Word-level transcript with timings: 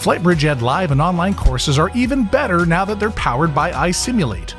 FlightBridge 0.00 0.44
Ed 0.44 0.62
live 0.62 0.92
and 0.92 1.00
online 1.02 1.34
courses 1.34 1.78
are 1.78 1.90
even 1.90 2.24
better 2.24 2.64
now 2.64 2.86
that 2.86 2.98
they're 2.98 3.10
powered 3.10 3.54
by 3.54 3.70
iSimulate. 3.70 4.54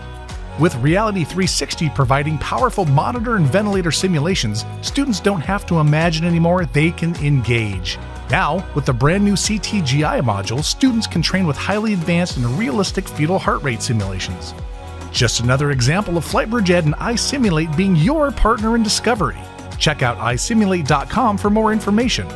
With 0.60 0.75
REALITi 0.75 1.24
360 1.24 1.90
providing 1.90 2.37
powerful 2.37 2.85
monitor 2.85 3.37
and 3.37 3.48
ventilator 3.48 3.92
simulations, 3.92 4.66
students 4.83 5.19
don't 5.19 5.42
have 5.42 5.66
to 5.66 5.80
imagine 5.80 6.25
anymore, 6.25 6.66
they 6.66 6.92
can 6.92 7.16
engage. 7.16 7.98
Now, 8.30 8.64
with 8.75 8.86
the 8.86 8.93
brand 8.93 9.25
new 9.25 9.34
CTGI 9.34 10.22
module, 10.22 10.64
students 10.64 11.08
can 11.08 11.23
train 11.23 11.48
with 11.48 11.58
highly 11.58 11.94
advanced 11.94 12.38
and 12.38 12.46
realistic 12.46 13.08
fetal 13.08 13.39
heart 13.39 13.64
rate 13.64 13.82
simulations. 13.82 14.54
Just 15.12 15.39
another 15.39 15.71
example 15.71 16.20
of 16.20 16.23
FlightBridge 16.23 16.70
Ed 16.70 16.86
and 16.86 16.94
iSimulate 16.98 17.76
being 17.76 17.96
your 17.96 18.30
partner 18.30 18.76
in 18.76 18.84
discovery. 18.84 19.39
Check 19.80 20.04
out 20.04 20.20
isimulate.com 20.20 21.39
for 21.39 21.50
more 21.50 21.73
information. 21.73 22.28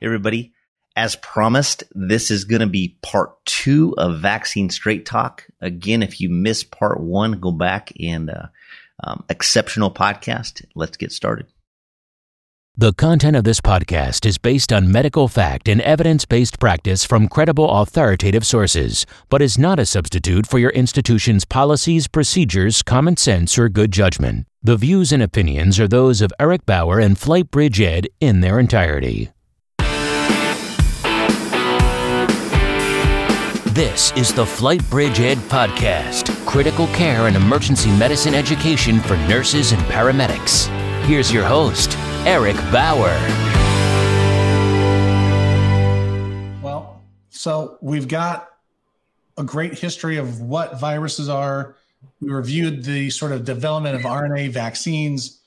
Everybody. 0.00 0.52
As 0.96 1.16
promised, 1.16 1.84
this 1.92 2.30
is 2.30 2.44
going 2.44 2.60
to 2.60 2.66
be 2.66 2.98
part 3.02 3.44
two 3.44 3.94
of 3.98 4.20
Vaccine 4.20 4.68
Straight 4.68 5.06
Talk. 5.06 5.46
Again, 5.60 6.02
if 6.02 6.20
you 6.20 6.28
missed 6.28 6.72
part 6.72 7.00
one, 7.00 7.38
go 7.38 7.52
back 7.52 7.92
and 8.00 8.30
uh, 8.30 8.46
um, 9.04 9.24
exceptional 9.28 9.92
podcast. 9.92 10.64
Let's 10.74 10.96
get 10.96 11.12
started. 11.12 11.46
The 12.80 12.92
content 12.92 13.34
of 13.36 13.42
this 13.42 13.60
podcast 13.60 14.24
is 14.24 14.38
based 14.38 14.72
on 14.72 14.92
medical 14.92 15.26
fact 15.26 15.68
and 15.68 15.80
evidence 15.80 16.24
based 16.24 16.60
practice 16.60 17.04
from 17.04 17.28
credible 17.28 17.68
authoritative 17.68 18.46
sources, 18.46 19.04
but 19.28 19.42
is 19.42 19.58
not 19.58 19.80
a 19.80 19.84
substitute 19.84 20.46
for 20.46 20.60
your 20.60 20.70
institution's 20.70 21.44
policies, 21.44 22.06
procedures, 22.06 22.82
common 22.84 23.16
sense, 23.16 23.58
or 23.58 23.68
good 23.68 23.90
judgment. 23.90 24.46
The 24.62 24.76
views 24.76 25.10
and 25.10 25.24
opinions 25.24 25.80
are 25.80 25.88
those 25.88 26.20
of 26.20 26.32
Eric 26.38 26.66
Bauer 26.66 27.00
and 27.00 27.16
FlightBridge 27.16 27.84
Ed 27.84 28.06
in 28.20 28.42
their 28.42 28.60
entirety. 28.60 29.30
This 33.78 34.10
is 34.16 34.34
the 34.34 34.44
Flight 34.44 34.82
Bridge 34.90 35.20
Ed 35.20 35.38
Podcast 35.38 36.34
critical 36.44 36.88
care 36.88 37.28
and 37.28 37.36
emergency 37.36 37.92
medicine 37.92 38.34
education 38.34 38.98
for 38.98 39.16
nurses 39.28 39.70
and 39.70 39.80
paramedics. 39.82 40.66
Here's 41.04 41.32
your 41.32 41.44
host, 41.44 41.96
Eric 42.26 42.56
Bauer. 42.72 43.16
Well, 46.60 47.04
so 47.30 47.78
we've 47.80 48.08
got 48.08 48.48
a 49.36 49.44
great 49.44 49.78
history 49.78 50.16
of 50.16 50.40
what 50.40 50.80
viruses 50.80 51.28
are. 51.28 51.76
We 52.20 52.30
reviewed 52.30 52.82
the 52.82 53.10
sort 53.10 53.30
of 53.30 53.44
development 53.44 53.94
of 53.94 54.02
RNA 54.02 54.50
vaccines. 54.50 55.38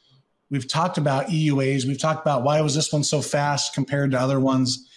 We've 0.49 0.69
talked 0.69 0.97
about 0.97 1.27
EUAs. 1.27 1.83
We've 1.85 1.99
talked 1.99 2.21
about 2.21 2.43
why 2.43 2.61
was 2.61 2.75
this 2.75 2.93
one 2.93 3.03
so 3.03 3.21
fast 3.21 3.73
compared 3.73 4.11
to 4.11 4.19
other 4.21 4.39
ones 4.39 4.87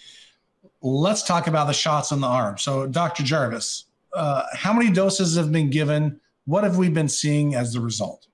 let's 0.81 1.23
talk 1.23 1.47
about 1.47 1.67
the 1.67 1.73
shots 1.73 2.11
on 2.11 2.21
the 2.21 2.27
arm. 2.27 2.57
So, 2.57 2.87
Dr. 2.87 3.23
Jarvis, 3.23 3.85
uh, 4.13 4.43
how 4.53 4.73
many 4.73 4.91
doses 4.91 5.35
have 5.35 5.51
been 5.51 5.69
given? 5.69 6.19
What 6.45 6.63
have 6.63 6.77
we 6.77 6.89
been 6.89 7.09
seeing 7.09 7.55
as 7.55 7.73
the 7.73 7.81
result? 7.81 8.27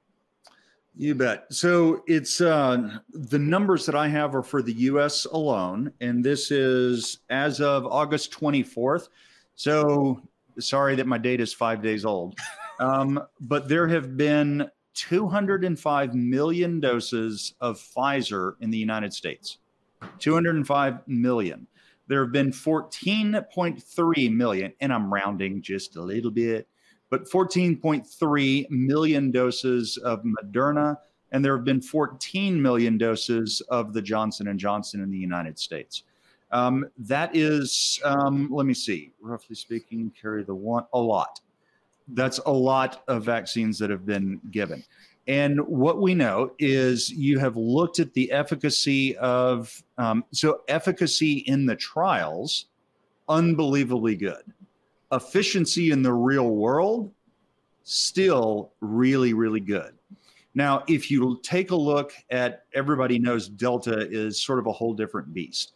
You 0.95 1.16
bet. 1.16 1.45
So 1.50 2.03
it's 2.06 2.42
uh, 2.42 3.00
the 3.09 3.39
numbers 3.39 3.86
that 3.86 3.95
I 3.95 4.08
have 4.09 4.36
are 4.36 4.44
for 4.44 4.61
the 4.61 4.73
U.S. 4.73 5.25
alone, 5.25 5.92
and 6.02 6.23
this 6.23 6.52
is 6.52 7.20
as 7.30 7.61
of 7.61 7.86
August 7.86 8.31
24th. 8.33 9.08
So 9.55 10.22
sorry 10.59 10.95
that 10.95 11.08
my 11.08 11.17
data 11.17 11.44
is 11.44 11.53
five 11.53 11.81
days 11.81 12.03
old, 12.03 12.38
um, 12.80 13.23
but 13.39 13.70
there 13.70 13.88
have 13.88 14.17
been 14.17 14.70
205 14.94 16.14
million 16.14 16.80
doses 16.81 17.53
of 17.61 17.78
Pfizer 17.78 18.55
in 18.59 18.70
the 18.70 18.78
United 18.78 19.14
States. 19.14 19.59
205 20.20 21.08
million 21.08 21.67
there 22.07 22.23
have 22.23 22.31
been 22.31 22.52
14.3 22.52 24.33
million, 24.35 24.73
and 24.81 24.94
I'm 24.94 25.13
rounding 25.13 25.61
just 25.61 25.95
a 25.95 26.02
little 26.02 26.31
bit, 26.31 26.67
but 27.09 27.30
14.3 27.30 28.70
million 28.70 29.31
doses 29.31 29.98
of 29.98 30.23
Moderna, 30.23 30.98
and 31.31 31.43
there 31.43 31.55
have 31.55 31.65
been 31.65 31.81
14 31.81 32.61
million 32.61 32.98
doses 32.98 33.61
of 33.70 33.93
the 33.93 34.02
Johnson 34.02 34.48
and 34.48 34.59
Johnson 34.59 35.02
in 35.02 35.11
the 35.11 35.17
United 35.17 35.58
States. 35.58 36.03
Um, 36.52 36.86
that 36.98 37.36
is, 37.36 38.02
um, 38.03 38.49
let 38.52 38.65
me 38.65 38.73
see, 38.73 39.14
roughly 39.21 39.55
speaking, 39.55 40.11
carry 40.20 40.43
the 40.43 40.55
one 40.55 40.86
a 40.93 40.99
lot. 40.99 41.39
That's 42.09 42.39
a 42.39 42.52
lot 42.52 43.03
of 43.08 43.23
vaccines 43.23 43.80
that 43.80 43.89
have 43.89 44.05
been 44.05 44.42
given. 44.52 44.83
And 45.31 45.61
what 45.61 46.02
we 46.02 46.14
know 46.14 46.52
is 46.59 47.09
you 47.09 47.39
have 47.39 47.55
looked 47.55 47.99
at 47.99 48.14
the 48.14 48.30
efficacy 48.33 49.15
of, 49.15 49.81
um, 49.97 50.25
so 50.33 50.59
efficacy 50.67 51.45
in 51.47 51.65
the 51.65 51.77
trials, 51.77 52.65
unbelievably 53.30 54.17
good. 54.17 54.43
Efficiency 55.14 55.91
in 55.91 56.02
the 56.02 56.11
real 56.11 56.49
world, 56.49 57.14
still 57.83 58.73
really, 58.81 59.33
really 59.33 59.61
good. 59.61 59.93
Now, 60.53 60.83
if 60.89 61.09
you 61.09 61.39
take 61.43 61.71
a 61.71 61.77
look 61.77 62.11
at 62.30 62.65
everybody 62.73 63.17
knows 63.17 63.47
Delta 63.47 64.05
is 64.11 64.41
sort 64.41 64.59
of 64.59 64.67
a 64.67 64.71
whole 64.73 64.93
different 64.93 65.33
beast. 65.33 65.71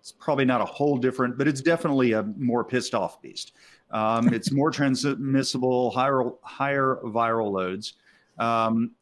It's 0.00 0.12
probably 0.12 0.44
not 0.44 0.60
a 0.60 0.66
whole 0.66 0.98
different, 0.98 1.38
but 1.38 1.48
it's 1.48 1.62
definitely 1.62 2.12
a 2.12 2.22
more 2.22 2.64
pissed 2.64 2.94
off 2.94 3.22
beast. 3.22 3.52
Um, 3.90 4.34
it's 4.34 4.52
more 4.52 4.70
transmissible, 4.70 5.90
higher 5.90 6.24
higher 6.42 6.98
viral 7.02 7.50
loads. 7.50 7.94
Um, 8.40 8.92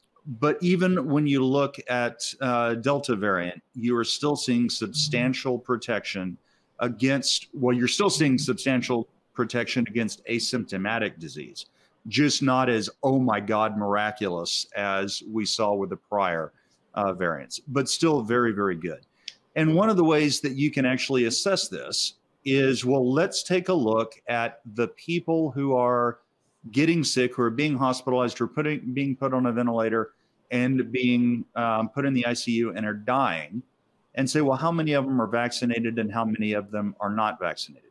but 0.41 0.59
even 0.61 1.09
when 1.09 1.27
you 1.27 1.43
look 1.43 1.77
at 1.89 2.35
uh, 2.43 2.75
Delta 2.75 3.17
variant, 3.17 3.63
you 3.75 3.97
are 3.97 4.05
still 4.05 4.37
seeing 4.37 4.69
substantial 4.69 5.59
protection 5.59 6.37
against. 6.81 7.47
Well, 7.55 7.75
you're 7.75 7.89
still 7.89 8.11
seeing 8.11 8.37
substantial 8.37 9.09
protection 9.33 9.87
against 9.89 10.23
asymptomatic 10.27 11.19
disease, 11.19 11.67
just 12.09 12.43
not 12.43 12.69
as 12.69 12.91
oh 13.03 13.19
my 13.19 13.41
god 13.41 13.79
miraculous 13.79 14.67
as 14.77 15.23
we 15.33 15.47
saw 15.47 15.73
with 15.73 15.91
the 15.91 15.97
prior 15.97 16.53
uh, 16.95 17.15
variants, 17.15 17.61
but 17.61 17.89
still 17.89 18.21
very 18.21 18.53
very 18.53 18.77
good. 18.77 19.01
And 19.57 19.75
one 19.75 19.89
of 19.89 19.97
the 19.97 20.05
ways 20.05 20.41
that 20.41 20.57
you 20.57 20.71
can 20.71 20.85
actually 20.85 21.25
assess 21.25 21.69
this 21.69 22.15
is 22.45 22.85
well, 22.85 23.11
let's 23.11 23.43
take 23.43 23.71
a 23.71 23.75
look 23.75 24.21
at 24.29 24.61
the 24.75 24.89
people 24.89 25.51
who 25.53 25.75
are 25.75 26.19
getting 26.73 27.05
sick, 27.05 27.35
who 27.35 27.43
are 27.43 27.51
being 27.51 27.77
hospitalized, 27.77 28.39
who 28.39 28.45
are 28.45 28.49
putting, 28.49 28.93
being 28.93 29.17
put 29.17 29.33
on 29.33 29.47
a 29.47 29.53
ventilator 29.53 30.13
and 30.51 30.91
being 30.91 31.45
um, 31.57 31.89
put 31.91 32.07
in 32.07 32.15
the 32.15 32.25
ICU 32.27 32.77
and 32.77 32.87
are 32.87 32.95
dying, 32.95 33.63
and 34.15 34.29
say, 34.29 34.41
well, 34.41 34.57
how 34.57 34.73
many 34.73 34.95
of 34.95 35.05
them 35.05 35.21
are 35.21 35.27
vaccinated 35.27 35.99
and 35.99 36.13
how 36.13 36.25
many 36.25 36.53
of 36.53 36.71
them 36.71 36.95
are 37.01 37.11
not 37.11 37.39
vaccinated? 37.39 37.91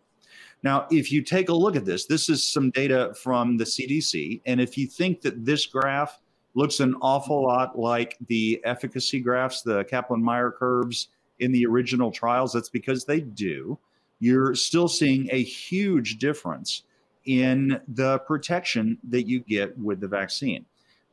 Now, 0.63 0.87
if 0.89 1.11
you 1.11 1.21
take 1.21 1.49
a 1.49 1.53
look 1.53 1.75
at 1.75 1.85
this, 1.85 2.05
this 2.05 2.29
is 2.29 2.47
some 2.47 2.71
data 2.71 3.13
from 3.21 3.57
the 3.57 3.63
CDC. 3.63 4.41
And 4.45 4.59
if 4.59 4.77
you 4.77 4.87
think 4.87 5.21
that 5.21 5.45
this 5.45 5.67
graph 5.67 6.19
looks 6.55 6.79
an 6.79 6.95
awful 7.01 7.43
lot 7.43 7.77
like 7.77 8.17
the 8.27 8.59
efficacy 8.65 9.19
graphs, 9.19 9.61
the 9.61 9.83
Kaplan 9.85 10.23
Meier 10.23 10.51
curves 10.51 11.09
in 11.39 11.51
the 11.51 11.65
original 11.67 12.11
trials, 12.11 12.53
that's 12.53 12.69
because 12.69 13.05
they 13.05 13.21
do 13.21 13.77
you're 14.19 14.55
still 14.55 14.87
seeing 14.87 15.27
a 15.31 15.43
huge 15.43 16.17
difference 16.17 16.83
in 17.27 17.79
the 17.87 18.19
protection 18.19 18.97
that 19.09 19.27
you 19.27 19.41
get 19.41 19.77
with 19.77 19.99
the 19.99 20.07
vaccine. 20.07 20.65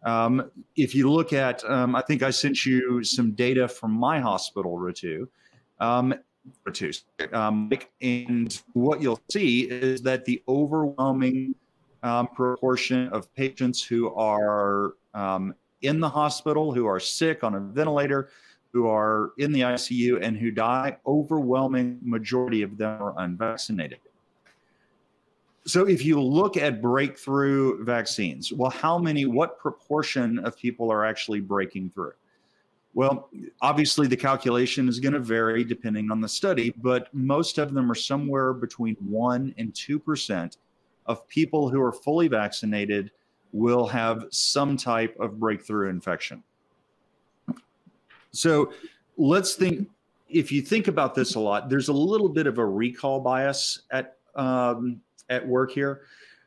Um, 0.04 0.50
if 0.76 0.94
you 0.94 1.10
look 1.10 1.32
at, 1.32 1.64
um, 1.68 1.94
I 1.94 2.02
think 2.02 2.22
I 2.22 2.30
sent 2.30 2.64
you 2.64 3.02
some 3.04 3.32
data 3.32 3.68
from 3.68 3.90
my 3.90 4.20
hospital, 4.20 4.78
Ritu. 4.78 5.28
Um, 5.80 6.14
Ritu, 6.66 7.02
um, 7.32 7.70
and 8.00 8.62
what 8.74 9.00
you'll 9.00 9.20
see 9.30 9.62
is 9.62 10.02
that 10.02 10.24
the 10.24 10.42
overwhelming 10.46 11.54
um, 12.02 12.28
proportion 12.28 13.08
of 13.08 13.34
patients 13.34 13.82
who 13.82 14.14
are 14.14 14.94
um, 15.14 15.54
in 15.80 16.00
the 16.00 16.08
hospital, 16.08 16.72
who 16.72 16.86
are 16.86 17.00
sick 17.00 17.42
on 17.42 17.54
a 17.54 17.60
ventilator, 17.60 18.28
who 18.72 18.86
are 18.88 19.32
in 19.38 19.52
the 19.52 19.60
ICU 19.60 20.18
and 20.20 20.36
who 20.36 20.50
die, 20.50 20.96
overwhelming 21.06 21.98
majority 22.02 22.62
of 22.62 22.76
them 22.76 23.00
are 23.00 23.14
unvaccinated. 23.18 24.00
So 25.66 25.86
if 25.86 26.04
you 26.04 26.20
look 26.20 26.56
at 26.56 26.82
breakthrough 26.82 27.82
vaccines, 27.84 28.52
well, 28.52 28.70
how 28.70 28.98
many, 28.98 29.24
what 29.24 29.58
proportion 29.58 30.38
of 30.40 30.56
people 30.58 30.92
are 30.92 31.04
actually 31.06 31.40
breaking 31.40 31.90
through? 31.90 32.12
Well, 32.92 33.28
obviously 33.60 34.06
the 34.06 34.16
calculation 34.16 34.88
is 34.88 35.00
going 35.00 35.14
to 35.14 35.20
vary 35.20 35.64
depending 35.64 36.10
on 36.10 36.20
the 36.20 36.28
study, 36.28 36.72
but 36.76 37.12
most 37.12 37.58
of 37.58 37.74
them 37.74 37.90
are 37.90 37.94
somewhere 37.94 38.52
between 38.52 38.94
1 38.96 39.54
and 39.58 39.72
2% 39.72 40.56
of 41.06 41.26
people 41.28 41.68
who 41.68 41.80
are 41.82 41.92
fully 41.92 42.28
vaccinated 42.28 43.10
will 43.52 43.86
have 43.86 44.26
some 44.30 44.76
type 44.76 45.16
of 45.18 45.40
breakthrough 45.40 45.88
infection. 45.88 46.42
So 48.32 48.72
let's 49.16 49.54
think 49.54 49.88
if 50.28 50.50
you 50.52 50.60
think 50.60 50.88
about 50.88 51.14
this 51.14 51.36
a 51.36 51.40
lot, 51.40 51.68
there's 51.68 51.88
a 51.88 51.92
little 51.92 52.28
bit 52.28 52.46
of 52.46 52.58
a 52.58 52.66
recall 52.66 53.20
bias 53.20 53.82
at 53.90 54.18
um, 54.34 55.00
at 55.28 55.46
work 55.46 55.70
here. 55.70 56.02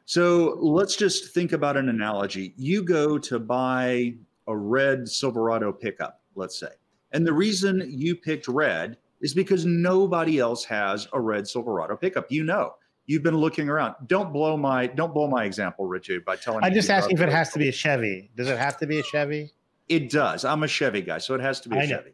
So 0.06 0.58
let's 0.62 0.96
just 0.96 1.34
think 1.34 1.52
about 1.52 1.76
an 1.76 1.90
analogy. 1.90 2.54
You 2.56 2.82
go 2.84 3.18
to 3.20 3.40
buy 3.40 4.16
a 4.48 4.56
red 4.56 5.08
Silverado 5.08 5.72
pickup, 5.72 6.22
let's 6.36 6.58
say, 6.58 6.70
And 7.12 7.28
the 7.28 7.34
reason 7.34 7.84
you 7.88 8.16
picked 8.16 8.48
red 8.48 8.98
is 9.20 9.34
because 9.34 9.66
nobody 9.66 10.40
else 10.40 10.64
has 10.66 11.08
a 11.14 11.20
red 11.20 11.48
Silverado 11.48 11.98
pickup. 11.98 12.32
You 12.32 12.44
know, 12.44 12.76
you've 13.06 13.24
been 13.24 13.36
looking 13.36 13.68
around. 13.70 13.96
Don't 14.08 14.32
blow 14.32 14.56
my 14.56 14.88
don't 14.88 15.14
blow 15.14 15.28
my 15.28 15.44
example, 15.44 15.88
Richard, 15.88 16.24
by 16.24 16.36
telling. 16.36 16.64
I 16.64 16.70
just 16.70 16.90
asking 16.90 17.18
if 17.18 17.22
it 17.22 17.30
has 17.30 17.52
to 17.52 17.60
be 17.60 17.70
a 17.70 17.74
Chevy. 17.74 18.30
Does 18.36 18.48
it 18.48 18.58
have 18.58 18.78
to 18.78 18.88
be 18.88 19.00
a 19.00 19.04
Chevy? 19.04 19.52
It 19.90 20.10
does. 20.10 20.46
I'm 20.46 20.64
a 20.64 20.68
Chevy 20.68 21.02
guy, 21.02 21.18
so 21.18 21.34
it 21.34 21.42
has 21.42 21.60
to 21.62 21.70
be 21.70 21.78
a 21.78 21.88
Chevy. 21.88 22.12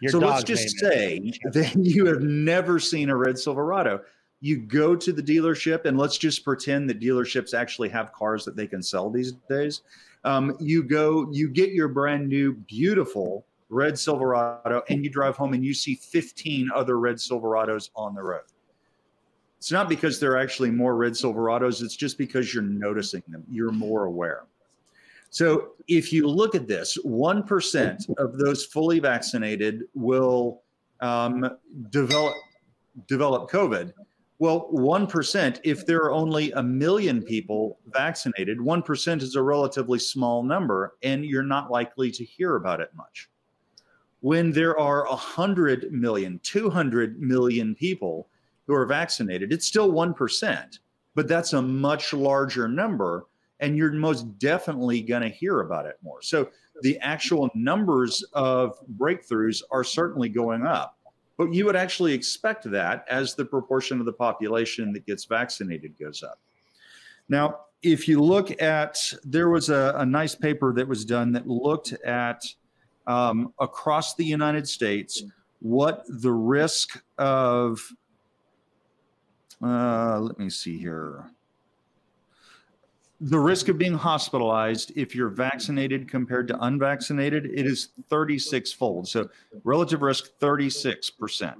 Your 0.00 0.12
so 0.12 0.18
let's 0.18 0.44
just 0.44 0.78
say 0.78 1.32
that 1.52 1.74
you 1.76 2.06
have 2.06 2.20
never 2.20 2.78
seen 2.78 3.10
a 3.10 3.16
red 3.16 3.38
Silverado. 3.38 4.02
You 4.40 4.58
go 4.58 4.94
to 4.94 5.12
the 5.12 5.22
dealership, 5.22 5.86
and 5.86 5.98
let's 5.98 6.18
just 6.18 6.44
pretend 6.44 6.88
that 6.90 7.00
dealerships 7.00 7.54
actually 7.54 7.88
have 7.90 8.12
cars 8.12 8.44
that 8.44 8.56
they 8.56 8.66
can 8.66 8.82
sell 8.82 9.10
these 9.10 9.32
days. 9.48 9.82
Um, 10.24 10.56
you 10.60 10.82
go, 10.82 11.28
you 11.32 11.48
get 11.48 11.70
your 11.70 11.88
brand 11.88 12.28
new, 12.28 12.52
beautiful 12.52 13.46
red 13.68 13.98
Silverado, 13.98 14.82
and 14.88 15.04
you 15.04 15.10
drive 15.10 15.36
home 15.36 15.54
and 15.54 15.64
you 15.64 15.74
see 15.74 15.94
15 15.94 16.70
other 16.74 16.98
red 16.98 17.16
Silverados 17.16 17.90
on 17.96 18.14
the 18.14 18.22
road. 18.22 18.42
It's 19.58 19.72
not 19.72 19.88
because 19.88 20.20
there 20.20 20.32
are 20.32 20.38
actually 20.38 20.70
more 20.70 20.96
red 20.96 21.12
Silverados, 21.12 21.82
it's 21.82 21.96
just 21.96 22.18
because 22.18 22.52
you're 22.52 22.62
noticing 22.62 23.22
them, 23.28 23.44
you're 23.50 23.72
more 23.72 24.04
aware. 24.04 24.44
So 25.30 25.72
if 25.88 26.12
you 26.12 26.28
look 26.28 26.54
at 26.54 26.68
this, 26.68 26.96
1% 27.04 28.18
of 28.18 28.38
those 28.38 28.64
fully 28.64 29.00
vaccinated 29.00 29.82
will 29.94 30.62
um, 31.00 31.50
develop, 31.90 32.34
develop 33.08 33.50
COVID. 33.50 33.92
Well, 34.38 34.68
1%, 34.70 35.60
if 35.64 35.86
there 35.86 36.02
are 36.02 36.12
only 36.12 36.52
a 36.52 36.62
million 36.62 37.22
people 37.22 37.78
vaccinated, 37.86 38.58
1% 38.58 39.22
is 39.22 39.34
a 39.34 39.42
relatively 39.42 39.98
small 39.98 40.42
number, 40.42 40.94
and 41.02 41.24
you're 41.24 41.42
not 41.42 41.70
likely 41.70 42.10
to 42.10 42.24
hear 42.24 42.56
about 42.56 42.80
it 42.80 42.90
much. 42.94 43.30
When 44.20 44.52
there 44.52 44.78
are 44.78 45.06
100 45.08 45.90
million, 45.92 46.38
200 46.42 47.20
million 47.20 47.74
people 47.74 48.28
who 48.66 48.74
are 48.74 48.86
vaccinated, 48.86 49.52
it's 49.52 49.66
still 49.66 49.90
1%, 49.90 50.78
but 51.14 51.28
that's 51.28 51.52
a 51.54 51.62
much 51.62 52.12
larger 52.12 52.68
number 52.68 53.26
and 53.60 53.76
you're 53.76 53.92
most 53.92 54.38
definitely 54.38 55.00
going 55.00 55.22
to 55.22 55.28
hear 55.28 55.60
about 55.60 55.86
it 55.86 55.96
more. 56.02 56.22
So 56.22 56.50
the 56.82 56.98
actual 57.00 57.50
numbers 57.54 58.22
of 58.32 58.76
breakthroughs 58.96 59.62
are 59.70 59.84
certainly 59.84 60.28
going 60.28 60.66
up. 60.66 60.95
But 61.36 61.52
you 61.52 61.66
would 61.66 61.76
actually 61.76 62.14
expect 62.14 62.70
that 62.70 63.04
as 63.08 63.34
the 63.34 63.44
proportion 63.44 64.00
of 64.00 64.06
the 64.06 64.12
population 64.12 64.92
that 64.94 65.04
gets 65.06 65.24
vaccinated 65.26 65.98
goes 65.98 66.22
up. 66.22 66.38
Now, 67.28 67.60
if 67.82 68.08
you 68.08 68.22
look 68.22 68.62
at, 68.62 69.12
there 69.24 69.50
was 69.50 69.68
a, 69.68 69.94
a 69.98 70.06
nice 70.06 70.34
paper 70.34 70.72
that 70.74 70.88
was 70.88 71.04
done 71.04 71.32
that 71.32 71.46
looked 71.46 71.92
at 72.04 72.42
um, 73.06 73.52
across 73.60 74.14
the 74.14 74.24
United 74.24 74.66
States 74.66 75.22
what 75.60 76.04
the 76.08 76.32
risk 76.32 77.02
of, 77.18 77.80
uh, 79.62 80.18
let 80.20 80.38
me 80.38 80.50
see 80.50 80.78
here 80.78 81.30
the 83.20 83.38
risk 83.38 83.68
of 83.68 83.78
being 83.78 83.94
hospitalized 83.94 84.92
if 84.94 85.14
you're 85.14 85.28
vaccinated 85.28 86.10
compared 86.10 86.46
to 86.48 86.64
unvaccinated 86.64 87.46
it 87.46 87.66
is 87.66 87.88
36 88.08 88.72
fold 88.72 89.08
so 89.08 89.28
relative 89.64 90.02
risk 90.02 90.30
36% 90.40 91.54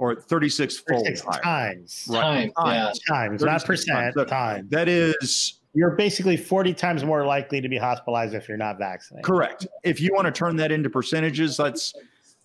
or 0.00 0.14
36 0.14 0.78
fold 0.78 1.06
times. 1.42 2.06
Right. 2.08 2.54
times. 2.54 3.00
yeah. 3.08 3.14
times. 3.14 3.42
Not 3.42 3.64
percent 3.64 4.14
times. 4.14 4.30
time. 4.30 4.66
that 4.70 4.88
is 4.88 5.60
you're 5.74 5.90
basically 5.90 6.36
40 6.36 6.74
times 6.74 7.04
more 7.04 7.24
likely 7.26 7.60
to 7.60 7.68
be 7.68 7.76
hospitalized 7.76 8.34
if 8.34 8.48
you're 8.48 8.56
not 8.56 8.78
vaccinated. 8.78 9.24
Correct. 9.24 9.66
If 9.84 10.00
you 10.00 10.10
want 10.12 10.26
to 10.26 10.32
turn 10.32 10.56
that 10.56 10.72
into 10.72 10.90
percentages 10.90 11.56
that's 11.56 11.94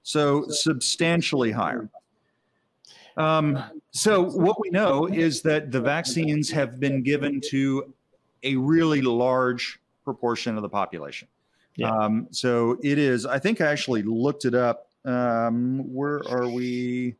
So 0.03 0.47
substantially 0.49 1.51
higher. 1.51 1.91
Um, 3.17 3.63
so 3.91 4.23
what 4.23 4.61
we 4.61 4.71
know 4.71 5.07
is 5.07 5.43
that 5.43 5.71
the 5.71 5.81
vaccines 5.81 6.51
have 6.51 6.81
been 6.81 7.03
given 7.03 7.41
to 7.51 7.95
a 8.43 8.57
really 8.57 9.03
large 9.03 9.81
proportion 10.05 10.57
of 10.57 10.63
the 10.63 10.69
population. 10.69 11.29
Yeah. 11.77 11.91
Um, 11.91 12.29
so 12.31 12.79
it 12.83 12.99
is, 12.99 13.27
I 13.27 13.39
think 13.39 13.61
I 13.61 13.71
actually 13.71 14.03
looked 14.03 14.45
it 14.45 14.55
up. 14.55 14.89
Um, 15.05 15.81
where 15.93 16.23
are 16.29 16.49
we? 16.49 17.17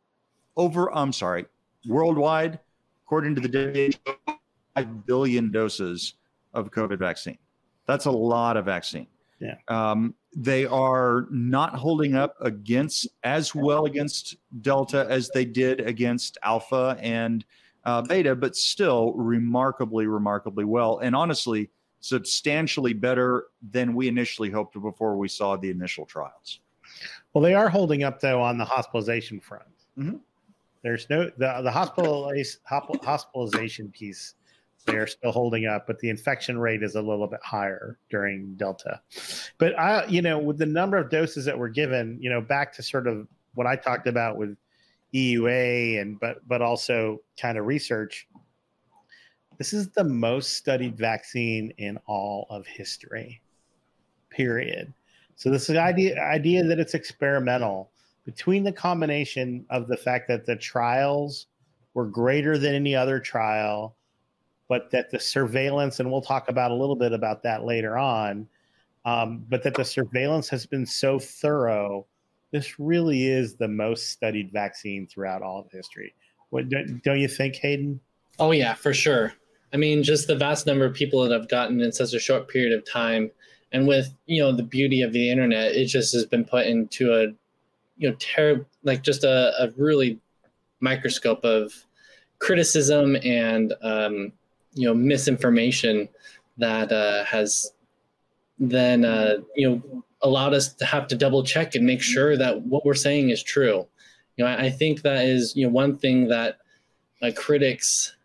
Over, 0.55 0.95
I'm 0.95 1.11
sorry, 1.11 1.45
worldwide, 1.87 2.59
according 3.05 3.35
to 3.35 3.41
the 3.41 3.93
WHO, 3.95 4.35
5 4.75 5.05
billion 5.05 5.51
doses 5.51 6.15
of 6.53 6.71
COVID 6.71 6.99
vaccine. 6.99 7.37
That's 7.85 8.05
a 8.05 8.11
lot 8.11 8.57
of 8.57 8.65
vaccine. 8.65 9.07
Yeah. 9.39 9.55
Um, 9.67 10.15
they 10.35 10.65
are 10.65 11.27
not 11.29 11.75
holding 11.75 12.15
up 12.15 12.35
against 12.39 13.07
as 13.23 13.53
well 13.53 13.85
against 13.85 14.37
Delta 14.61 15.05
as 15.09 15.29
they 15.29 15.45
did 15.45 15.81
against 15.81 16.37
Alpha 16.43 16.97
and 16.99 17.45
uh, 17.85 18.01
Beta, 18.01 18.35
but 18.35 18.55
still 18.55 19.13
remarkably, 19.13 20.07
remarkably 20.07 20.63
well. 20.63 20.99
And 20.99 21.15
honestly, 21.15 21.69
substantially 21.99 22.93
better 22.93 23.45
than 23.71 23.93
we 23.93 24.07
initially 24.07 24.49
hoped 24.49 24.81
before 24.81 25.17
we 25.17 25.27
saw 25.27 25.55
the 25.55 25.69
initial 25.69 26.05
trials. 26.05 26.59
Well, 27.33 27.41
they 27.41 27.53
are 27.53 27.69
holding 27.69 28.03
up 28.03 28.19
though 28.19 28.41
on 28.41 28.57
the 28.57 28.65
hospitalization 28.65 29.39
front. 29.39 29.63
Mm-hmm. 29.97 30.17
There's 30.83 31.09
no 31.09 31.31
the 31.37 31.61
the 31.63 31.71
hospitalization 31.71 33.89
piece. 33.89 34.35
They're 34.85 35.07
still 35.07 35.31
holding 35.31 35.65
up, 35.65 35.87
but 35.87 35.97
the 35.99 36.09
infection 36.09 36.59
rate 36.59 36.83
is 36.83 36.95
a 36.95 37.01
little 37.01 37.27
bit 37.27 37.39
higher 37.41 37.97
during 38.09 38.55
Delta. 38.55 38.99
But 39.57 39.79
I, 39.79 40.05
you 40.07 40.21
know, 40.21 40.37
with 40.37 40.57
the 40.57 40.65
number 40.65 40.97
of 40.97 41.09
doses 41.09 41.45
that 41.45 41.57
were 41.57 41.69
given, 41.69 42.17
you 42.19 42.29
know, 42.29 42.41
back 42.41 42.73
to 42.73 42.83
sort 42.83 43.07
of 43.07 43.25
what 43.53 43.65
I 43.65 43.77
talked 43.77 44.07
about 44.07 44.35
with 44.35 44.57
EUA 45.13 46.01
and 46.01 46.19
but 46.19 46.45
but 46.47 46.61
also 46.61 47.21
kind 47.39 47.57
of 47.57 47.65
research. 47.65 48.27
This 49.57 49.71
is 49.71 49.87
the 49.89 50.03
most 50.03 50.55
studied 50.55 50.97
vaccine 50.97 51.71
in 51.77 51.97
all 52.05 52.47
of 52.49 52.67
history. 52.67 53.41
Period. 54.31 54.93
So 55.35 55.49
this 55.49 55.69
is 55.69 55.77
idea 55.77 56.21
idea 56.21 56.65
that 56.65 56.79
it's 56.79 56.93
experimental 56.93 57.92
between 58.25 58.63
the 58.63 58.71
combination 58.71 59.65
of 59.69 59.87
the 59.87 59.97
fact 59.97 60.27
that 60.27 60.45
the 60.45 60.55
trials 60.55 61.47
were 61.93 62.05
greater 62.05 62.57
than 62.57 62.73
any 62.73 62.95
other 62.95 63.19
trial, 63.19 63.95
but 64.69 64.89
that 64.91 65.11
the 65.11 65.19
surveillance, 65.19 65.99
and 65.99 66.11
we'll 66.11 66.21
talk 66.21 66.49
about 66.49 66.71
a 66.71 66.75
little 66.75 66.95
bit 66.95 67.11
about 67.11 67.43
that 67.43 67.65
later 67.65 67.97
on, 67.97 68.47
um, 69.05 69.45
but 69.49 69.63
that 69.63 69.75
the 69.75 69.83
surveillance 69.83 70.47
has 70.49 70.65
been 70.65 70.85
so 70.85 71.19
thorough, 71.19 72.05
this 72.51 72.79
really 72.79 73.27
is 73.27 73.55
the 73.55 73.67
most 73.67 74.09
studied 74.09 74.51
vaccine 74.51 75.05
throughout 75.07 75.41
all 75.41 75.59
of 75.59 75.71
history. 75.71 76.13
What, 76.49 76.69
don't 76.69 77.19
you 77.19 77.27
think, 77.27 77.55
Hayden? 77.55 77.99
Oh, 78.39 78.51
yeah, 78.51 78.73
for 78.73 78.93
sure. 78.93 79.33
I 79.73 79.77
mean, 79.77 80.03
just 80.03 80.27
the 80.27 80.35
vast 80.35 80.65
number 80.65 80.85
of 80.85 80.93
people 80.93 81.23
that 81.23 81.31
have 81.31 81.49
gotten 81.49 81.81
in 81.81 81.91
such 81.91 82.13
a 82.13 82.19
short 82.19 82.47
period 82.47 82.77
of 82.77 82.89
time. 82.89 83.31
And 83.71 83.87
with, 83.87 84.13
you 84.27 84.41
know, 84.41 84.51
the 84.51 84.63
beauty 84.63 85.01
of 85.01 85.13
the 85.13 85.31
internet, 85.31 85.71
it 85.71 85.87
just 85.87 86.13
has 86.13 86.25
been 86.25 86.45
put 86.45 86.67
into 86.67 87.13
a 87.13 87.27
you 87.97 88.09
know 88.09 88.15
terrible 88.19 88.65
like 88.83 89.03
just 89.03 89.23
a, 89.23 89.53
a 89.59 89.69
really 89.77 90.19
microscope 90.79 91.43
of 91.43 91.73
criticism 92.39 93.15
and 93.23 93.73
um, 93.81 94.31
you 94.73 94.87
know 94.87 94.93
misinformation 94.93 96.09
that 96.57 96.91
uh, 96.91 97.23
has 97.23 97.73
then 98.59 99.05
uh, 99.05 99.35
you 99.55 99.69
know 99.69 100.03
allowed 100.21 100.53
us 100.53 100.73
to 100.73 100.85
have 100.85 101.07
to 101.07 101.15
double 101.15 101.43
check 101.43 101.75
and 101.75 101.85
make 101.85 102.01
sure 102.01 102.37
that 102.37 102.61
what 102.61 102.85
we're 102.85 102.93
saying 102.93 103.29
is 103.29 103.43
true. 103.43 103.87
You 104.37 104.45
know, 104.45 104.51
I, 104.51 104.65
I 104.65 104.69
think 104.69 105.01
that 105.01 105.25
is 105.25 105.55
you 105.55 105.65
know 105.65 105.71
one 105.71 105.97
thing 105.97 106.27
that 106.27 106.57
uh, 107.21 107.31
critics 107.35 108.15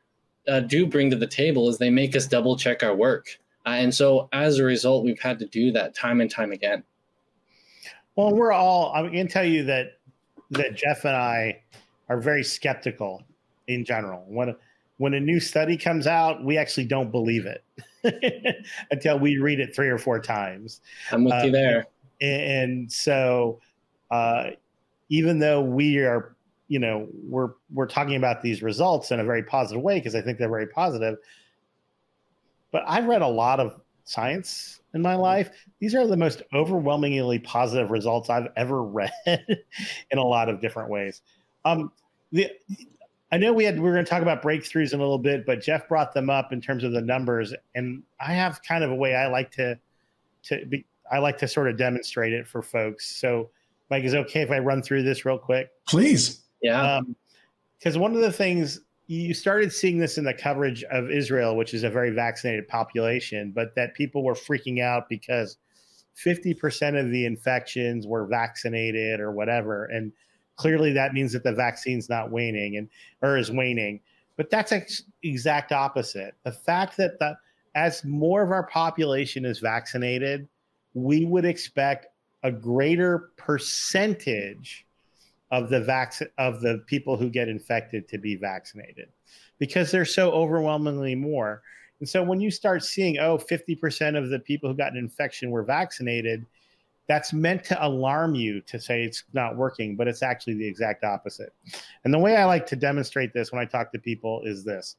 uh, 0.48 0.60
do 0.60 0.87
bring 0.87 1.10
to 1.10 1.16
the 1.16 1.26
table 1.26 1.68
is 1.68 1.78
they 1.78 1.90
make 1.90 2.16
us 2.16 2.26
double 2.26 2.56
check 2.56 2.82
our 2.82 2.94
work, 2.94 3.38
uh, 3.66 3.70
and 3.70 3.94
so 3.94 4.28
as 4.32 4.58
a 4.58 4.64
result, 4.64 5.04
we've 5.04 5.20
had 5.20 5.38
to 5.40 5.46
do 5.46 5.72
that 5.72 5.94
time 5.94 6.20
and 6.20 6.30
time 6.30 6.52
again. 6.52 6.82
Well, 8.18 8.34
we're 8.34 8.50
all. 8.50 8.92
I 8.92 9.08
can 9.08 9.28
tell 9.28 9.44
you 9.44 9.62
that 9.66 10.00
that 10.50 10.75
Jeff 10.75 11.04
and 11.04 11.14
I 11.14 11.62
are 12.08 12.18
very 12.18 12.42
skeptical 12.42 13.22
in 13.68 13.84
general. 13.84 14.25
When 14.26 14.56
when 14.96 15.14
a 15.14 15.20
new 15.20 15.38
study 15.38 15.76
comes 15.76 16.08
out, 16.08 16.42
we 16.42 16.58
actually 16.58 16.87
don't 16.87 17.12
believe 17.12 17.46
it 17.46 18.64
until 18.90 19.20
we 19.20 19.38
read 19.38 19.60
it 19.60 19.72
three 19.72 19.88
or 19.88 19.98
four 19.98 20.18
times. 20.18 20.80
I'm 21.12 21.22
with 21.22 21.32
uh, 21.32 21.42
you 21.44 21.52
there. 21.52 21.87
And 22.20 22.90
so, 22.90 23.60
uh, 24.10 24.46
even 25.10 25.38
though 25.38 25.60
we 25.60 25.98
are, 25.98 26.34
you 26.66 26.80
know, 26.80 27.06
we're 27.22 27.50
we're 27.72 27.87
talking 27.87 28.16
about 28.16 28.42
these 28.42 28.64
results 28.64 29.12
in 29.12 29.20
a 29.20 29.25
very 29.25 29.44
positive 29.44 29.80
way 29.80 30.00
because 30.00 30.16
I 30.16 30.22
think 30.22 30.38
they're 30.38 30.48
very 30.48 30.66
positive. 30.66 31.18
But 32.72 32.82
I've 32.84 33.06
read 33.06 33.22
a 33.22 33.28
lot 33.28 33.60
of 33.60 33.80
science 34.09 34.81
in 34.95 35.03
my 35.03 35.15
life. 35.15 35.50
These 35.81 35.95
are 35.95 36.07
the 36.07 36.17
most 36.17 36.43
overwhelmingly 36.55 37.38
positive 37.41 37.91
results 37.91 38.31
I've 38.31 38.49
ever 38.57 38.83
read 38.85 39.12
in 39.27 40.19
a 40.19 40.25
lot 40.25 40.49
of 40.49 40.61
different 40.61 40.91
ways. 40.91 41.21
Um, 41.65 41.93
the 42.33 42.50
I 43.31 43.37
know 43.37 43.53
we 43.53 43.65
had 43.65 43.77
we 43.77 43.83
were 43.83 43.93
going 43.93 44.05
to 44.05 44.11
talk 44.11 44.23
about 44.23 44.43
breakthroughs 44.43 44.95
in 44.95 45.00
a 45.00 45.03
little 45.03 45.19
bit, 45.19 45.45
but 45.45 45.61
Jeff 45.61 45.87
brought 45.87 46.15
them 46.15 46.31
up 46.31 46.53
in 46.53 46.62
terms 46.62 46.83
of 46.83 46.93
the 46.93 47.00
numbers, 47.03 47.53
and 47.75 48.03
I 48.19 48.33
have 48.33 48.62
kind 48.62 48.83
of 48.83 48.91
a 48.91 48.95
way 48.95 49.15
I 49.15 49.27
like 49.27 49.50
to 49.53 49.79
to 50.45 50.65
be, 50.67 50.87
I 51.11 51.19
like 51.19 51.37
to 51.38 51.49
sort 51.49 51.69
of 51.69 51.77
demonstrate 51.77 52.33
it 52.33 52.47
for 52.47 52.62
folks. 52.62 53.11
So, 53.21 53.50
Mike, 53.91 54.05
is 54.05 54.15
okay 54.15 54.41
if 54.41 54.50
I 54.50 54.59
run 54.59 54.83
through 54.83 55.03
this 55.03 55.27
real 55.27 55.38
quick? 55.38 55.71
Please. 55.87 56.45
Yeah. 56.62 57.00
Because 57.79 57.97
um, 57.97 58.03
one 58.03 58.15
of 58.15 58.23
the 58.23 58.33
things 58.33 58.81
you 59.09 59.33
started 59.33 59.73
seeing 59.73 59.99
this 59.99 60.19
in 60.19 60.25
the 60.25 60.35
coverage 60.35 60.85
of 60.85 61.11
Israel, 61.11 61.57
which 61.57 61.73
is 61.73 61.83
a 61.83 61.88
very 61.88 62.11
vaccinated 62.11 62.69
population, 62.69 63.53
but 63.55 63.75
that 63.75 63.95
people 63.95 64.23
were 64.23 64.35
freaking 64.35 64.83
out 64.83 65.09
because 65.09 65.57
50% 66.15 67.00
of 67.00 67.11
the 67.11 67.25
infections 67.25 68.07
were 68.07 68.27
vaccinated 68.27 69.19
or 69.19 69.33
whatever. 69.33 69.87
And 69.87 70.12
clearly 70.57 70.93
that 70.93 71.15
means 71.15 71.33
that 71.33 71.43
the 71.43 71.55
vaccine's 71.55 72.11
not 72.11 72.31
waning 72.31 72.77
and 72.77 72.88
or 73.23 73.38
is 73.38 73.50
waning. 73.50 74.00
But 74.37 74.50
that's 74.50 74.73
ex- 74.73 75.05
exact 75.23 75.73
opposite. 75.73 76.35
The 76.45 76.53
fact 76.53 76.99
that 76.99 77.19
the 77.19 77.35
as 77.75 78.05
more 78.05 78.43
of 78.43 78.50
our 78.50 78.67
population 78.67 79.45
is 79.45 79.61
vaccinated, 79.61 80.49
we 80.95 81.25
would 81.25 81.45
expect 81.45 82.09
a 82.43 82.53
greater 82.53 83.31
percentage 83.37 84.87
of 85.50 85.71
the 85.71 85.81
vac- 85.81 86.33
of 86.37 86.61
the 86.61 86.83
people 86.87 87.17
who 87.17 87.31
get 87.31 87.49
infected 87.49 88.09
to 88.09 88.19
be 88.19 88.37
vaccinated 88.37 89.09
because 89.59 89.90
they're 89.90 90.05
so 90.05 90.31
overwhelmingly 90.31 91.14
more. 91.14 91.62
And 92.00 92.09
so 92.09 92.23
when 92.23 92.40
you 92.40 92.50
start 92.50 92.85
seeing, 92.85 93.19
oh, 93.19 93.38
50% 93.38 94.17
of 94.17 94.31
the 94.31 94.38
people 94.38 94.69
who 94.69 94.76
got 94.76 94.93
an 94.93 94.99
infection 94.99 95.50
were 95.50 95.64
vaccinated, 95.64 96.47
that's 97.09 97.33
meant 97.33 97.64
to 97.64 97.87
alarm 97.87 98.35
you 98.35 98.61
to 98.62 98.78
say 98.78 99.02
it's 99.02 99.25
not 99.33 99.57
working, 99.57 99.97
but 99.97 100.07
it's 100.07 100.23
actually 100.23 100.55
the 100.55 100.69
exact 100.69 101.05
opposite. 101.05 101.52
And 102.05 102.12
the 102.12 102.19
way 102.19 102.37
I 102.37 102.45
like 102.45 102.67
to 102.67 102.76
demonstrate 102.76 103.33
this 103.33 103.50
when 103.50 103.61
I 103.61 103.64
talk 103.64 103.90
to 103.93 103.99
people 103.99 104.43
is 104.45 104.62
this. 104.62 104.97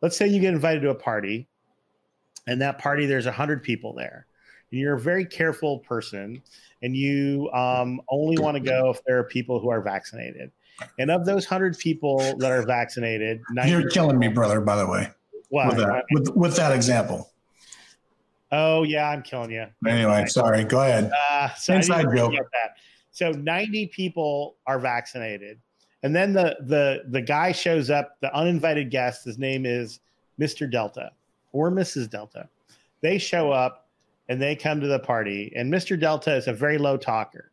Let's 0.00 0.16
say 0.16 0.28
you 0.28 0.40
get 0.40 0.54
invited 0.54 0.80
to 0.82 0.90
a 0.90 0.94
party, 0.94 1.48
and 2.46 2.60
that 2.60 2.78
party, 2.78 3.06
there's 3.06 3.26
100 3.26 3.62
people 3.62 3.92
there. 3.92 4.26
And 4.70 4.80
you're 4.80 4.94
a 4.94 5.00
very 5.00 5.26
careful 5.26 5.80
person, 5.80 6.42
and 6.82 6.96
you 6.96 7.50
um, 7.52 8.00
only 8.10 8.36
want 8.38 8.56
to 8.56 8.62
go 8.62 8.90
if 8.90 9.04
there 9.04 9.18
are 9.18 9.24
people 9.24 9.60
who 9.60 9.70
are 9.70 9.80
vaccinated. 9.80 10.50
And 10.98 11.10
of 11.10 11.24
those 11.24 11.44
100 11.48 11.78
people 11.78 12.18
that 12.38 12.50
are 12.50 12.62
vaccinated, 12.62 13.40
you're 13.66 13.88
killing 13.90 14.18
me, 14.18 14.28
brother, 14.28 14.60
by 14.60 14.76
the 14.76 14.86
way. 14.86 15.08
What? 15.50 15.68
With 15.68 15.76
that, 15.78 16.04
with, 16.10 16.28
with 16.36 16.56
that 16.56 16.72
example. 16.72 17.30
Oh 18.50 18.82
yeah, 18.82 19.08
I'm 19.08 19.22
killing 19.22 19.50
you. 19.50 19.66
Anyway, 19.86 20.26
sorry. 20.26 20.64
Go 20.64 20.80
ahead. 20.80 21.10
Uh, 21.30 21.52
so 21.54 21.74
Inside 21.74 22.06
joke. 22.14 22.32
That. 22.32 22.76
So 23.10 23.30
90 23.30 23.86
people 23.88 24.56
are 24.66 24.78
vaccinated, 24.78 25.58
and 26.02 26.14
then 26.14 26.34
the 26.34 26.56
the 26.60 27.04
the 27.08 27.22
guy 27.22 27.52
shows 27.52 27.88
up. 27.88 28.18
The 28.20 28.34
uninvited 28.34 28.90
guest. 28.90 29.24
His 29.24 29.38
name 29.38 29.64
is 29.64 30.00
Mr. 30.38 30.70
Delta 30.70 31.12
or 31.52 31.70
Mrs. 31.70 32.10
Delta. 32.10 32.48
They 33.00 33.18
show 33.18 33.50
up 33.50 33.81
and 34.32 34.40
they 34.40 34.56
come 34.56 34.80
to 34.80 34.86
the 34.86 34.98
party, 34.98 35.52
and 35.54 35.70
Mr. 35.70 36.00
Delta 36.00 36.34
is 36.34 36.48
a 36.48 36.54
very 36.54 36.78
low 36.78 36.96
talker. 36.96 37.50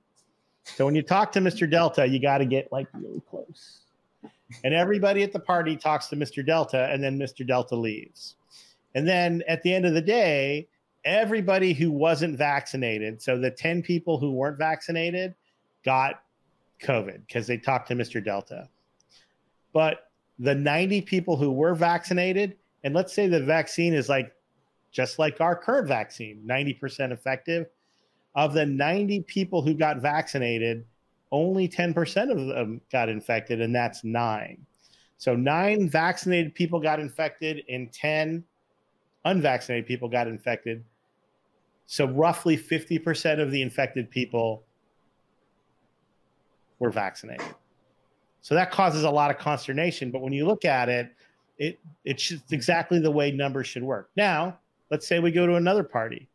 So 0.63 0.85
when 0.85 0.95
you 0.95 1.01
talk 1.01 1.33
to 1.33 1.41
Mr. 1.41 1.69
Delta, 1.69 2.07
you 2.07 2.21
got 2.21 2.37
to 2.37 2.45
get 2.45 2.71
like 2.71 2.87
really 2.93 3.21
close. 3.29 3.81
And 4.63 4.73
everybody 4.73 5.21
at 5.23 5.33
the 5.33 5.41
party 5.41 5.75
talks 5.75 6.07
to 6.07 6.15
Mr. 6.15 6.43
Delta, 6.43 6.87
and 6.89 7.03
then 7.03 7.19
Mr. 7.19 7.45
Delta 7.45 7.75
leaves. 7.75 8.37
And 8.95 9.05
then 9.05 9.43
at 9.45 9.61
the 9.61 9.73
end 9.73 9.87
of 9.87 9.93
the 9.93 10.01
day, 10.01 10.69
everybody 11.03 11.73
who 11.73 11.91
wasn't 11.91 12.37
vaccinated, 12.37 13.21
so 13.21 13.37
the 13.37 13.51
10 13.51 13.81
people 13.81 14.17
who 14.17 14.31
weren't 14.31 14.57
vaccinated, 14.57 15.35
got 15.83 16.23
COVID 16.81 17.27
because 17.27 17.45
they 17.45 17.57
talked 17.57 17.89
to 17.89 17.93
Mr. 17.93 18.23
Delta. 18.23 18.69
But 19.73 20.09
the 20.39 20.55
90 20.55 21.01
people 21.01 21.35
who 21.35 21.51
were 21.51 21.75
vaccinated, 21.75 22.55
and 22.85 22.93
let's 22.95 23.11
say 23.11 23.27
the 23.27 23.43
vaccine 23.43 23.93
is 23.93 24.07
like 24.07 24.33
just 24.91 25.19
like 25.19 25.41
our 25.41 25.55
current 25.55 25.87
vaccine, 25.87 26.41
90% 26.45 27.11
effective. 27.11 27.67
Of 28.35 28.53
the 28.53 28.65
90 28.65 29.21
people 29.23 29.61
who 29.61 29.73
got 29.73 29.97
vaccinated, 29.97 30.85
only 31.31 31.67
10% 31.67 32.31
of 32.31 32.47
them 32.55 32.79
got 32.91 33.09
infected, 33.09 33.59
and 33.59 33.75
that's 33.75 34.03
nine. 34.03 34.65
So 35.17 35.35
nine 35.35 35.89
vaccinated 35.89 36.55
people 36.55 36.79
got 36.79 36.99
infected, 36.99 37.63
and 37.67 37.91
10 37.91 38.43
unvaccinated 39.25 39.87
people 39.87 40.07
got 40.07 40.27
infected. 40.27 40.83
So 41.87 42.05
roughly 42.05 42.55
50% 42.55 43.41
of 43.41 43.51
the 43.51 43.61
infected 43.61 44.09
people 44.11 44.63
were 46.77 46.91
vaccinated. 46.91 47.55
So 48.41 48.55
that 48.55 48.71
causes 48.71 49.03
a 49.03 49.09
lot 49.09 49.31
of 49.31 49.37
consternation. 49.37 50.11
But 50.11 50.21
when 50.21 50.33
you 50.33 50.45
look 50.45 50.65
at 50.65 50.87
it, 50.87 51.13
it 51.57 51.79
it's 52.05 52.33
exactly 52.51 52.99
the 52.99 53.11
way 53.11 53.31
numbers 53.31 53.67
should 53.67 53.83
work. 53.83 54.11
Now, 54.15 54.59
let's 54.91 55.07
say 55.07 55.19
we 55.19 55.31
go 55.31 55.45
to 55.45 55.55
another 55.55 55.83
party. 55.83 56.27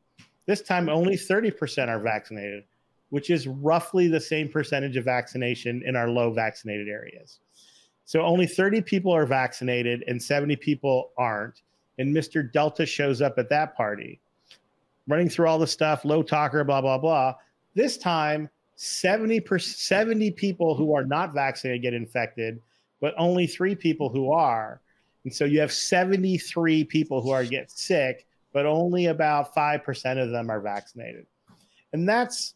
This 0.47 0.63
time 0.63 0.89
only 0.89 1.17
30% 1.17 1.89
are 1.89 2.01
vaccinated, 2.01 2.65
which 3.11 3.31
is 3.31 3.47
roughly 3.47 4.09
the 4.09 4.21
same 4.21 4.49
percentage 4.49 4.97
of 4.97 5.05
vaccination 5.05 5.83
in 5.87 5.97
our 5.97 6.09
low 6.09 6.33
vaccinated 6.33 6.89
areas. 6.89 7.41
So 8.05 8.21
only 8.21 8.47
30 8.47 8.83
people 8.83 9.13
are 9.13 9.27
vaccinated 9.27 10.05
and 10.07 10.23
70 10.23 10.57
people 10.57 11.13
aren't. 11.17 11.63
And 11.99 12.15
Mr. 12.15 12.51
Delta 12.53 12.85
shows 12.85 13.23
up 13.23 13.39
at 13.39 13.49
that 13.49 13.77
party 13.77 14.21
running 15.07 15.29
through 15.29 15.47
all 15.47 15.59
the 15.59 15.67
stuff, 15.67 16.05
low 16.05 16.23
talker, 16.23 16.65
blah, 16.65 16.81
blah, 16.81 16.99
blah. 16.99 17.35
This 17.75 17.97
time, 17.99 18.49
70 18.77 19.41
per, 19.41 19.59
70 19.59 20.31
people 20.33 20.75
who 20.75 20.95
are 20.95 21.05
not 21.05 21.35
vaccinated 21.35 21.83
get 21.83 21.95
infected, 21.95 22.61
but 23.01 23.15
only 23.19 23.47
three 23.47 23.75
people 23.75 24.09
who 24.09 24.33
are. 24.33 24.81
And 25.25 25.35
so 25.35 25.45
you 25.45 25.61
have 25.61 25.73
73 25.73 26.85
people 26.85 27.21
who 27.21 27.31
are 27.31 27.45
get 27.45 27.71
sick, 27.71 28.27
but 28.55 28.65
only 28.65 29.07
about 29.07 29.55
5% 29.55 30.23
of 30.23 30.31
them 30.31 30.49
are 30.49 30.61
vaccinated. 30.61 31.27
And 31.93 32.09
that's 32.09 32.55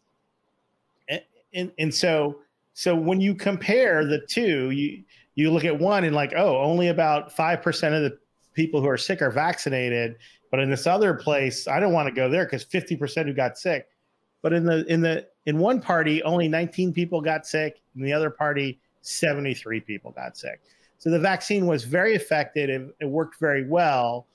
and, 1.53 1.71
and 1.77 1.93
so 1.93 2.39
so 2.73 2.95
when 2.95 3.21
you 3.21 3.35
compare 3.35 4.05
the 4.05 4.25
two, 4.27 4.71
you 4.71 5.03
you 5.35 5.51
look 5.51 5.65
at 5.65 5.77
one 5.77 6.03
and 6.03 6.15
like, 6.15 6.33
oh, 6.35 6.57
only 6.57 6.87
about 6.87 7.35
5% 7.35 7.67
of 7.95 8.03
the 8.03 8.17
people 8.53 8.81
who 8.81 8.87
are 8.87 8.97
sick 8.97 9.21
are 9.21 9.31
vaccinated 9.31 10.17
but 10.51 10.59
in 10.59 10.69
this 10.69 10.87
other 10.87 11.13
place, 11.13 11.67
I 11.67 11.79
don't 11.79 11.93
want 11.93 12.07
to 12.07 12.13
go 12.13 12.29
there 12.29 12.45
because 12.45 12.65
50% 12.65 13.25
who 13.25 13.33
got 13.33 13.57
sick. 13.57 13.87
But 14.41 14.53
in 14.53 14.65
the 14.65 14.85
in 14.91 15.01
the 15.01 15.27
in 15.45 15.59
one 15.59 15.81
party, 15.81 16.23
only 16.23 16.47
19 16.47 16.93
people 16.93 17.21
got 17.21 17.45
sick. 17.45 17.81
In 17.95 18.01
the 18.01 18.13
other 18.13 18.29
party, 18.29 18.79
73 19.01 19.81
people 19.81 20.11
got 20.11 20.37
sick. 20.37 20.61
So 20.97 21.09
the 21.09 21.19
vaccine 21.19 21.65
was 21.65 21.83
very 21.83 22.15
effective. 22.15 22.69
It, 22.69 22.95
it 23.01 23.05
worked 23.05 23.39
very 23.39 23.67
well. 23.67 24.27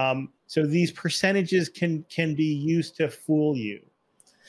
Um, 0.00 0.30
so 0.46 0.66
these 0.66 0.92
percentages 0.92 1.68
can 1.68 2.04
can 2.08 2.34
be 2.34 2.44
used 2.44 2.96
to 2.96 3.08
fool 3.08 3.56
you. 3.56 3.80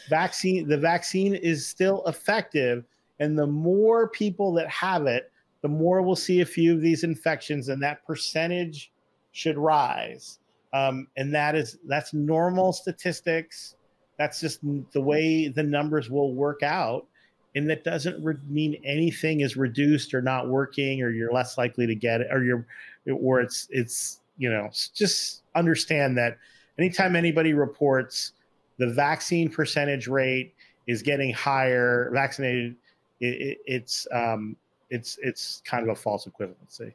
Vaccine 0.09 0.67
the 0.67 0.77
vaccine 0.77 1.35
is 1.35 1.67
still 1.67 2.03
effective, 2.07 2.85
and 3.19 3.37
the 3.37 3.47
more 3.47 4.07
people 4.09 4.53
that 4.53 4.69
have 4.69 5.07
it, 5.07 5.31
the 5.61 5.67
more 5.67 6.01
we'll 6.01 6.15
see 6.15 6.41
a 6.41 6.45
few 6.45 6.73
of 6.73 6.81
these 6.81 7.03
infections, 7.03 7.69
and 7.69 7.81
that 7.83 8.05
percentage 8.05 8.91
should 9.31 9.57
rise 9.57 10.39
um, 10.73 11.07
and 11.17 11.33
that 11.33 11.55
is 11.55 11.77
that's 11.87 12.13
normal 12.13 12.73
statistics. 12.73 13.75
That's 14.17 14.39
just 14.39 14.59
the 14.91 15.01
way 15.01 15.47
the 15.47 15.63
numbers 15.63 16.09
will 16.09 16.33
work 16.33 16.63
out, 16.63 17.07
and 17.55 17.69
that 17.69 17.83
doesn't 17.83 18.23
re- 18.23 18.35
mean 18.47 18.79
anything 18.85 19.41
is 19.41 19.57
reduced 19.57 20.13
or 20.13 20.21
not 20.21 20.47
working, 20.47 21.01
or 21.01 21.09
you're 21.09 21.33
less 21.33 21.57
likely 21.57 21.87
to 21.87 21.95
get 21.95 22.21
it, 22.21 22.27
or 22.31 22.43
you're, 22.43 22.65
or 23.11 23.41
it's 23.41 23.67
it's 23.69 24.20
you 24.37 24.49
know 24.51 24.69
just 24.93 25.43
understand 25.55 26.17
that 26.17 26.37
anytime 26.77 27.15
anybody 27.15 27.53
reports 27.53 28.33
the 28.81 28.87
vaccine 28.87 29.49
percentage 29.49 30.07
rate 30.07 30.55
is 30.87 31.03
getting 31.03 31.31
higher, 31.31 32.09
vaccinated, 32.13 32.75
it, 33.19 33.25
it, 33.25 33.57
it's 33.65 34.07
um, 34.11 34.55
it's 34.89 35.19
it's 35.21 35.61
kind 35.65 35.83
of 35.83 35.89
a 35.89 35.95
false 35.95 36.27
equivalency. 36.27 36.93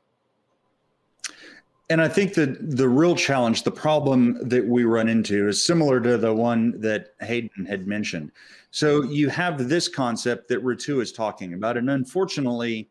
And 1.89 2.03
I 2.03 2.09
think 2.09 2.35
that 2.35 2.77
the 2.77 2.89
real 2.89 3.15
challenge, 3.15 3.63
the 3.63 3.71
problem 3.71 4.37
that 4.49 4.67
we 4.67 4.83
run 4.83 5.09
into 5.09 5.47
is 5.47 5.65
similar 5.65 6.01
to 6.01 6.19
the 6.19 6.35
one 6.35 6.81
that 6.81 7.15
Hayden 7.21 7.65
had 7.65 7.87
mentioned. 7.87 8.33
So 8.73 9.05
you 9.05 9.29
have 9.29 9.69
this 9.69 9.87
concept 9.87 10.49
that 10.49 10.65
Ritu 10.65 11.01
is 11.01 11.13
talking 11.13 11.55
about, 11.55 11.77
and 11.77 11.89
unfortunately, 11.89 12.91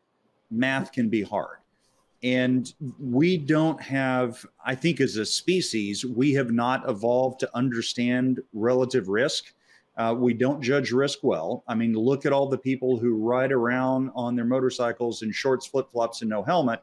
math 0.49 0.93
can 0.93 1.09
be 1.09 1.21
hard. 1.21 1.57
And 2.25 2.73
we 2.99 3.37
don't 3.37 3.79
have, 3.83 4.43
I 4.65 4.73
think, 4.73 4.99
as 4.99 5.15
a 5.17 5.27
species, 5.27 6.03
we 6.03 6.33
have 6.33 6.51
not 6.51 6.89
evolved 6.89 7.39
to 7.41 7.55
understand 7.55 8.41
relative 8.51 9.09
risk. 9.09 9.53
Uh, 9.95 10.15
we 10.17 10.33
don't 10.33 10.59
judge 10.59 10.91
risk 10.91 11.19
well. 11.21 11.63
I 11.67 11.75
mean, 11.75 11.93
look 11.93 12.25
at 12.25 12.33
all 12.33 12.49
the 12.49 12.57
people 12.57 12.97
who 12.97 13.13
ride 13.15 13.51
around 13.51 14.09
on 14.15 14.35
their 14.35 14.43
motorcycles 14.43 15.21
in 15.21 15.31
shorts, 15.31 15.67
flip 15.67 15.91
flops, 15.91 16.21
and 16.21 16.29
no 16.31 16.41
helmet 16.41 16.81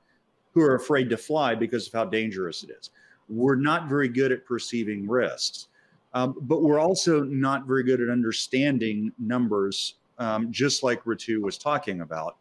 who 0.54 0.62
are 0.62 0.76
afraid 0.76 1.10
to 1.10 1.16
fly 1.16 1.56
because 1.56 1.88
of 1.88 1.92
how 1.92 2.04
dangerous 2.04 2.62
it 2.62 2.70
is. 2.70 2.90
We're 3.28 3.56
not 3.56 3.88
very 3.88 4.08
good 4.08 4.30
at 4.30 4.46
perceiving 4.46 5.08
risks, 5.08 5.66
um, 6.14 6.36
but 6.42 6.62
we're 6.62 6.78
also 6.78 7.24
not 7.24 7.66
very 7.66 7.82
good 7.82 8.00
at 8.00 8.10
understanding 8.10 9.10
numbers, 9.18 9.96
um, 10.18 10.52
just 10.52 10.84
like 10.84 11.02
Ritu 11.02 11.42
was 11.42 11.58
talking 11.58 12.02
about. 12.02 12.36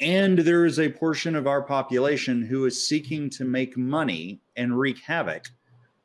And 0.00 0.38
there 0.38 0.64
is 0.64 0.78
a 0.78 0.90
portion 0.90 1.36
of 1.36 1.46
our 1.46 1.62
population 1.62 2.42
who 2.42 2.66
is 2.66 2.86
seeking 2.86 3.30
to 3.30 3.44
make 3.44 3.76
money 3.76 4.40
and 4.56 4.78
wreak 4.78 4.98
havoc 4.98 5.48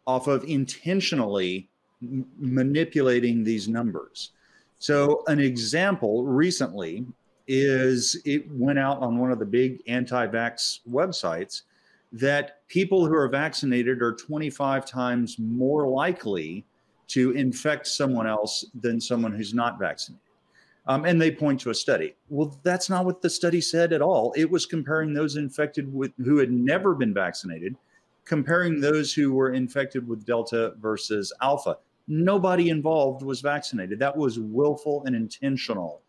off 0.05 0.27
of 0.27 0.43
intentionally 0.43 1.69
m- 2.01 2.25
manipulating 2.37 3.43
these 3.43 3.67
numbers. 3.67 4.31
So, 4.77 5.23
an 5.27 5.39
example 5.39 6.23
recently 6.23 7.05
is 7.47 8.21
it 8.25 8.49
went 8.51 8.77
out 8.77 9.01
on 9.01 9.17
one 9.17 9.31
of 9.31 9.39
the 9.39 9.45
big 9.45 9.81
anti 9.87 10.27
vax 10.27 10.79
websites 10.87 11.63
that 12.11 12.67
people 12.67 13.05
who 13.05 13.13
are 13.13 13.27
vaccinated 13.27 14.01
are 14.01 14.13
25 14.13 14.85
times 14.85 15.37
more 15.39 15.87
likely 15.87 16.63
to 17.07 17.31
infect 17.31 17.87
someone 17.87 18.27
else 18.27 18.65
than 18.79 19.01
someone 19.01 19.31
who's 19.31 19.53
not 19.53 19.79
vaccinated. 19.79 20.21
Um, 20.89 21.05
and 21.05 21.21
they 21.21 21.29
point 21.29 21.61
to 21.61 21.69
a 21.69 21.75
study. 21.75 22.15
Well, 22.29 22.59
that's 22.63 22.89
not 22.89 23.05
what 23.05 23.21
the 23.21 23.29
study 23.29 23.61
said 23.61 23.93
at 23.93 24.01
all. 24.01 24.33
It 24.35 24.49
was 24.49 24.65
comparing 24.65 25.13
those 25.13 25.35
infected 25.35 25.93
with 25.93 26.11
who 26.17 26.39
had 26.39 26.51
never 26.51 26.95
been 26.95 27.13
vaccinated, 27.13 27.75
comparing 28.25 28.81
those 28.81 29.13
who 29.13 29.31
were 29.31 29.51
infected 29.51 30.07
with 30.07 30.25
Delta 30.25 30.73
versus 30.79 31.31
Alpha. 31.43 31.77
Nobody 32.07 32.69
involved 32.69 33.21
was 33.21 33.39
vaccinated. 33.39 33.99
That 33.99 34.17
was 34.17 34.39
willful 34.39 35.03
and 35.05 35.15
intentional. 35.15 36.01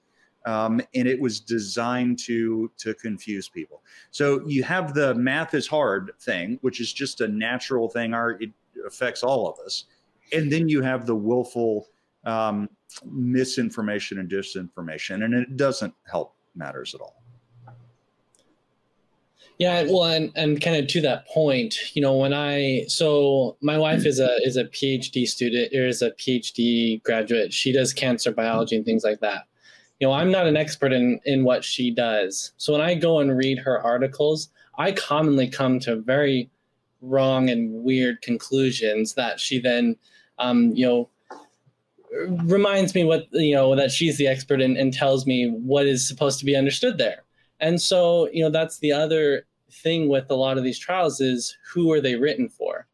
Um, 0.46 0.80
and 0.94 1.06
it 1.06 1.20
was 1.20 1.40
designed 1.40 2.18
to 2.20 2.72
to 2.78 2.94
confuse 2.94 3.50
people. 3.50 3.82
So 4.10 4.40
you 4.46 4.62
have 4.62 4.94
the 4.94 5.14
math 5.14 5.52
is 5.52 5.66
hard 5.66 6.12
thing, 6.18 6.58
which 6.62 6.80
is 6.80 6.90
just 6.90 7.20
a 7.20 7.28
natural 7.28 7.90
thing. 7.90 8.14
Our 8.14 8.30
it 8.40 8.52
affects 8.86 9.22
all 9.22 9.46
of 9.46 9.58
us, 9.58 9.84
and 10.32 10.50
then 10.50 10.70
you 10.70 10.80
have 10.80 11.04
the 11.04 11.14
willful 11.14 11.88
um, 12.24 12.68
misinformation 13.04 14.18
and 14.18 14.30
disinformation, 14.30 15.24
and 15.24 15.34
it 15.34 15.56
doesn't 15.56 15.94
help 16.10 16.34
matters 16.54 16.94
at 16.94 17.00
all. 17.00 17.20
Yeah, 19.60 19.82
well, 19.82 20.04
and, 20.04 20.32
and 20.36 20.58
kind 20.58 20.76
of 20.76 20.88
to 20.88 21.02
that 21.02 21.28
point, 21.28 21.94
you 21.94 22.00
know, 22.00 22.16
when 22.16 22.32
I 22.32 22.84
so 22.88 23.58
my 23.60 23.76
wife 23.76 24.06
is 24.06 24.18
a 24.18 24.36
is 24.42 24.56
a 24.56 24.64
PhD 24.64 25.28
student 25.28 25.74
or 25.74 25.86
is 25.86 26.00
a 26.00 26.12
PhD 26.12 27.02
graduate. 27.02 27.52
She 27.52 27.70
does 27.70 27.92
cancer 27.92 28.32
biology 28.32 28.76
and 28.76 28.86
things 28.86 29.04
like 29.04 29.20
that. 29.20 29.44
You 29.98 30.06
know, 30.06 30.14
I'm 30.14 30.30
not 30.30 30.46
an 30.46 30.56
expert 30.56 30.94
in 30.94 31.20
in 31.26 31.44
what 31.44 31.62
she 31.62 31.90
does. 31.90 32.52
So 32.56 32.72
when 32.72 32.80
I 32.80 32.94
go 32.94 33.18
and 33.18 33.36
read 33.36 33.58
her 33.58 33.78
articles, 33.82 34.48
I 34.78 34.92
commonly 34.92 35.46
come 35.46 35.78
to 35.80 35.96
very 35.96 36.48
wrong 37.02 37.50
and 37.50 37.84
weird 37.84 38.22
conclusions 38.22 39.12
that 39.14 39.38
she 39.38 39.60
then, 39.60 39.96
um, 40.38 40.72
you 40.74 40.86
know, 40.86 41.10
reminds 42.12 42.94
me 42.94 43.04
what 43.04 43.26
you 43.32 43.54
know 43.54 43.74
that 43.76 43.90
she's 43.90 44.18
the 44.18 44.26
expert 44.26 44.60
and, 44.60 44.76
and 44.76 44.92
tells 44.92 45.26
me 45.26 45.50
what 45.50 45.86
is 45.86 46.06
supposed 46.06 46.38
to 46.38 46.44
be 46.44 46.56
understood 46.56 46.98
there. 46.98 47.24
And 47.60 47.80
so 47.80 48.28
you 48.32 48.42
know 48.42 48.50
that's 48.50 48.78
the 48.78 48.92
other 48.92 49.46
thing 49.70 50.08
with 50.08 50.30
a 50.30 50.34
lot 50.34 50.58
of 50.58 50.64
these 50.64 50.78
trials 50.78 51.20
is 51.20 51.56
who 51.72 51.92
are 51.92 52.00
they 52.00 52.16
written 52.16 52.48
for? 52.48 52.86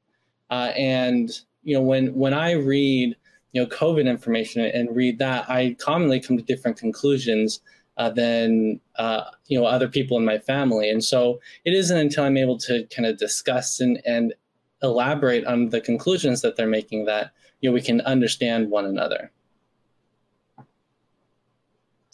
Uh, 0.50 0.72
and 0.76 1.30
you 1.62 1.74
know 1.74 1.82
when 1.82 2.14
when 2.14 2.32
i 2.32 2.52
read 2.52 3.16
you 3.52 3.60
know 3.60 3.66
covid 3.66 4.06
information 4.06 4.64
and 4.64 4.94
read 4.94 5.18
that 5.18 5.50
i 5.50 5.74
commonly 5.80 6.20
come 6.20 6.36
to 6.36 6.42
different 6.44 6.76
conclusions 6.76 7.60
uh, 7.96 8.10
than 8.10 8.80
uh, 8.96 9.24
you 9.46 9.58
know 9.58 9.66
other 9.66 9.88
people 9.88 10.16
in 10.16 10.24
my 10.24 10.38
family. 10.38 10.90
And 10.90 11.02
so 11.02 11.40
it 11.64 11.72
isn't 11.72 11.96
until 11.96 12.24
i'm 12.24 12.36
able 12.36 12.58
to 12.58 12.86
kind 12.94 13.06
of 13.06 13.18
discuss 13.18 13.80
and, 13.80 14.00
and 14.04 14.34
elaborate 14.82 15.46
on 15.46 15.70
the 15.70 15.80
conclusions 15.80 16.42
that 16.42 16.56
they're 16.56 16.66
making 16.66 17.06
that 17.06 17.30
you 17.60 17.70
know 17.70 17.74
we 17.74 17.80
can 17.80 18.00
understand 18.02 18.70
one 18.70 18.84
another 18.84 19.30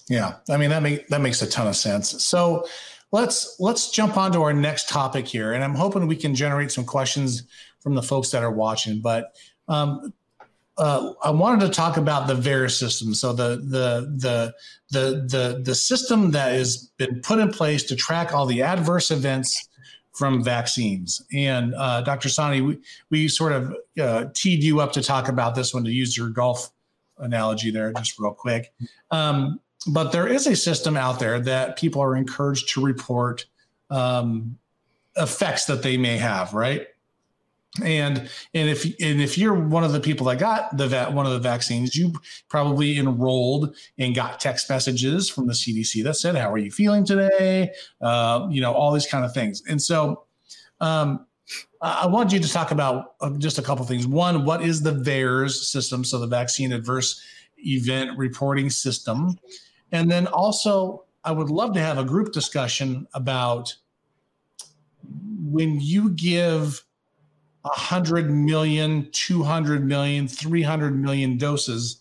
yeah 0.08 0.34
i 0.50 0.56
mean 0.56 0.70
that 0.70 0.82
make, 0.82 1.06
that 1.08 1.20
makes 1.20 1.42
a 1.42 1.46
ton 1.46 1.66
of 1.66 1.76
sense 1.76 2.22
so 2.24 2.66
let's 3.12 3.56
let's 3.60 3.90
jump 3.90 4.16
on 4.16 4.32
to 4.32 4.42
our 4.42 4.52
next 4.52 4.88
topic 4.88 5.26
here 5.26 5.52
and 5.52 5.62
i'm 5.62 5.74
hoping 5.74 6.06
we 6.06 6.16
can 6.16 6.34
generate 6.34 6.70
some 6.70 6.84
questions 6.84 7.44
from 7.80 7.94
the 7.94 8.02
folks 8.02 8.30
that 8.30 8.42
are 8.42 8.52
watching 8.52 9.00
but 9.00 9.34
um, 9.68 10.12
uh, 10.78 11.12
I 11.22 11.30
wanted 11.30 11.66
to 11.66 11.68
talk 11.68 11.96
about 11.96 12.26
the 12.26 12.34
VAERS 12.34 12.78
system. 12.78 13.14
So 13.14 13.32
the 13.32 13.56
the 13.56 14.10
the 14.16 14.54
the 14.90 15.26
the 15.28 15.62
the 15.62 15.74
system 15.74 16.30
that 16.30 16.52
has 16.52 16.90
been 16.96 17.20
put 17.20 17.38
in 17.38 17.50
place 17.50 17.82
to 17.84 17.96
track 17.96 18.34
all 18.34 18.46
the 18.46 18.62
adverse 18.62 19.10
events 19.10 19.68
from 20.12 20.42
vaccines. 20.42 21.22
And 21.32 21.74
uh, 21.74 22.02
Dr. 22.02 22.28
Sahni, 22.28 22.66
we, 22.66 22.78
we 23.10 23.28
sort 23.28 23.52
of 23.52 23.74
uh, 24.00 24.26
teed 24.34 24.62
you 24.62 24.80
up 24.80 24.92
to 24.92 25.02
talk 25.02 25.28
about 25.28 25.54
this 25.54 25.72
one 25.72 25.84
to 25.84 25.90
use 25.90 26.16
your 26.16 26.28
golf 26.28 26.70
analogy 27.18 27.70
there, 27.70 27.92
just 27.92 28.18
real 28.18 28.34
quick. 28.34 28.72
Um, 29.10 29.60
but 29.86 30.12
there 30.12 30.28
is 30.28 30.46
a 30.46 30.54
system 30.54 30.96
out 30.96 31.18
there 31.18 31.40
that 31.40 31.76
people 31.76 32.02
are 32.02 32.14
encouraged 32.14 32.68
to 32.70 32.84
report 32.84 33.46
um, 33.90 34.58
effects 35.16 35.64
that 35.66 35.82
they 35.82 35.96
may 35.96 36.16
have, 36.18 36.54
right? 36.54 36.88
And 37.80 38.28
and 38.52 38.68
if 38.68 38.84
and 39.00 39.22
if 39.22 39.38
you're 39.38 39.54
one 39.54 39.82
of 39.82 39.92
the 39.92 40.00
people 40.00 40.26
that 40.26 40.38
got 40.38 40.76
the 40.76 40.88
va- 40.88 41.10
one 41.10 41.24
of 41.24 41.32
the 41.32 41.38
vaccines 41.38 41.96
you 41.96 42.12
probably 42.48 42.98
enrolled 42.98 43.74
and 43.98 44.14
got 44.14 44.38
text 44.38 44.68
messages 44.68 45.30
from 45.30 45.46
the 45.46 45.54
cdc 45.54 46.04
that 46.04 46.14
said 46.14 46.36
how 46.36 46.52
are 46.52 46.58
you 46.58 46.70
feeling 46.70 47.04
today? 47.04 47.70
Uh, 48.00 48.46
you 48.50 48.60
know 48.60 48.72
all 48.72 48.92
these 48.92 49.06
kind 49.06 49.24
of 49.24 49.32
things. 49.32 49.62
And 49.68 49.80
so 49.80 50.24
um, 50.80 51.26
i 51.80 52.06
want 52.06 52.32
you 52.32 52.40
to 52.40 52.48
talk 52.48 52.72
about 52.72 53.14
uh, 53.20 53.30
just 53.38 53.58
a 53.58 53.62
couple 53.62 53.86
things. 53.86 54.06
One 54.06 54.44
what 54.44 54.62
is 54.62 54.82
the 54.82 54.92
VAERS 54.92 55.64
system 55.64 56.04
so 56.04 56.18
the 56.18 56.26
vaccine 56.26 56.72
adverse 56.72 57.22
event 57.58 58.18
reporting 58.18 58.68
system? 58.68 59.38
And 59.92 60.10
then 60.10 60.26
also 60.26 61.04
i 61.24 61.32
would 61.32 61.48
love 61.48 61.72
to 61.72 61.80
have 61.80 61.96
a 61.96 62.04
group 62.04 62.32
discussion 62.32 63.06
about 63.14 63.74
when 65.42 65.80
you 65.80 66.10
give 66.10 66.84
100 67.62 68.30
million, 68.30 69.08
200 69.12 69.84
million, 69.86 70.28
300 70.28 71.00
million 71.00 71.38
doses 71.38 72.00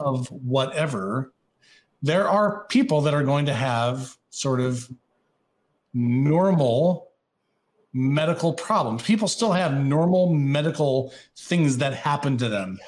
of 0.00 0.28
whatever, 0.28 1.32
there 2.02 2.28
are 2.28 2.64
people 2.68 3.02
that 3.02 3.14
are 3.14 3.22
going 3.22 3.46
to 3.46 3.54
have 3.54 4.16
sort 4.30 4.60
of 4.60 4.90
normal 5.94 7.08
medical 7.92 8.54
problems. 8.54 9.02
People 9.02 9.28
still 9.28 9.52
have 9.52 9.74
normal 9.74 10.32
medical 10.32 11.12
things 11.36 11.78
that 11.78 11.92
happen 11.94 12.38
to 12.38 12.48
them. 12.48 12.78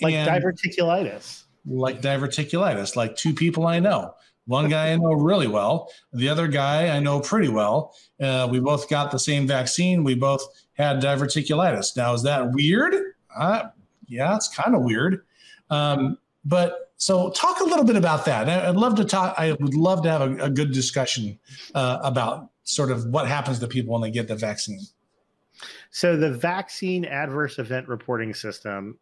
Like 0.00 0.14
and 0.14 0.28
diverticulitis. 0.28 1.44
Like 1.66 2.02
diverticulitis, 2.02 2.96
like 2.96 3.16
two 3.16 3.32
people 3.34 3.66
I 3.66 3.78
know. 3.78 4.14
One 4.48 4.70
guy 4.70 4.92
I 4.92 4.96
know 4.96 5.12
really 5.12 5.46
well. 5.46 5.92
The 6.14 6.30
other 6.30 6.48
guy 6.48 6.88
I 6.88 7.00
know 7.00 7.20
pretty 7.20 7.50
well. 7.50 7.94
Uh, 8.18 8.48
we 8.50 8.60
both 8.60 8.88
got 8.88 9.10
the 9.10 9.18
same 9.18 9.46
vaccine. 9.46 10.04
We 10.04 10.14
both 10.14 10.42
had 10.72 11.02
diverticulitis. 11.02 11.94
Now, 11.98 12.14
is 12.14 12.22
that 12.22 12.52
weird? 12.52 12.94
Uh, 13.36 13.64
yeah, 14.06 14.34
it's 14.34 14.48
kind 14.48 14.74
of 14.74 14.82
weird. 14.82 15.26
Um, 15.68 16.16
but 16.46 16.94
so, 16.96 17.28
talk 17.30 17.60
a 17.60 17.64
little 17.64 17.84
bit 17.84 17.96
about 17.96 18.24
that. 18.24 18.48
I'd 18.48 18.74
love 18.74 18.94
to 18.96 19.04
talk. 19.04 19.34
I 19.36 19.52
would 19.52 19.74
love 19.74 20.02
to 20.04 20.10
have 20.10 20.22
a, 20.22 20.44
a 20.44 20.50
good 20.50 20.72
discussion 20.72 21.38
uh, 21.74 21.98
about 22.02 22.48
sort 22.64 22.90
of 22.90 23.04
what 23.04 23.28
happens 23.28 23.58
to 23.58 23.68
people 23.68 23.92
when 23.92 24.00
they 24.00 24.10
get 24.10 24.28
the 24.28 24.34
vaccine. 24.34 24.80
So, 25.90 26.16
the 26.16 26.32
vaccine 26.32 27.04
adverse 27.04 27.58
event 27.58 27.86
reporting 27.86 28.32
system 28.32 28.98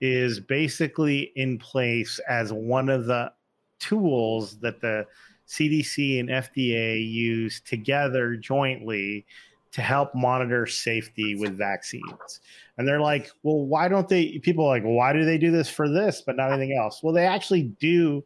is 0.00 0.40
basically 0.40 1.30
in 1.36 1.58
place 1.58 2.18
as 2.26 2.54
one 2.54 2.88
of 2.88 3.04
the 3.04 3.30
tools 3.78 4.58
that 4.58 4.80
the 4.80 5.06
CDC 5.48 6.20
and 6.20 6.28
FDA 6.28 7.10
use 7.10 7.60
together 7.60 8.36
jointly 8.36 9.24
to 9.72 9.82
help 9.82 10.14
monitor 10.14 10.66
safety 10.66 11.34
with 11.34 11.56
vaccines. 11.56 12.40
And 12.76 12.86
they're 12.86 13.00
like, 13.00 13.30
well, 13.42 13.66
why 13.66 13.88
don't 13.88 14.08
they? 14.08 14.38
People 14.38 14.64
are 14.64 14.68
like, 14.68 14.82
why 14.82 15.12
do 15.12 15.24
they 15.24 15.38
do 15.38 15.50
this 15.50 15.68
for 15.68 15.88
this, 15.88 16.22
but 16.24 16.36
not 16.36 16.52
anything 16.52 16.76
else? 16.78 17.02
Well, 17.02 17.14
they 17.14 17.26
actually 17.26 17.64
do. 17.80 18.24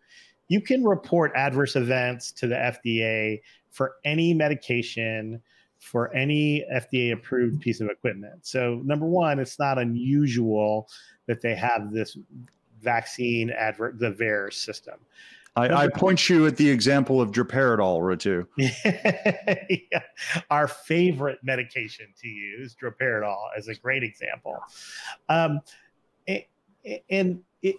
You 0.49 0.61
can 0.61 0.85
report 0.85 1.33
adverse 1.35 1.77
events 1.77 2.33
to 2.33 2.47
the 2.47 2.57
FDA 2.57 3.41
for 3.71 3.95
any 4.05 4.35
medication, 4.35 5.41
for 5.79 6.15
any 6.15 6.65
FDA 6.73 7.13
approved 7.13 7.61
piece 7.61 7.81
of 7.81 7.89
equipment. 7.89 8.47
So, 8.47 8.81
number 8.85 9.07
one, 9.07 9.39
it's 9.39 9.59
not 9.59 9.79
unusual 9.79 10.89
that 11.27 11.41
they 11.41 11.55
have 11.55 11.93
this 11.93 12.17
vaccine 12.83 13.51
advert, 13.51 13.99
the 13.99 14.13
VAERS 14.13 14.55
system. 14.55 14.95
I, 15.55 15.85
I, 15.85 15.89
point 15.89 16.31
you 16.31 16.47
at 16.47 16.57
the 16.57 16.69
example 16.69 17.21
of 17.21 17.31
droperidol, 17.31 18.01
Ritu. 18.01 18.47
yeah. 19.93 20.03
Our 20.51 20.67
favorite 20.67 21.41
medication 21.43 22.07
to 22.23 22.29
use, 22.29 22.75
droperidol, 22.75 23.37
is 23.59 23.69
a 23.69 23.75
great 23.75 24.03
example. 24.03 24.57
Um, 25.29 25.61
and 27.11 27.43
it, 27.61 27.77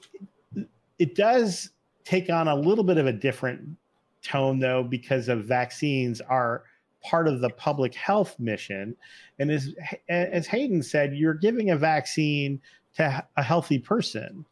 it 0.99 1.15
does 1.15 1.71
take 2.03 2.29
on 2.29 2.47
a 2.47 2.55
little 2.55 2.83
bit 2.83 2.97
of 2.97 3.07
a 3.07 3.13
different 3.13 3.77
tone, 4.21 4.59
though, 4.59 4.83
because 4.83 5.27
of 5.27 5.45
vaccines 5.45 6.21
are 6.21 6.63
part 7.03 7.27
of 7.27 7.41
the 7.41 7.49
public 7.49 7.95
health 7.95 8.39
mission. 8.39 8.95
And 9.39 9.51
as, 9.51 9.73
as 10.09 10.47
Hayden 10.47 10.83
said, 10.83 11.15
you're 11.15 11.33
giving 11.33 11.71
a 11.71 11.75
vaccine 11.75 12.61
to 12.95 13.25
a 13.35 13.43
healthy 13.43 13.79
person. 13.79 14.45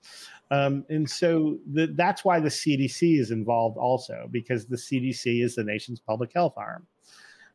Um, 0.51 0.83
and 0.89 1.09
so 1.09 1.57
the, 1.71 1.87
that's 1.95 2.25
why 2.25 2.41
the 2.41 2.49
CDC 2.49 3.19
is 3.19 3.31
involved 3.31 3.77
also, 3.77 4.27
because 4.31 4.65
the 4.67 4.75
CDC 4.75 5.41
is 5.43 5.55
the 5.55 5.63
nation's 5.63 6.01
public 6.01 6.33
health 6.33 6.53
arm. 6.57 6.85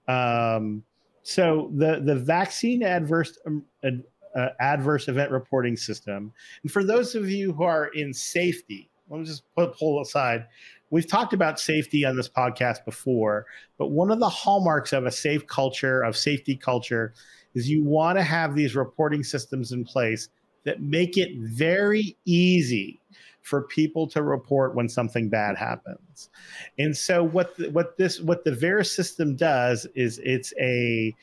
Um, 0.09 0.82
so 1.22 1.70
the 1.74 2.00
the 2.04 2.14
vaccine 2.14 2.82
adverse 2.82 3.38
um, 3.46 3.64
uh, 3.85 4.48
adverse 4.61 5.09
event 5.09 5.30
reporting 5.30 5.76
system, 5.76 6.32
and 6.62 6.72
for 6.72 6.85
those 6.85 7.14
of 7.14 7.28
you 7.28 7.52
who 7.52 7.64
are 7.64 7.88
in 7.88 8.14
safety, 8.14 8.88
let 9.11 9.20
me 9.20 9.26
just 9.26 9.42
put 9.54 9.76
pull 9.76 10.00
aside. 10.00 10.46
We've 10.90 11.06
talked 11.06 11.32
about 11.32 11.59
safety 11.59 12.04
on 12.04 12.16
this 12.16 12.28
podcast 12.28 12.85
before, 12.85 13.46
but 13.76 13.88
one 13.88 14.12
of 14.12 14.20
the 14.20 14.28
hallmarks 14.28 14.92
of 14.92 15.04
a 15.04 15.11
safe 15.11 15.44
culture, 15.48 16.02
of 16.02 16.16
safety 16.16 16.56
culture, 16.56 17.12
is 17.54 17.68
you 17.68 17.85
want 17.85 18.18
to 18.18 18.22
have 18.22 18.54
these 18.54 18.76
reporting 18.76 19.24
systems 19.24 19.72
in 19.72 19.85
place 19.85 20.28
that 20.66 20.83
make 20.83 21.16
it 21.16 21.31
very 21.38 22.16
easy 22.26 23.00
for 23.40 23.62
people 23.62 24.09
to 24.09 24.22
report 24.22 24.74
when 24.74 24.88
something 24.88 25.29
bad 25.29 25.57
happens. 25.57 26.31
And 26.79 26.94
so 26.94 27.22
what 27.22 27.57
the, 27.57 27.70
what 27.70 27.96
this 27.96 28.20
what 28.20 28.44
the 28.44 28.50
VAERS 28.50 28.88
system 28.88 29.37
does 29.37 29.87
is 29.94 30.20
it's 30.24 30.52
a 30.61 31.14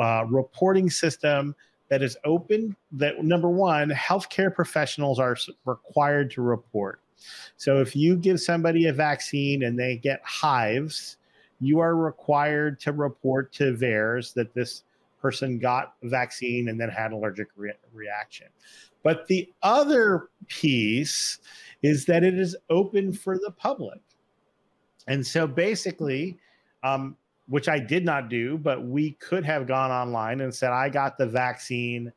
uh, 0.00 0.24
reporting 0.28 0.88
system 0.88 1.54
that 1.88 2.02
is 2.02 2.16
open 2.24 2.76
that 2.92 3.24
number 3.24 3.48
one 3.48 3.90
healthcare 3.90 4.54
professionals 4.54 5.18
are 5.18 5.36
required 5.64 6.30
to 6.30 6.42
report 6.42 7.00
so 7.56 7.80
if 7.80 7.96
you 7.96 8.14
give 8.14 8.40
somebody 8.40 8.86
a 8.86 8.92
vaccine 8.92 9.64
and 9.64 9.78
they 9.78 9.96
get 9.96 10.20
hives 10.22 11.16
you 11.60 11.80
are 11.80 11.96
required 11.96 12.78
to 12.78 12.92
report 12.92 13.52
to 13.52 13.74
VAERS 13.74 14.34
that 14.34 14.54
this 14.54 14.84
person 15.20 15.58
got 15.58 15.94
vaccine 16.02 16.68
and 16.68 16.80
then 16.80 16.88
had 16.88 17.12
allergic 17.12 17.48
re- 17.56 17.72
reaction 17.92 18.46
but 19.02 19.26
the 19.26 19.52
other 19.62 20.28
piece 20.48 21.38
is 21.82 22.06
that 22.06 22.24
it 22.24 22.38
is 22.38 22.56
open 22.68 23.12
for 23.12 23.38
the 23.38 23.50
public. 23.50 24.00
And 25.06 25.26
so 25.26 25.46
basically, 25.46 26.38
um, 26.82 27.16
which 27.46 27.68
I 27.68 27.78
did 27.78 28.04
not 28.04 28.28
do, 28.28 28.58
but 28.58 28.84
we 28.84 29.12
could 29.12 29.44
have 29.44 29.66
gone 29.66 29.90
online 29.90 30.40
and 30.40 30.54
said, 30.54 30.70
I 30.72 30.88
got 30.88 31.16
the 31.16 31.26
vaccine. 31.26 32.12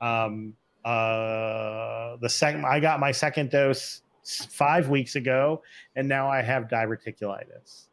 Um, 0.00 0.54
uh, 0.84 2.16
the 2.20 2.28
second, 2.28 2.66
I 2.66 2.80
got 2.80 2.98
my 2.98 3.12
second 3.12 3.50
dose 3.50 4.02
five 4.24 4.88
weeks 4.88 5.14
ago, 5.14 5.62
and 5.94 6.08
now 6.08 6.28
I 6.28 6.42
have 6.42 6.64
diverticulitis. 6.64 7.86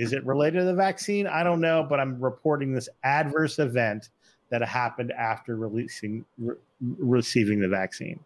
Is 0.00 0.14
it 0.14 0.24
related 0.24 0.60
to 0.60 0.64
the 0.64 0.74
vaccine? 0.74 1.26
I 1.26 1.42
don't 1.42 1.60
know, 1.60 1.84
but 1.86 2.00
I'm 2.00 2.18
reporting 2.18 2.72
this 2.72 2.88
adverse 3.04 3.58
event 3.58 4.08
that 4.48 4.62
happened 4.62 5.12
after 5.12 5.56
releasing 5.56 6.24
re- 6.38 6.56
receiving 6.80 7.60
the 7.60 7.68
vaccine. 7.68 8.18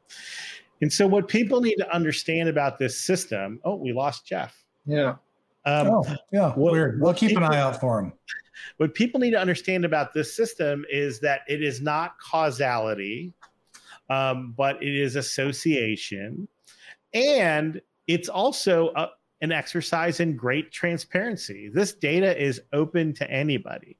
And 0.82 0.92
so, 0.92 1.08
what 1.08 1.26
people 1.26 1.60
need 1.60 1.74
to 1.76 1.92
understand 1.92 2.48
about 2.48 2.78
this 2.78 2.96
system. 2.96 3.58
Oh, 3.64 3.74
we 3.74 3.92
lost 3.92 4.24
Jeff. 4.24 4.56
Yeah. 4.87 5.16
Um, 5.66 5.88
oh, 5.88 6.04
yeah. 6.32 6.52
What, 6.52 6.74
weird. 6.74 7.00
We'll 7.00 7.12
keep 7.12 7.30
people, 7.30 7.44
an 7.44 7.52
eye 7.52 7.58
out 7.58 7.80
for 7.80 7.98
him. 7.98 8.12
What 8.76 8.94
people 8.94 9.18
need 9.18 9.32
to 9.32 9.38
understand 9.38 9.84
about 9.84 10.14
this 10.14 10.34
system 10.34 10.84
is 10.88 11.18
that 11.20 11.40
it 11.48 11.60
is 11.60 11.80
not 11.80 12.14
causality, 12.20 13.32
um, 14.08 14.54
but 14.56 14.80
it 14.80 14.94
is 14.94 15.16
association, 15.16 16.46
and 17.12 17.80
it's 18.06 18.28
also 18.28 18.92
a, 18.94 19.08
an 19.40 19.53
exercise 19.53 20.20
in 20.20 20.37
great 20.37 20.73
transparency. 20.73 21.68
This 21.73 21.92
data 21.92 22.40
is 22.40 22.61
open 22.73 23.12
to 23.14 23.31
anybody 23.31 23.99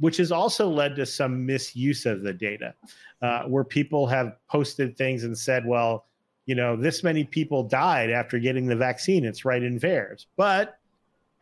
which 0.00 0.16
has 0.18 0.32
also 0.32 0.68
led 0.68 0.96
to 0.96 1.06
some 1.06 1.44
misuse 1.44 2.06
of 2.06 2.22
the 2.22 2.32
data, 2.32 2.74
uh, 3.22 3.42
where 3.44 3.64
people 3.64 4.06
have 4.06 4.36
posted 4.48 4.96
things 4.96 5.24
and 5.24 5.36
said, 5.36 5.66
well, 5.66 6.06
you 6.46 6.54
know, 6.54 6.76
this 6.76 7.02
many 7.02 7.24
people 7.24 7.62
died 7.62 8.10
after 8.10 8.38
getting 8.38 8.66
the 8.66 8.76
vaccine. 8.76 9.24
It's 9.24 9.44
right 9.44 9.62
in 9.62 9.78
VAERS. 9.78 10.26
But 10.36 10.78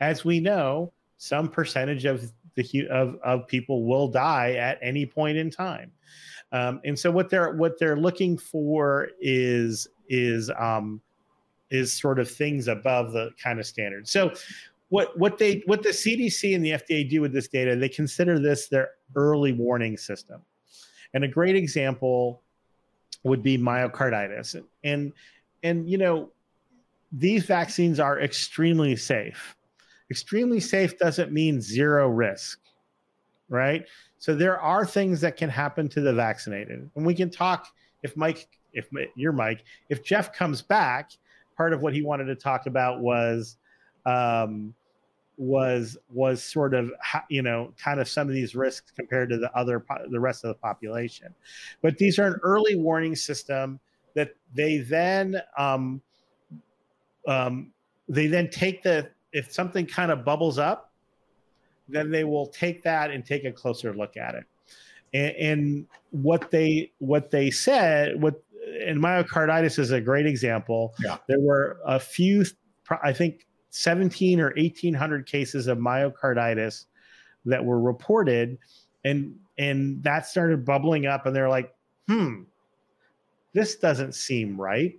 as 0.01 0.25
we 0.25 0.40
know, 0.40 0.92
some 1.19 1.49
percentage 1.49 2.05
of 2.05 2.33
the 2.55 2.88
of, 2.90 3.16
of 3.23 3.47
people 3.47 3.85
will 3.85 4.09
die 4.09 4.55
at 4.55 4.79
any 4.83 5.07
point 5.07 5.37
in 5.37 5.51
time. 5.51 5.92
Um, 6.53 6.81
and 6.85 6.99
so 6.99 7.11
what 7.11 7.29
they're 7.29 7.55
what 7.55 7.79
they're 7.79 7.97
looking 7.97 8.38
for 8.38 9.09
is 9.21 9.87
is 10.09 10.51
um, 10.59 11.01
is 11.70 11.92
sort 11.92 12.18
of 12.18 12.31
things 12.31 12.68
above 12.68 13.12
the 13.12 13.31
kind 13.42 13.59
of 13.59 13.66
standard. 13.66 14.09
So 14.09 14.33
what 14.88 15.18
what 15.18 15.38
they 15.38 15.62
what 15.66 15.83
the 15.83 15.90
CDC 15.90 16.55
and 16.55 16.64
the 16.64 16.70
FDA 16.72 17.09
do 17.09 17.20
with 17.20 17.33
this 17.33 17.48
data, 17.48 17.76
they 17.76 17.88
consider 17.88 18.38
this 18.38 18.68
their 18.68 18.90
early 19.14 19.52
warning 19.52 19.96
system. 19.96 20.42
And 21.14 21.24
a 21.24 21.29
great 21.29 21.57
example 21.57 22.42
would 23.24 23.42
be 23.42 23.59
myocarditis. 23.59 24.62
And 24.85 25.12
and 25.62 25.88
you 25.90 25.98
know, 25.98 26.31
these 27.12 27.44
vaccines 27.44 27.98
are 27.98 28.20
extremely 28.20 28.96
safe. 28.96 29.57
Extremely 30.11 30.61
safe 30.61 30.96
doesn't 30.98 31.33
mean 31.33 31.61
zero 31.61 32.09
risk, 32.09 32.61
right? 33.48 33.85
So 34.18 34.37
there 34.37 34.61
are 34.61 34.87
things 34.87 35.20
that 35.22 35.37
can 35.37 35.50
happen 35.50 35.88
to 35.90 36.00
the 36.00 36.12
vaccinated. 36.12 36.88
And 36.94 37.05
we 37.05 37.14
can 37.14 37.31
talk 37.31 37.66
if 38.05 38.16
Mike 38.16 38.48
if 38.72 38.88
you're 39.16 39.33
Mike, 39.33 39.64
if 39.88 40.05
Jeff 40.05 40.33
comes 40.33 40.62
back, 40.62 41.11
part 41.57 41.73
of 41.73 41.83
what 41.83 41.92
he 41.92 42.03
wanted 42.03 42.25
to 42.27 42.35
talk 42.35 42.66
about 42.66 43.01
was 43.01 43.57
um, 44.05 44.75
was 45.37 45.97
was 46.11 46.42
sort 46.42 46.75
of 46.75 46.90
you 47.29 47.42
know 47.42 47.73
kind 47.83 48.01
of 48.01 48.09
some 48.09 48.29
of 48.29 48.35
these 48.35 48.55
risks 48.55 48.92
compared 48.95 49.29
to 49.31 49.38
the 49.38 49.55
other 49.57 49.85
the 50.11 50.21
rest 50.21 50.45
of 50.45 50.49
the 50.49 50.55
population. 50.55 51.35
But 51.83 51.99
these 51.99 52.19
are 52.19 52.27
an 52.27 52.40
early 52.42 52.77
warning 52.77 53.16
system 53.16 53.81
that 54.14 54.35
they 54.55 54.79
then 54.79 55.40
um, 55.59 56.01
um, 57.27 57.73
they 58.09 58.27
then 58.27 58.51
take 58.51 58.83
the 58.83 59.11
if 59.33 59.53
something 59.53 59.87
kind 59.87 60.11
of 60.11 60.25
bubbles 60.25 60.59
up 60.59 60.92
then 61.88 62.11
they 62.11 62.25
will 62.25 62.47
take 62.49 62.83
that 62.83 63.11
and 63.11 63.25
take 63.25 63.45
a 63.45 63.53
closer 63.53 63.95
look 63.95 64.16
at 64.16 64.35
it. 64.35 64.45
And, 65.14 65.37
and 65.37 65.87
what 66.11 66.51
they 66.51 66.92
what 66.99 67.31
they 67.31 67.51
said 67.51 68.21
what 68.21 68.42
and 68.87 69.03
myocarditis 69.03 69.79
is 69.79 69.90
a 69.90 70.01
great 70.01 70.27
example. 70.27 70.94
Yeah. 71.03 71.18
there 71.29 71.40
were 71.40 71.79
a 71.87 71.99
few 71.99 72.44
i 73.03 73.12
think 73.12 73.46
17 73.70 74.40
or 74.40 74.53
1800 74.57 75.27
cases 75.27 75.66
of 75.66 75.79
myocarditis 75.79 76.85
that 77.44 77.64
were 77.64 77.81
reported 77.81 78.59
and 79.05 79.35
and 79.59 80.03
that 80.03 80.27
started 80.27 80.64
bubbling 80.64 81.07
up 81.07 81.27
and 81.27 81.35
they're 81.35 81.49
like 81.49 81.75
hmm 82.09 82.42
this 83.57 83.77
doesn't 83.77 84.14
seem 84.14 84.61
right. 84.61 84.99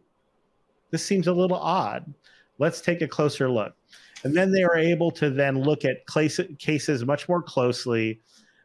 This 0.90 1.06
seems 1.06 1.28
a 1.28 1.32
little 1.32 1.58
odd. 1.58 2.12
Let's 2.58 2.82
take 2.82 3.04
a 3.04 3.08
closer 3.08 3.48
look. 3.52 3.76
And 4.24 4.36
then 4.36 4.52
they 4.52 4.64
were 4.64 4.76
able 4.78 5.12
to 5.12 5.30
then 5.30 5.62
look 5.62 5.86
at 5.86 6.08
cases 6.08 7.06
much 7.06 7.30
more 7.30 7.44
closely 7.44 8.20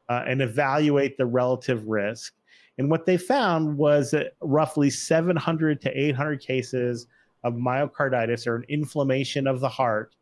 uh, 0.08 0.24
and 0.26 0.40
evaluate 0.40 1.18
the 1.18 1.26
relative 1.26 1.86
risk 1.86 2.32
and 2.78 2.90
what 2.90 3.06
they 3.06 3.16
found 3.16 3.76
was 3.76 4.10
that 4.12 4.34
roughly 4.40 4.90
700 4.90 5.80
to 5.82 5.90
800 5.90 6.40
cases 6.40 7.06
of 7.44 7.54
myocarditis 7.54 8.46
or 8.46 8.56
an 8.56 8.64
inflammation 8.68 9.46
of 9.46 9.60
the 9.60 9.68
heart 9.68 10.14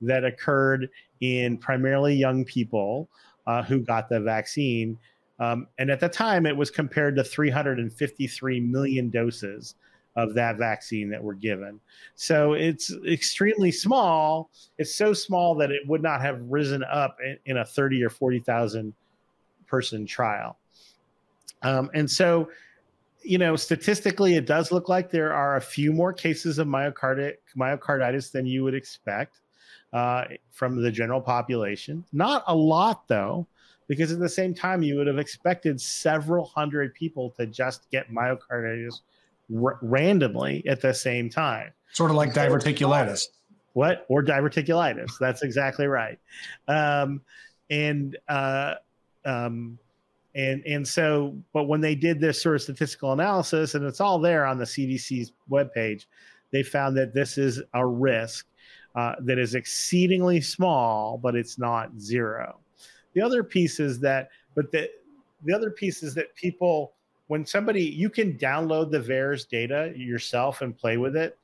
that 0.00 0.24
occurred 0.24 0.88
in 1.20 1.58
primarily 1.58 2.14
young 2.14 2.44
people 2.44 3.08
uh, 3.46 3.62
who 3.62 3.80
got 3.80 4.08
the 4.08 4.20
vaccine. 4.20 4.96
Um, 5.40 5.66
and 5.78 5.90
at 5.90 6.00
the 6.00 6.08
time, 6.08 6.46
it 6.46 6.56
was 6.56 6.70
compared 6.70 7.16
to 7.16 7.24
353 7.24 8.60
million 8.60 9.10
doses 9.10 9.74
of 10.16 10.34
that 10.34 10.56
vaccine 10.56 11.08
that 11.10 11.22
were 11.22 11.34
given. 11.34 11.78
So 12.16 12.54
it's 12.54 12.92
extremely 13.08 13.70
small. 13.70 14.50
It's 14.78 14.94
so 14.94 15.12
small 15.12 15.54
that 15.56 15.70
it 15.70 15.86
would 15.86 16.02
not 16.02 16.20
have 16.20 16.40
risen 16.42 16.82
up 16.84 17.16
in, 17.24 17.38
in 17.46 17.56
a 17.58 17.64
30 17.64 18.02
or 18.02 18.10
40,000 18.10 18.92
person 19.66 20.06
trial. 20.06 20.58
Um, 21.62 21.90
and 21.94 22.10
so 22.10 22.48
you 23.22 23.38
know, 23.38 23.56
statistically, 23.56 24.36
it 24.36 24.46
does 24.46 24.72
look 24.72 24.88
like 24.88 25.10
there 25.10 25.32
are 25.32 25.56
a 25.56 25.60
few 25.60 25.92
more 25.92 26.12
cases 26.12 26.58
of 26.58 26.66
myocarditis, 26.66 27.36
myocarditis 27.56 28.32
than 28.32 28.46
you 28.46 28.64
would 28.64 28.74
expect 28.74 29.40
uh, 29.92 30.24
from 30.50 30.80
the 30.80 30.90
general 30.90 31.20
population. 31.20 32.04
Not 32.12 32.44
a 32.46 32.54
lot, 32.54 33.08
though, 33.08 33.46
because 33.86 34.12
at 34.12 34.18
the 34.18 34.28
same 34.28 34.54
time, 34.54 34.82
you 34.82 34.96
would 34.96 35.06
have 35.06 35.18
expected 35.18 35.80
several 35.80 36.46
hundred 36.46 36.94
people 36.94 37.30
to 37.38 37.46
just 37.46 37.90
get 37.90 38.10
myocarditis 38.10 39.00
r- 39.62 39.78
randomly 39.82 40.66
at 40.66 40.80
the 40.80 40.94
same 40.94 41.28
time. 41.28 41.72
Sort 41.92 42.10
of 42.10 42.16
like 42.16 42.32
diverticulitis. 42.32 43.28
What? 43.72 44.06
Or 44.08 44.22
diverticulitis. 44.22 45.18
That's 45.18 45.42
exactly 45.42 45.86
right. 45.86 46.18
Um, 46.66 47.20
and, 47.70 48.16
uh, 48.28 48.74
um, 49.24 49.78
and 50.38 50.62
and 50.66 50.86
so 50.86 51.36
but 51.52 51.64
when 51.64 51.82
they 51.82 51.94
did 51.94 52.18
this 52.20 52.40
sort 52.40 52.56
of 52.56 52.62
statistical 52.62 53.12
analysis 53.12 53.74
and 53.74 53.84
it's 53.84 54.00
all 54.00 54.18
there 54.18 54.46
on 54.46 54.56
the 54.56 54.64
cdc's 54.64 55.32
webpage 55.50 56.06
they 56.50 56.62
found 56.62 56.96
that 56.96 57.12
this 57.12 57.36
is 57.36 57.60
a 57.74 57.86
risk 57.86 58.46
uh, 58.94 59.14
that 59.20 59.38
is 59.38 59.54
exceedingly 59.54 60.40
small 60.40 61.18
but 61.18 61.34
it's 61.36 61.58
not 61.58 61.90
zero 61.98 62.58
the 63.14 63.20
other 63.20 63.44
piece 63.44 63.80
is 63.80 64.00
that 64.00 64.30
but 64.54 64.72
the 64.72 64.88
the 65.44 65.54
other 65.54 65.70
piece 65.70 66.02
is 66.02 66.14
that 66.14 66.34
people 66.34 66.94
when 67.28 67.44
somebody 67.46 67.82
you 67.82 68.10
can 68.10 68.36
download 68.36 68.90
the 68.90 69.00
VAERS 69.00 69.48
data 69.48 69.92
yourself 69.94 70.62
and 70.62 70.76
play 70.76 70.96
with 70.96 71.16
it. 71.16 71.38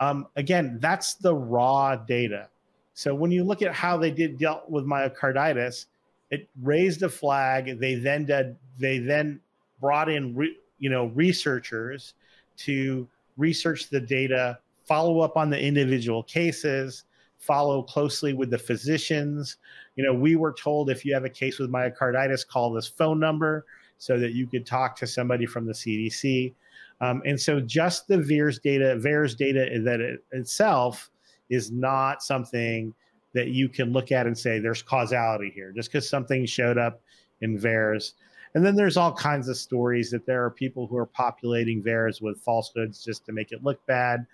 Um, 0.00 0.26
again, 0.36 0.78
that's 0.80 1.14
the 1.14 1.34
raw 1.34 1.96
data. 1.96 2.48
So 2.94 3.14
when 3.14 3.30
you 3.30 3.44
look 3.44 3.62
at 3.62 3.74
how 3.74 3.96
they 3.96 4.10
did 4.10 4.38
dealt 4.38 4.68
with 4.68 4.84
myocarditis, 4.84 5.86
it 6.30 6.48
raised 6.62 7.02
a 7.02 7.08
flag. 7.08 7.78
They 7.78 7.94
then 7.94 8.24
did. 8.24 8.56
They 8.78 8.98
then 8.98 9.40
brought 9.80 10.08
in, 10.08 10.34
re, 10.34 10.56
you 10.78 10.90
know, 10.90 11.06
researchers 11.06 12.14
to 12.58 13.08
research 13.36 13.88
the 13.88 14.00
data, 14.00 14.58
follow 14.84 15.20
up 15.20 15.36
on 15.36 15.50
the 15.50 15.60
individual 15.60 16.22
cases, 16.22 17.04
follow 17.38 17.82
closely 17.82 18.34
with 18.34 18.50
the 18.50 18.58
physicians. 18.58 19.56
You 19.96 20.04
know, 20.04 20.14
we 20.14 20.36
were 20.36 20.52
told 20.52 20.90
if 20.90 21.04
you 21.04 21.14
have 21.14 21.24
a 21.24 21.30
case 21.30 21.58
with 21.58 21.70
myocarditis, 21.70 22.46
call 22.46 22.72
this 22.72 22.88
phone 22.88 23.18
number 23.18 23.64
so 23.98 24.18
that 24.18 24.32
you 24.32 24.46
could 24.46 24.66
talk 24.66 24.96
to 24.96 25.06
somebody 25.06 25.46
from 25.46 25.66
the 25.66 25.72
CDC. 25.72 26.54
Um, 27.00 27.22
and 27.24 27.40
so 27.40 27.60
just 27.60 28.08
the 28.08 28.16
VAERS 28.18 28.60
data, 28.60 28.96
VAERS 28.96 29.36
data 29.36 29.80
that 29.84 30.00
it 30.00 30.24
itself 30.32 31.10
is 31.48 31.70
not 31.70 32.22
something 32.22 32.92
that 33.34 33.48
you 33.48 33.68
can 33.68 33.92
look 33.92 34.10
at 34.12 34.26
and 34.26 34.36
say 34.36 34.58
there's 34.58 34.82
causality 34.82 35.52
here 35.54 35.72
just 35.72 35.90
because 35.90 36.08
something 36.08 36.46
showed 36.46 36.78
up 36.78 37.00
in 37.40 37.58
VAERS. 37.58 38.12
And 38.54 38.64
then 38.64 38.74
there's 38.74 38.96
all 38.96 39.12
kinds 39.12 39.48
of 39.48 39.56
stories 39.56 40.10
that 40.10 40.24
there 40.26 40.44
are 40.44 40.50
people 40.50 40.86
who 40.86 40.96
are 40.96 41.06
populating 41.06 41.82
VAERS 41.82 42.22
with 42.22 42.40
falsehoods 42.40 43.04
just 43.04 43.26
to 43.26 43.32
make 43.32 43.52
it 43.52 43.62
look 43.62 43.84
bad. 43.86 44.26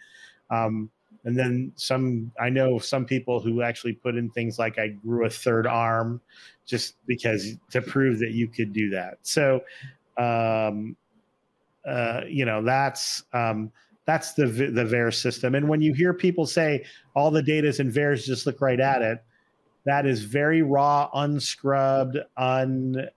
Um, 0.50 0.90
and 1.24 1.37
then 1.38 1.72
some, 1.74 2.30
I 2.40 2.50
know 2.50 2.78
some 2.78 3.04
people 3.07 3.40
who 3.40 3.62
actually 3.62 3.94
put 3.94 4.14
in 4.14 4.30
things 4.30 4.59
like 4.59 4.78
I 4.78 4.88
grew 4.88 5.26
a 5.26 5.30
third 5.30 5.66
arm 5.66 6.20
just 6.66 6.96
because 7.07 7.57
to 7.70 7.80
prove 7.83 8.18
that 8.20 8.33
you 8.33 8.46
could 8.46 8.72
do 8.72 8.90
that. 8.90 9.18
So, 9.22 9.62
um, 10.16 10.96
uh, 11.87 12.22
you 12.28 12.44
know, 12.44 12.62
that's, 12.62 13.24
um, 13.33 13.72
that's 14.06 14.34
the 14.34 14.46
the 14.46 14.84
VAERS 14.84 15.14
system. 15.14 15.54
And 15.54 15.68
when 15.68 15.80
you 15.80 15.94
hear 15.94 16.12
people 16.12 16.46
say 16.46 16.84
all 17.14 17.30
the 17.30 17.42
data 17.42 17.68
is 17.68 17.80
in 17.80 17.90
VAERS, 17.90 18.24
just 18.24 18.46
look 18.46 18.60
right 18.60 18.80
at 18.80 19.02
it. 19.02 19.22
That 19.84 20.06
is 20.06 20.22
very 20.22 20.62
raw, 20.62 21.08
unscrubbed, 21.14 22.18
un 22.36 23.08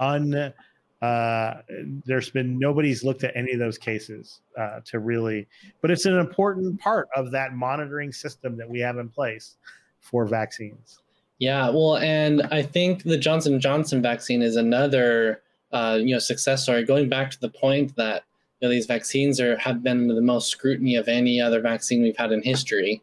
un. 0.00 0.52
Uh, 1.00 1.62
there's 2.06 2.30
been 2.30 2.58
nobody's 2.58 3.02
looked 3.02 3.24
at 3.24 3.34
any 3.34 3.52
of 3.52 3.58
those 3.58 3.76
cases 3.76 4.40
uh, 4.56 4.80
to 4.84 5.00
really, 5.00 5.48
but 5.80 5.90
it's 5.90 6.06
an 6.06 6.16
important 6.16 6.78
part 6.78 7.08
of 7.16 7.32
that 7.32 7.54
monitoring 7.54 8.12
system 8.12 8.56
that 8.56 8.68
we 8.68 8.78
have 8.78 8.98
in 8.98 9.08
place 9.08 9.56
for 10.00 10.26
vaccines. 10.26 11.00
Yeah, 11.38 11.70
well, 11.70 11.96
and 11.96 12.42
I 12.52 12.62
think 12.62 13.02
the 13.02 13.18
Johnson 13.18 13.60
Johnson 13.60 14.00
vaccine 14.00 14.42
is 14.42 14.54
another 14.54 15.42
uh, 15.72 15.98
you 16.00 16.14
know 16.14 16.20
success 16.20 16.62
story. 16.62 16.84
Going 16.84 17.08
back 17.08 17.32
to 17.32 17.40
the 17.40 17.48
point 17.48 17.96
that 17.96 18.22
know, 18.62 18.70
these 18.70 18.86
vaccines 18.86 19.40
are 19.40 19.56
have 19.58 19.82
been 19.82 20.08
the 20.08 20.20
most 20.20 20.48
scrutiny 20.48 20.96
of 20.96 21.08
any 21.08 21.40
other 21.40 21.60
vaccine 21.60 22.02
we've 22.02 22.16
had 22.16 22.32
in 22.32 22.42
history. 22.42 23.02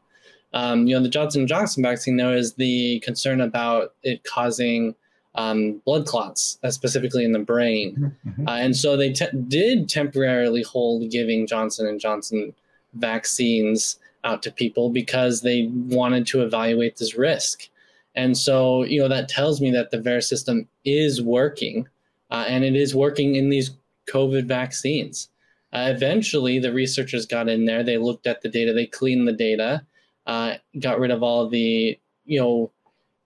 Um, 0.54 0.88
you 0.88 0.96
know, 0.96 1.04
the 1.04 1.10
Johnson 1.10 1.46
Johnson 1.48 1.84
vaccine, 1.84 2.18
though 2.18 2.34
is 2.34 2.54
the 2.54 3.00
concern 3.02 3.42
about 3.42 3.94
it 4.04 4.24
causing 4.24 4.96
um, 5.36 5.82
blood 5.86 6.08
clots, 6.08 6.58
uh, 6.64 6.72
specifically 6.72 7.24
in 7.24 7.34
the 7.34 7.40
brain, 7.40 8.16
mm-hmm. 8.26 8.48
uh, 8.48 8.56
and 8.56 8.76
so 8.76 8.98
they 8.98 9.14
te- 9.14 9.38
did 9.48 9.88
temporarily 9.88 10.64
hold 10.64 11.12
giving 11.12 11.46
Johnson 11.46 11.86
and 11.88 12.00
Johnson 12.00 12.54
vaccines 12.94 14.00
out 14.24 14.42
to 14.44 14.52
people 14.52 14.90
because 14.90 15.42
they 15.42 15.70
wanted 15.72 16.26
to 16.28 16.42
evaluate 16.42 16.98
this 16.98 17.16
risk. 17.16 17.70
And 18.16 18.38
so, 18.38 18.84
you 18.84 19.00
know, 19.00 19.08
that 19.08 19.30
tells 19.30 19.62
me 19.62 19.72
that 19.72 19.92
the 19.92 19.98
VAERS 19.98 20.24
system 20.24 20.68
is 20.84 21.22
working, 21.22 21.88
uh, 22.32 22.46
and 22.48 22.64
it 22.64 22.76
is 22.76 22.96
working 22.96 23.36
in 23.36 23.50
these 23.50 23.72
COVID 24.08 24.46
vaccines. 24.46 25.30
Uh, 25.72 25.92
eventually, 25.96 26.60
the 26.60 26.74
researchers 26.74 27.26
got 27.26 27.48
in 27.48 27.66
there. 27.66 27.84
They 27.84 27.98
looked 27.98 28.26
at 28.26 28.42
the 28.42 28.50
data. 28.50 28.74
They 28.74 28.88
cleaned 28.88 29.28
the 29.28 29.34
data, 29.34 29.84
uh, 30.26 30.56
got 30.80 31.00
rid 31.00 31.12
of 31.12 31.24
all 31.24 31.48
the 31.48 31.98
you 32.26 32.40
know 32.40 32.72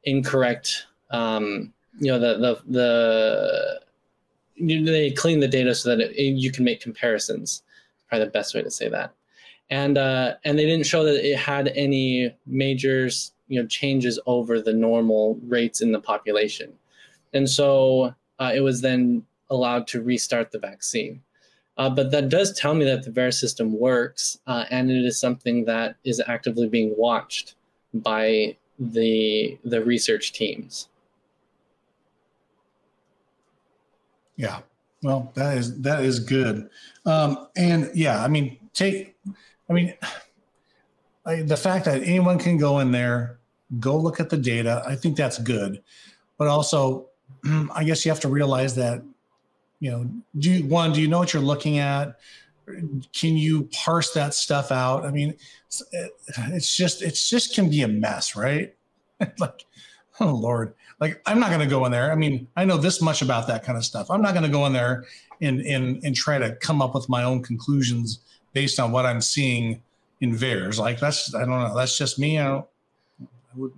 incorrect 0.03 0.85
um, 1.11 1.73
you 1.99 2.11
know 2.11 2.19
the 2.19 2.37
the 2.37 2.61
the 2.67 3.83
they 4.59 5.11
cleaned 5.11 5.41
the 5.41 5.47
data 5.47 5.73
so 5.73 5.89
that 5.89 5.99
it, 5.99 6.11
it, 6.15 6.35
you 6.35 6.51
can 6.51 6.63
make 6.63 6.81
comparisons. 6.81 7.63
Probably 8.07 8.25
the 8.25 8.31
best 8.31 8.53
way 8.53 8.61
to 8.61 8.71
say 8.71 8.89
that. 8.89 9.13
And 9.69 9.97
uh, 9.97 10.35
and 10.43 10.59
they 10.59 10.65
didn't 10.65 10.85
show 10.85 11.03
that 11.03 11.25
it 11.25 11.37
had 11.37 11.69
any 11.69 12.35
major 12.45 13.09
you 13.47 13.61
know 13.61 13.67
changes 13.67 14.19
over 14.25 14.61
the 14.61 14.73
normal 14.73 15.39
rates 15.43 15.81
in 15.81 15.91
the 15.91 15.99
population. 15.99 16.73
And 17.33 17.49
so 17.49 18.13
uh, 18.39 18.51
it 18.53 18.59
was 18.61 18.81
then 18.81 19.25
allowed 19.49 19.87
to 19.87 20.01
restart 20.01 20.51
the 20.51 20.59
vaccine. 20.59 21.21
Uh, 21.77 21.89
but 21.89 22.11
that 22.11 22.29
does 22.29 22.57
tell 22.57 22.75
me 22.75 22.85
that 22.85 23.03
the 23.03 23.09
VAERS 23.09 23.39
system 23.39 23.77
works, 23.79 24.37
uh, 24.45 24.65
and 24.69 24.91
it 24.91 25.03
is 25.05 25.19
something 25.19 25.65
that 25.65 25.95
is 26.03 26.21
actively 26.27 26.67
being 26.67 26.93
watched 26.97 27.55
by 27.93 28.55
the 28.79 29.57
the 29.63 29.83
research 29.83 30.33
teams. 30.33 30.89
Yeah, 34.35 34.59
well, 35.01 35.31
that 35.35 35.57
is 35.57 35.81
that 35.81 36.03
is 36.03 36.19
good, 36.19 36.69
um, 37.05 37.47
and 37.55 37.89
yeah, 37.95 38.23
I 38.23 38.27
mean, 38.27 38.57
take, 38.73 39.15
I 39.69 39.73
mean, 39.73 39.95
I, 41.25 41.41
the 41.41 41.57
fact 41.57 41.85
that 41.85 42.03
anyone 42.03 42.37
can 42.37 42.57
go 42.57 42.79
in 42.79 42.91
there, 42.91 43.39
go 43.79 43.97
look 43.97 44.19
at 44.19 44.29
the 44.29 44.37
data, 44.37 44.83
I 44.85 44.95
think 44.95 45.17
that's 45.17 45.39
good, 45.39 45.81
but 46.37 46.47
also, 46.47 47.09
I 47.73 47.83
guess 47.83 48.05
you 48.05 48.11
have 48.11 48.19
to 48.21 48.27
realize 48.27 48.75
that 48.75 49.01
you 49.83 49.91
know 49.91 50.09
do 50.39 50.49
you, 50.49 50.65
one 50.65 50.93
do 50.93 51.01
you 51.01 51.09
know 51.09 51.19
what 51.19 51.33
you're 51.33 51.43
looking 51.43 51.77
at? 51.77 52.17
Can 53.11 53.35
you 53.35 53.63
parse 53.73 54.13
that 54.13 54.33
stuff 54.33 54.71
out? 54.71 55.05
I 55.05 55.11
mean 55.11 55.35
it's, 55.67 55.83
it's 56.37 56.73
just 56.73 57.01
it's 57.01 57.29
just 57.29 57.53
can 57.53 57.69
be 57.69 57.81
a 57.81 57.87
mess 57.87 58.35
right? 58.35 58.73
Like 59.39 59.65
oh 60.21 60.33
lord. 60.33 60.73
Like 61.01 61.21
i'm 61.25 61.37
not 61.39 61.49
going 61.49 61.59
to 61.59 61.67
go 61.67 61.85
in 61.85 61.91
there. 61.91 62.13
I 62.13 62.15
mean 62.15 62.47
i 62.55 62.63
know 62.63 62.77
this 62.77 63.01
much 63.01 63.21
about 63.21 63.45
that 63.47 63.65
kind 63.65 63.77
of 63.77 63.83
stuff. 63.83 64.09
I'm 64.09 64.21
not 64.21 64.33
going 64.33 64.45
to 64.45 64.49
go 64.49 64.65
in 64.67 64.71
there 64.71 65.03
and 65.41 65.59
and 65.59 66.01
and 66.01 66.15
try 66.15 66.37
to 66.37 66.55
come 66.55 66.81
up 66.81 66.95
with 66.95 67.09
my 67.09 67.23
own 67.23 67.43
conclusions 67.43 68.19
based 68.53 68.79
on 68.79 68.91
what 68.93 69.05
i'm 69.05 69.19
seeing 69.19 69.81
in 70.21 70.31
VAERS. 70.31 70.79
like 70.79 70.99
that's 71.01 71.35
i 71.35 71.39
don't 71.39 71.49
know. 71.49 71.75
That's 71.75 71.97
just 71.97 72.17
me. 72.17 72.39
I 72.39 72.45
don't 72.45 72.65
i 73.21 73.57
would 73.57 73.73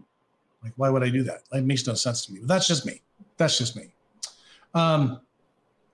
like 0.63 0.73
why 0.75 0.91
would 0.91 1.03
i 1.03 1.09
do 1.09 1.23
that? 1.23 1.41
It 1.51 1.63
makes 1.63 1.87
no 1.87 1.95
sense 1.95 2.27
to 2.27 2.33
me. 2.33 2.41
But 2.41 2.49
that's 2.49 2.67
just 2.67 2.85
me. 2.85 3.01
That's 3.37 3.57
just 3.57 3.75
me. 3.75 3.87
Um 4.75 5.21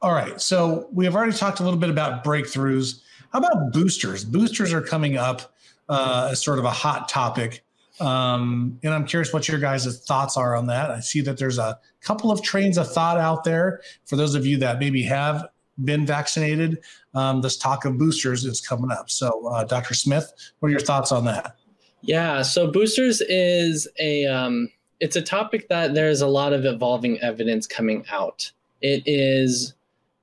all 0.02 0.14
right. 0.14 0.40
So 0.42 0.88
we 0.92 1.06
have 1.06 1.16
already 1.16 1.34
talked 1.34 1.60
a 1.60 1.64
little 1.64 1.80
bit 1.80 1.90
about 1.90 2.24
breakthroughs. 2.24 3.02
How 3.32 3.40
about 3.40 3.72
boosters? 3.72 4.26
Boosters 4.26 4.74
are 4.74 4.82
coming 4.82 5.18
up 5.18 5.54
uh, 5.90 6.30
as 6.32 6.42
sort 6.42 6.60
of 6.60 6.66
a 6.66 6.72
hot 6.72 7.08
topic. 7.08 7.64
Um, 8.00 8.80
and 8.84 8.94
I'm 8.94 9.06
curious 9.06 9.32
what 9.32 9.48
your 9.48 9.60
guys' 9.60 10.04
thoughts 10.06 10.38
are 10.38 10.56
on 10.56 10.68
that. 10.68 10.90
I 10.90 11.02
see 11.02 11.22
that 11.22 11.38
there's 11.38 11.60
a 11.60 11.80
couple 12.02 12.32
of 12.32 12.42
trains 12.42 12.78
of 12.78 12.92
thought 12.92 13.18
out 13.18 13.44
there 13.44 13.82
for 14.06 14.16
those 14.16 14.34
of 14.34 14.46
you 14.46 14.58
that 14.58 14.80
maybe 14.80 15.04
have 15.04 15.48
been 15.84 16.06
vaccinated. 16.06 16.80
Um, 17.14 17.42
this 17.42 17.58
talk 17.58 17.86
of 17.86 17.98
boosters 17.98 18.44
is 18.44 18.60
coming 18.60 18.92
up. 18.92 19.10
So, 19.10 19.48
uh, 19.48 19.66
Dr. 19.66 19.94
Smith, 19.94 20.34
what 20.60 20.70
are 20.70 20.72
your 20.72 20.80
thoughts 20.80 21.12
on 21.12 21.26
that? 21.26 21.56
Yeah, 22.02 22.42
so 22.42 22.72
boosters 22.72 23.22
is 23.22 23.88
a 24.00 24.26
um, 24.26 24.70
it's 25.00 25.16
a 25.16 25.22
topic 25.22 25.70
that 25.70 25.94
there's 25.94 26.22
a 26.22 26.28
lot 26.28 26.54
of 26.54 26.66
evolving 26.66 27.20
evidence 27.20 27.68
coming 27.68 28.04
out. 28.10 28.52
It 28.82 29.04
is 29.06 29.76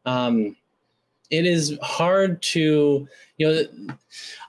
um, 0.09 0.57
it 1.31 1.45
is 1.45 1.79
hard 1.83 2.41
to 2.41 3.07
you 3.37 3.47
know 3.47 3.95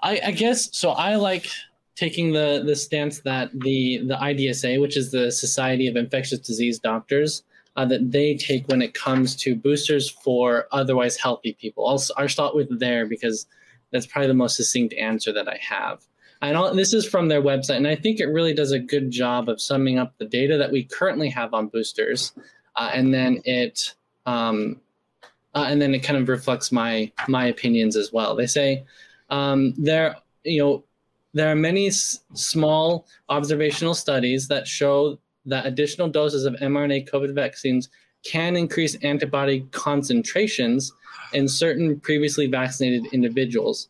I, 0.02 0.22
I 0.28 0.32
guess 0.32 0.70
so 0.78 0.92
i 0.92 1.16
like 1.16 1.48
taking 1.96 2.32
the 2.32 2.64
the 2.66 2.76
stance 2.76 3.20
that 3.22 3.52
the 3.54 3.98
the 4.08 4.16
idsa 4.16 4.80
which 4.80 4.96
is 4.96 5.12
the 5.12 5.32
society 5.32 5.88
of 5.88 5.96
infectious 5.96 6.40
disease 6.40 6.80
doctors 6.80 7.44
uh, 7.76 7.86
that 7.86 8.12
they 8.12 8.36
take 8.36 8.68
when 8.68 8.82
it 8.82 8.94
comes 8.94 9.36
to 9.38 9.56
boosters 9.56 10.10
for 10.10 10.68
otherwise 10.72 11.16
healthy 11.16 11.54
people. 11.54 11.88
I'll, 11.88 12.04
I'll 12.18 12.28
start 12.28 12.54
with 12.54 12.80
there 12.80 13.06
because 13.06 13.46
that's 13.92 14.06
probably 14.06 14.28
the 14.28 14.34
most 14.34 14.58
succinct 14.58 14.94
answer 14.96 15.32
that 15.32 15.48
i 15.48 15.58
have. 15.62 16.04
And 16.42 16.58
all, 16.58 16.74
this 16.74 16.94
is 16.94 17.06
from 17.08 17.28
their 17.28 17.42
website 17.42 17.78
and 17.78 17.88
i 17.88 17.96
think 17.96 18.20
it 18.20 18.28
really 18.28 18.54
does 18.54 18.72
a 18.72 18.80
good 18.80 19.12
job 19.12 19.50
of 19.50 19.62
summing 19.62 19.98
up 19.98 20.14
the 20.18 20.26
data 20.26 20.58
that 20.58 20.72
we 20.72 20.84
currently 20.84 21.30
have 21.30 21.54
on 21.54 21.68
boosters 21.68 22.34
uh, 22.78 22.92
and 22.94 23.14
then 23.14 23.42
it 23.44 23.94
um, 24.26 24.80
uh, 25.56 25.66
and 25.68 25.82
then 25.82 25.94
it 25.94 26.00
kind 26.00 26.20
of 26.20 26.30
reflects 26.30 26.72
my 26.72 27.12
my 27.28 27.46
opinions 27.48 27.96
as 27.96 28.12
well. 28.14 28.36
They 28.36 28.48
say 28.48 28.84
um, 29.30 29.74
there, 29.78 30.16
you 30.44 30.62
know, 30.62 30.84
there 31.34 31.52
are 31.52 31.56
many 31.56 31.88
s- 31.88 32.22
small 32.34 33.08
observational 33.30 33.94
studies 33.94 34.48
that 34.48 34.68
show 34.68 35.20
that 35.46 35.66
additional 35.66 36.10
doses 36.10 36.46
of 36.46 36.54
mRNA 36.56 37.10
COVID 37.10 37.34
vaccines 37.34 37.90
can 38.24 38.56
increase 38.56 38.96
antibody 39.04 39.66
concentrations 39.72 40.92
in 41.34 41.48
certain 41.48 42.00
previously 42.00 42.48
vaccinated 42.48 43.06
individuals. 43.14 43.90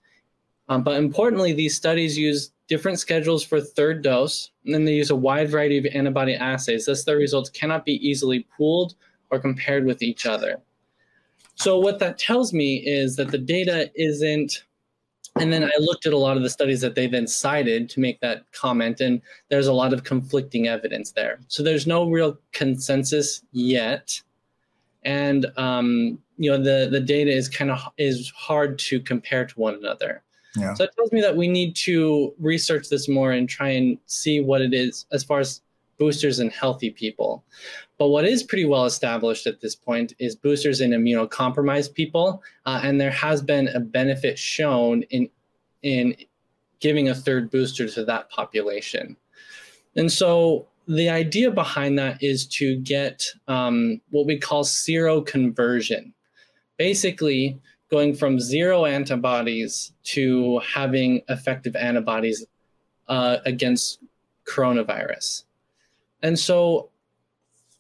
Um, 0.67 0.83
but 0.83 0.97
importantly, 0.97 1.53
these 1.53 1.75
studies 1.75 2.17
use 2.17 2.51
different 2.67 2.99
schedules 2.99 3.43
for 3.43 3.59
third 3.59 4.03
dose, 4.03 4.51
and 4.65 4.73
then 4.73 4.85
they 4.85 4.93
use 4.93 5.09
a 5.09 5.15
wide 5.15 5.49
variety 5.49 5.79
of 5.79 5.87
antibody 5.93 6.35
assays. 6.35 6.85
Thus, 6.85 7.03
the 7.03 7.15
results 7.15 7.49
cannot 7.49 7.85
be 7.85 8.07
easily 8.07 8.45
pooled 8.55 8.93
or 9.31 9.39
compared 9.39 9.85
with 9.85 10.03
each 10.03 10.27
other. 10.27 10.61
So 11.59 11.77
what 11.77 11.99
that 11.99 12.17
tells 12.17 12.53
me 12.53 12.77
is 12.77 13.17
that 13.17 13.31
the 13.31 13.37
data 13.37 13.91
isn't 13.95 14.63
and 15.39 15.53
then 15.53 15.63
I 15.63 15.71
looked 15.79 16.05
at 16.05 16.13
a 16.13 16.17
lot 16.17 16.37
of 16.37 16.43
the 16.43 16.49
studies 16.49 16.81
that 16.81 16.95
they 16.95 17.07
then 17.07 17.27
cited 17.27 17.89
to 17.91 17.99
make 17.99 18.19
that 18.21 18.51
comment, 18.51 18.99
and 18.99 19.21
there's 19.49 19.67
a 19.67 19.73
lot 19.73 19.93
of 19.93 20.03
conflicting 20.03 20.67
evidence 20.67 21.11
there. 21.11 21.39
So 21.47 21.63
there's 21.63 21.87
no 21.87 22.09
real 22.09 22.37
consensus 22.51 23.43
yet, 23.51 24.19
and 25.03 25.45
um, 25.55 26.19
you 26.37 26.49
know 26.49 26.57
the 26.57 26.89
the 26.89 26.99
data 26.99 27.31
is 27.31 27.47
kind 27.47 27.71
of 27.71 27.79
is 27.97 28.31
hard 28.35 28.79
to 28.79 28.99
compare 28.99 29.45
to 29.45 29.59
one 29.59 29.75
another. 29.75 30.23
Yeah. 30.55 30.73
So 30.73 30.85
it 30.85 30.91
tells 30.95 31.11
me 31.11 31.21
that 31.21 31.37
we 31.37 31.47
need 31.47 31.75
to 31.77 32.33
research 32.39 32.89
this 32.89 33.07
more 33.07 33.31
and 33.31 33.47
try 33.47 33.69
and 33.69 33.97
see 34.07 34.41
what 34.41 34.61
it 34.61 34.73
is 34.73 35.05
as 35.11 35.23
far 35.23 35.39
as 35.39 35.61
boosters 35.99 36.39
in 36.39 36.49
healthy 36.49 36.89
people. 36.89 37.43
But 37.97 38.07
what 38.07 38.25
is 38.25 38.41
pretty 38.41 38.65
well 38.65 38.85
established 38.85 39.45
at 39.45 39.59
this 39.59 39.75
point 39.75 40.13
is 40.17 40.35
boosters 40.35 40.81
in 40.81 40.91
immunocompromised 40.91 41.93
people, 41.93 42.41
uh, 42.65 42.79
and 42.81 42.99
there 42.99 43.11
has 43.11 43.41
been 43.41 43.67
a 43.67 43.79
benefit 43.79 44.39
shown 44.39 45.03
in 45.03 45.29
in 45.83 46.15
giving 46.79 47.09
a 47.09 47.15
third 47.15 47.51
booster 47.51 47.87
to 47.89 48.05
that 48.05 48.29
population. 48.29 49.15
And 49.95 50.11
so 50.11 50.67
the 50.87 51.09
idea 51.09 51.51
behind 51.51 51.99
that 51.99 52.21
is 52.23 52.47
to 52.47 52.77
get 52.77 53.25
um, 53.47 54.01
what 54.09 54.25
we 54.25 54.37
call 54.37 54.63
seroconversion. 54.63 56.13
Basically, 56.77 57.59
going 57.91 58.15
from 58.15 58.39
zero 58.39 58.85
antibodies 58.85 59.93
to 60.03 60.59
having 60.59 61.21
effective 61.27 61.75
antibodies 61.75 62.45
uh, 63.07 63.37
against 63.45 63.99
coronavirus. 64.45 65.43
And 66.21 66.37
so 66.37 66.89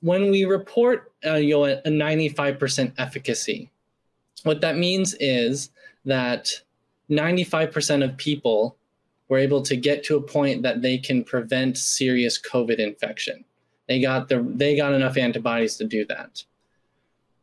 when 0.01 0.31
we 0.31 0.45
report 0.45 1.11
uh, 1.25 1.35
you 1.35 1.55
know, 1.55 1.65
a 1.65 1.81
95% 1.83 2.93
efficacy, 2.97 3.69
what 4.43 4.61
that 4.61 4.77
means 4.77 5.15
is 5.19 5.69
that 6.05 6.61
95% 7.09 8.03
of 8.03 8.15
people 8.17 8.77
were 9.27 9.37
able 9.37 9.61
to 9.61 9.75
get 9.75 10.03
to 10.05 10.15
a 10.15 10.21
point 10.21 10.63
that 10.63 10.81
they 10.81 10.97
can 10.97 11.23
prevent 11.23 11.77
serious 11.77 12.39
COVID 12.39 12.77
infection. 12.77 13.43
They 13.87 14.01
got 14.01 14.29
the 14.29 14.45
they 14.47 14.75
got 14.75 14.93
enough 14.93 15.17
antibodies 15.17 15.77
to 15.77 15.85
do 15.85 16.05
that. 16.05 16.43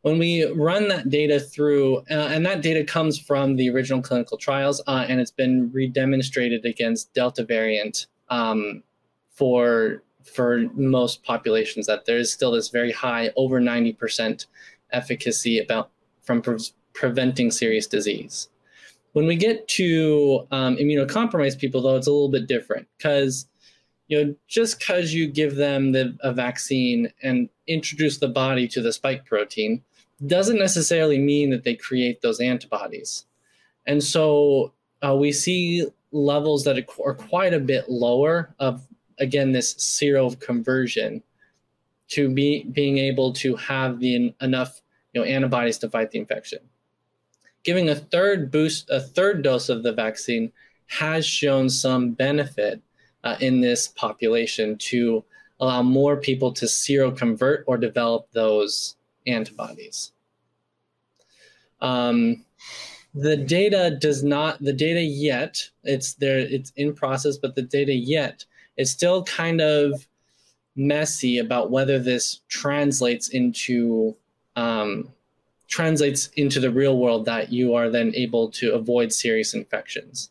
When 0.01 0.17
we 0.17 0.45
run 0.45 0.87
that 0.87 1.09
data 1.09 1.39
through, 1.39 1.97
uh, 2.09 2.29
and 2.31 2.45
that 2.45 2.61
data 2.61 2.83
comes 2.83 3.19
from 3.19 3.57
the 3.57 3.69
original 3.69 4.01
clinical 4.01 4.37
trials, 4.37 4.81
uh, 4.87 5.05
and 5.09 5.19
it's 5.19 5.31
been 5.31 5.69
redemonstrated 5.71 6.63
against 6.63 7.13
Delta 7.13 7.43
variant 7.43 8.07
um, 8.29 8.83
for 9.31 10.03
for 10.33 10.65
most 10.73 11.23
populations 11.23 11.85
that 11.87 12.05
there 12.05 12.17
is 12.17 12.31
still 12.31 12.51
this 12.51 12.69
very 12.69 12.91
high, 12.91 13.31
over 13.35 13.59
90% 13.59 14.45
efficacy 14.91 15.59
about 15.59 15.89
from 16.23 16.41
pre- 16.41 16.57
preventing 16.93 17.51
serious 17.51 17.87
disease. 17.87 18.49
When 19.13 19.25
we 19.25 19.35
get 19.35 19.67
to 19.69 20.47
um, 20.51 20.77
immunocompromised 20.77 21.59
people, 21.59 21.81
though, 21.81 21.95
it's 21.95 22.07
a 22.07 22.11
little 22.11 22.29
bit 22.29 22.47
different 22.47 22.87
because 22.97 23.47
you 24.07 24.23
know 24.23 24.35
just 24.47 24.79
because 24.79 25.13
you 25.13 25.27
give 25.27 25.55
them 25.55 25.91
the, 25.91 26.15
a 26.21 26.31
vaccine 26.31 27.11
and 27.23 27.49
introduce 27.67 28.19
the 28.19 28.27
body 28.27 28.67
to 28.69 28.81
the 28.81 28.93
spike 28.93 29.25
protein 29.25 29.81
doesn't 30.25 30.57
necessarily 30.57 31.19
mean 31.19 31.49
that 31.51 31.63
they 31.63 31.75
create 31.75 32.21
those 32.21 32.39
antibodies. 32.39 33.25
And 33.85 34.03
so 34.03 34.73
uh, 35.01 35.15
we 35.15 35.31
see 35.31 35.85
levels 36.11 36.63
that 36.63 36.77
are 36.77 37.13
quite 37.13 37.53
a 37.53 37.59
bit 37.59 37.89
lower 37.89 38.53
of 38.59 38.87
again 39.19 39.51
this 39.51 39.73
seroconversion 39.75 41.21
to 42.09 42.29
be 42.29 42.63
being 42.71 42.97
able 42.97 43.33
to 43.33 43.55
have 43.55 43.99
the 43.99 44.33
enough 44.41 44.81
you 45.13 45.21
know 45.21 45.27
antibodies 45.27 45.77
to 45.79 45.89
fight 45.89 46.11
the 46.11 46.19
infection. 46.19 46.59
Giving 47.63 47.89
a 47.89 47.95
third 47.95 48.51
boost, 48.51 48.89
a 48.89 49.01
third 49.01 49.41
dose 49.41 49.69
of 49.69 49.83
the 49.83 49.91
vaccine 49.91 50.51
has 50.87 51.25
shown 51.25 51.69
some 51.69 52.11
benefit 52.11 52.81
uh, 53.23 53.35
in 53.41 53.59
this 53.59 53.89
population 53.89 54.77
to 54.77 55.23
allow 55.59 55.81
more 55.81 56.15
people 56.17 56.51
to 56.53 56.65
seroconvert 56.65 57.63
or 57.67 57.77
develop 57.77 58.31
those 58.31 58.95
antibodies. 59.25 60.13
Um, 61.81 62.45
the 63.13 63.35
data 63.35 63.97
does 63.99 64.23
not 64.23 64.59
the 64.59 64.73
data 64.73 65.01
yet 65.01 65.69
it's 65.83 66.13
there 66.15 66.37
it's 66.37 66.71
in 66.75 66.93
process 66.93 67.37
but 67.37 67.55
the 67.55 67.61
data 67.61 67.93
yet 67.93 68.45
is 68.77 68.91
still 68.91 69.23
kind 69.23 69.61
of 69.61 70.07
messy 70.75 71.39
about 71.39 71.71
whether 71.71 71.99
this 71.99 72.41
translates 72.49 73.29
into 73.29 74.15
um, 74.55 75.11
translates 75.67 76.27
into 76.35 76.59
the 76.59 76.71
real 76.71 76.97
world 76.97 77.25
that 77.25 77.51
you 77.51 77.75
are 77.75 77.89
then 77.89 78.13
able 78.15 78.49
to 78.49 78.73
avoid 78.73 79.11
serious 79.11 79.53
infections 79.53 80.29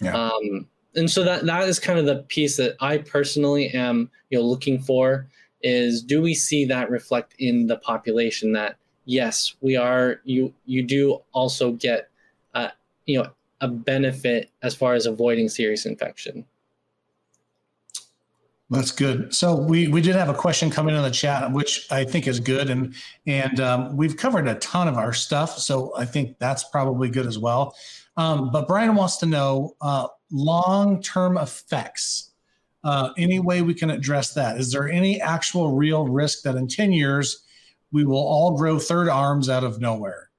yeah. 0.00 0.16
Um, 0.16 0.66
and 0.94 1.10
so 1.10 1.22
that 1.24 1.44
that 1.44 1.68
is 1.68 1.78
kind 1.78 1.98
of 1.98 2.06
the 2.06 2.22
piece 2.28 2.56
that 2.56 2.76
i 2.80 2.98
personally 2.98 3.68
am 3.68 4.10
you 4.30 4.38
know 4.38 4.44
looking 4.44 4.80
for 4.80 5.26
is 5.62 6.02
do 6.02 6.22
we 6.22 6.34
see 6.34 6.64
that 6.64 6.90
reflect 6.90 7.34
in 7.38 7.66
the 7.66 7.76
population 7.76 8.52
that 8.52 8.76
yes, 9.10 9.56
we 9.60 9.76
are. 9.76 10.20
You 10.24 10.54
you 10.64 10.82
do 10.82 11.20
also 11.32 11.72
get, 11.72 12.08
uh, 12.54 12.68
you 13.06 13.22
know, 13.22 13.30
a 13.60 13.68
benefit 13.68 14.50
as 14.62 14.74
far 14.74 14.94
as 14.94 15.06
avoiding 15.06 15.48
serious 15.48 15.84
infection. 15.84 16.46
That's 18.70 18.92
good. 18.92 19.34
So 19.34 19.56
we 19.56 19.88
we 19.88 20.00
did 20.00 20.14
have 20.14 20.28
a 20.28 20.34
question 20.34 20.70
coming 20.70 20.94
in 20.94 21.02
the 21.02 21.10
chat, 21.10 21.50
which 21.52 21.88
I 21.90 22.04
think 22.04 22.28
is 22.28 22.38
good, 22.38 22.70
and 22.70 22.94
and 23.26 23.58
um, 23.58 23.96
we've 23.96 24.16
covered 24.16 24.46
a 24.46 24.54
ton 24.56 24.86
of 24.86 24.96
our 24.96 25.12
stuff, 25.12 25.58
so 25.58 25.92
I 25.96 26.04
think 26.04 26.38
that's 26.38 26.64
probably 26.64 27.08
good 27.08 27.26
as 27.26 27.38
well. 27.38 27.74
Um, 28.16 28.50
but 28.52 28.68
Brian 28.68 28.94
wants 28.94 29.16
to 29.18 29.26
know 29.26 29.74
uh, 29.80 30.06
long 30.30 31.02
term 31.02 31.36
effects. 31.36 32.30
Uh, 32.84 33.10
any 33.18 33.40
way 33.40 33.60
we 33.60 33.74
can 33.74 33.90
address 33.90 34.32
that? 34.34 34.56
Is 34.56 34.72
there 34.72 34.88
any 34.88 35.20
actual 35.20 35.76
real 35.76 36.06
risk 36.06 36.42
that 36.42 36.54
in 36.54 36.68
ten 36.68 36.92
years 36.92 37.44
we 37.92 38.04
will 38.04 38.16
all 38.16 38.56
grow 38.56 38.78
third 38.78 39.08
arms 39.08 39.48
out 39.48 39.64
of 39.64 39.80
nowhere. 39.80 40.30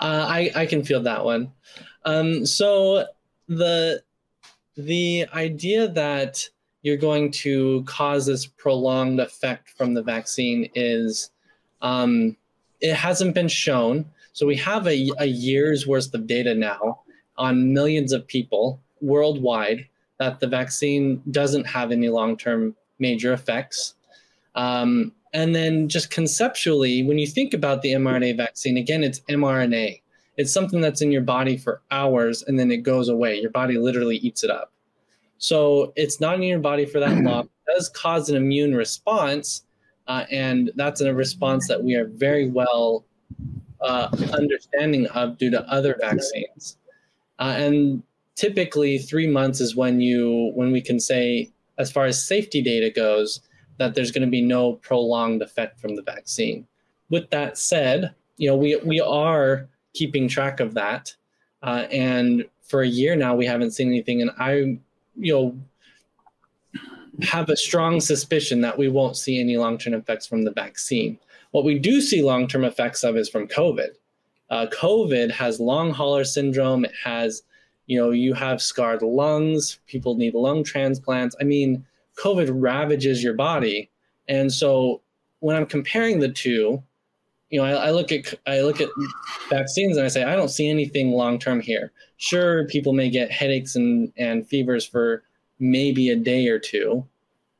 Uh, 0.00 0.26
I 0.28 0.52
I 0.54 0.66
can 0.66 0.84
feel 0.84 1.02
that 1.02 1.24
one. 1.24 1.50
Um, 2.08 2.46
so 2.46 3.06
the 3.48 4.02
the 4.78 5.26
idea 5.34 5.88
that 5.88 6.48
you're 6.80 6.96
going 6.96 7.30
to 7.30 7.82
cause 7.84 8.24
this 8.24 8.46
prolonged 8.46 9.20
effect 9.20 9.70
from 9.76 9.92
the 9.92 10.02
vaccine 10.02 10.70
is 10.74 11.30
um, 11.82 12.34
it 12.80 12.94
hasn't 12.94 13.34
been 13.34 13.48
shown. 13.48 14.06
So 14.32 14.46
we 14.46 14.56
have 14.56 14.86
a, 14.86 15.10
a 15.18 15.26
year's 15.26 15.86
worth 15.86 16.14
of 16.14 16.26
data 16.26 16.54
now 16.54 17.00
on 17.36 17.74
millions 17.74 18.12
of 18.14 18.26
people 18.26 18.80
worldwide 19.02 19.86
that 20.18 20.40
the 20.40 20.46
vaccine 20.46 21.22
doesn't 21.30 21.66
have 21.66 21.92
any 21.92 22.08
long 22.08 22.38
term 22.38 22.74
major 22.98 23.34
effects. 23.34 23.94
Um, 24.54 25.12
and 25.34 25.54
then 25.54 25.90
just 25.90 26.10
conceptually, 26.10 27.02
when 27.02 27.18
you 27.18 27.26
think 27.26 27.52
about 27.52 27.82
the 27.82 27.92
mRNA 27.92 28.38
vaccine, 28.38 28.78
again, 28.78 29.04
it's 29.04 29.20
mRNA. 29.28 30.00
It's 30.38 30.52
something 30.52 30.80
that's 30.80 31.02
in 31.02 31.12
your 31.12 31.22
body 31.22 31.56
for 31.56 31.82
hours 31.90 32.42
and 32.44 32.58
then 32.58 32.70
it 32.70 32.78
goes 32.78 33.08
away. 33.08 33.38
Your 33.40 33.50
body 33.50 33.76
literally 33.76 34.16
eats 34.16 34.44
it 34.44 34.50
up. 34.50 34.72
So 35.36 35.92
it's 35.96 36.20
not 36.20 36.36
in 36.36 36.42
your 36.42 36.60
body 36.60 36.86
for 36.86 37.00
that 37.00 37.16
long. 37.24 37.44
It 37.44 37.74
does 37.76 37.90
cause 37.90 38.30
an 38.30 38.36
immune 38.36 38.74
response. 38.74 39.64
Uh, 40.06 40.24
and 40.30 40.70
that's 40.76 41.02
a 41.02 41.12
response 41.12 41.68
that 41.68 41.82
we 41.82 41.94
are 41.94 42.06
very 42.06 42.48
well 42.48 43.04
uh, 43.82 44.08
understanding 44.32 45.06
of 45.08 45.36
due 45.36 45.50
to 45.50 45.60
other 45.68 45.96
vaccines. 46.00 46.78
Uh, 47.38 47.54
and 47.56 48.02
typically 48.38 48.98
three 48.98 49.26
months 49.26 49.60
is 49.60 49.74
when 49.74 50.00
you 50.00 50.52
when 50.54 50.70
we 50.70 50.80
can 50.80 51.00
say 51.00 51.50
as 51.78 51.90
far 51.90 52.04
as 52.04 52.24
safety 52.24 52.62
data 52.62 52.88
goes 52.88 53.40
that 53.78 53.94
there's 53.96 54.12
going 54.12 54.24
to 54.24 54.30
be 54.30 54.40
no 54.40 54.74
prolonged 54.74 55.42
effect 55.42 55.80
from 55.80 55.96
the 55.96 56.02
vaccine 56.02 56.64
with 57.10 57.28
that 57.30 57.58
said 57.58 58.14
you 58.36 58.48
know 58.48 58.56
we 58.56 58.76
we 58.84 59.00
are 59.00 59.68
keeping 59.98 60.28
track 60.28 60.60
of 60.60 60.74
that. 60.74 61.14
Uh, 61.62 61.86
and 61.90 62.44
for 62.62 62.82
a 62.82 62.88
year 62.88 63.16
now 63.16 63.34
we 63.34 63.46
haven't 63.46 63.72
seen 63.72 63.88
anything. 63.88 64.22
And 64.22 64.30
i 64.38 64.78
you 65.20 65.32
know 65.34 65.58
have 67.22 67.48
a 67.50 67.56
strong 67.56 68.00
suspicion 68.00 68.60
that 68.60 68.78
we 68.78 68.88
won't 68.88 69.16
see 69.16 69.40
any 69.40 69.56
long-term 69.56 69.94
effects 69.94 70.26
from 70.26 70.44
the 70.44 70.52
vaccine. 70.52 71.18
What 71.50 71.64
we 71.64 71.76
do 71.78 72.00
see 72.00 72.22
long-term 72.22 72.64
effects 72.64 73.02
of 73.02 73.16
is 73.16 73.28
from 73.28 73.48
covid. 73.48 73.90
Uh, 74.50 74.66
covid 74.72 75.32
has 75.32 75.58
long 75.58 75.90
hauler 75.90 76.24
syndrome. 76.24 76.84
It 76.84 76.92
has 77.04 77.42
you 77.88 77.98
know, 77.98 78.10
you 78.10 78.34
have 78.34 78.62
scarred 78.62 79.02
lungs, 79.02 79.80
people 79.86 80.14
need 80.14 80.34
lung 80.34 80.62
transplants. 80.62 81.34
I 81.40 81.44
mean, 81.44 81.84
COVID 82.22 82.50
ravages 82.52 83.24
your 83.24 83.32
body. 83.32 83.90
And 84.28 84.52
so 84.52 85.00
when 85.40 85.56
I'm 85.56 85.66
comparing 85.66 86.20
the 86.20 86.28
two, 86.28 86.82
you 87.50 87.60
know, 87.60 87.64
I, 87.64 87.88
I, 87.88 87.90
look 87.90 88.12
at 88.12 88.34
I 88.46 88.60
look 88.60 88.80
at 88.80 88.90
vaccines 89.48 89.96
and 89.96 90.04
I 90.04 90.08
say 90.08 90.24
I 90.24 90.36
don't 90.36 90.50
see 90.50 90.68
anything 90.68 91.12
long 91.12 91.38
term 91.38 91.60
here. 91.60 91.92
Sure, 92.18 92.66
people 92.66 92.92
may 92.92 93.08
get 93.10 93.30
headaches 93.30 93.76
and 93.76 94.12
and 94.16 94.46
fevers 94.46 94.84
for 94.84 95.22
maybe 95.58 96.10
a 96.10 96.16
day 96.16 96.48
or 96.48 96.58
two. 96.58 97.06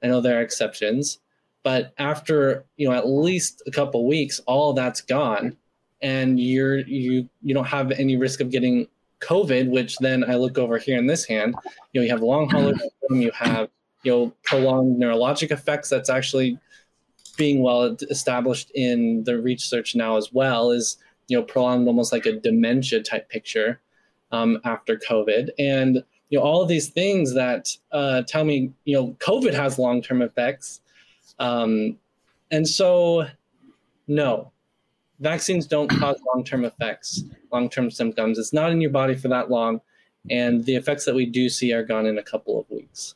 I 0.03 0.09
know 0.09 0.21
there 0.21 0.39
are 0.39 0.43
exceptions, 0.43 1.19
But 1.63 1.93
after 1.99 2.65
you 2.77 2.89
know 2.89 2.95
at 2.95 3.09
least 3.09 3.63
a 3.67 3.71
couple 3.71 4.07
weeks, 4.07 4.41
all 4.47 4.73
that's 4.73 5.01
gone, 5.01 5.57
and 6.03 6.39
you're 6.39 6.79
you 6.79 7.29
you 7.43 7.55
don't 7.55 7.65
have 7.67 7.91
any 7.93 8.17
risk 8.17 8.41
of 8.41 8.51
getting 8.51 8.87
COVID. 9.21 9.71
Which 9.71 9.97
then 9.99 10.29
I 10.31 10.37
look 10.37 10.59
over 10.59 10.79
here 10.79 10.99
in 10.99 11.07
this 11.07 11.25
hand, 11.25 11.55
you 11.93 12.01
know, 12.01 12.05
you 12.05 12.11
have 12.11 12.23
long 12.23 12.49
hauler 12.51 12.75
mm. 12.75 13.23
you 13.23 13.31
have 13.33 13.71
you 14.03 14.13
know 14.13 14.33
prolonged 14.45 15.01
neurologic 15.01 15.51
effects. 15.51 15.89
That's 15.89 16.11
actually 16.11 16.59
being 17.39 17.63
well 17.63 17.97
established 18.11 18.71
in 18.75 19.25
the 19.25 19.41
research 19.41 19.95
now 19.95 20.19
as 20.19 20.31
well. 20.33 20.71
Is 20.71 20.99
you 21.29 21.39
know 21.39 21.43
prolonged 21.43 21.87
almost 21.87 22.13
like 22.13 22.27
a 22.27 22.39
dementia 22.39 23.03
type 23.03 23.31
picture 23.31 23.81
um, 24.33 24.59
after 24.65 24.97
COVID. 24.97 25.51
And 25.59 26.03
you 26.31 26.39
know 26.39 26.45
all 26.45 26.61
of 26.61 26.69
these 26.69 26.89
things 26.89 27.35
that 27.35 27.69
uh, 27.93 28.23
tell 28.27 28.45
me 28.45 28.73
you 28.85 28.97
know 28.97 29.17
covid 29.19 29.55
has 29.55 29.79
long-term 29.79 30.23
effects 30.23 30.81
um, 31.39 31.97
and 32.51 32.67
so 32.69 33.27
no. 34.07 34.53
Vaccines 35.21 35.67
don't 35.67 35.89
cause 35.89 36.21
long-term 36.35 36.65
effects 36.65 37.25
long-term 37.51 37.91
symptoms. 37.91 38.39
It's 38.39 38.53
not 38.53 38.71
in 38.71 38.81
your 38.81 38.91
body 38.91 39.15
for 39.15 39.29
that 39.29 39.51
long 39.51 39.81
and 40.31 40.65
the 40.65 40.77
effects 40.77 41.05
that 41.07 41.15
we 41.15 41.27
do 41.27 41.49
see 41.49 41.73
are 41.73 41.83
gone 41.83 42.07
in 42.07 42.19
a 42.19 42.23
couple 42.23 42.61
of 42.61 42.69
weeks 42.71 43.15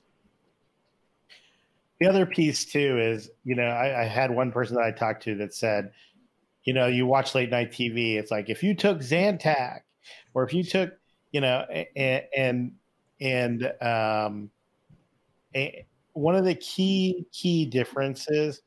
the 2.03 2.09
other 2.09 2.26
piece 2.26 2.64
too 2.64 2.98
is 2.98 3.30
you 3.44 3.55
know 3.55 3.62
I, 3.62 4.03
I 4.03 4.05
had 4.05 4.30
one 4.30 4.50
person 4.50 4.76
that 4.76 4.84
i 4.84 4.90
talked 4.90 5.22
to 5.24 5.36
that 5.36 5.55
said 5.55 5.92
you 6.64 6.74
know 6.74 6.86
you 6.86 7.07
watch 7.07 7.34
late 7.34 7.50
night 7.50 7.70
tv 7.70 8.16
it's 8.16 8.30
like 8.30 8.50
if 8.50 8.62
you 8.62 8.74
took 8.74 8.98
zantac 8.98 9.80
or 10.34 10.42
if 10.42 10.53
you 10.53 10.64
took 10.64 10.92
you 11.30 11.40
know 11.40 11.64
and, 11.94 12.22
and 12.36 12.72
and 13.20 13.72
um, 13.80 14.50
a, 15.55 15.86
one 16.14 16.34
of 16.34 16.44
the 16.44 16.57
key 16.57 17.24
key 17.32 17.64
differences 17.64 18.62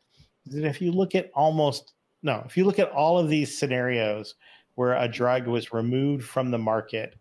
is 0.46 0.54
that 0.54 0.66
if 0.66 0.82
you 0.82 0.92
look 0.92 1.14
at 1.14 1.30
almost 1.34 1.94
no, 2.24 2.42
if 2.46 2.58
you 2.58 2.64
look 2.64 2.80
at 2.80 2.90
all 2.92 3.20
of 3.20 3.30
these 3.30 3.56
scenarios 3.56 4.36
where 4.76 4.94
a 4.94 5.08
drug 5.08 5.46
was 5.46 5.74
removed 5.74 6.24
from 6.24 6.50
the 6.50 6.58
market 6.58 7.16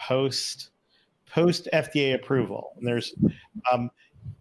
post 0.00 0.70
post 1.28 1.68
FDA 1.72 2.14
approval, 2.14 2.72
and 2.76 2.86
there's 2.86 3.14
um, 3.72 3.90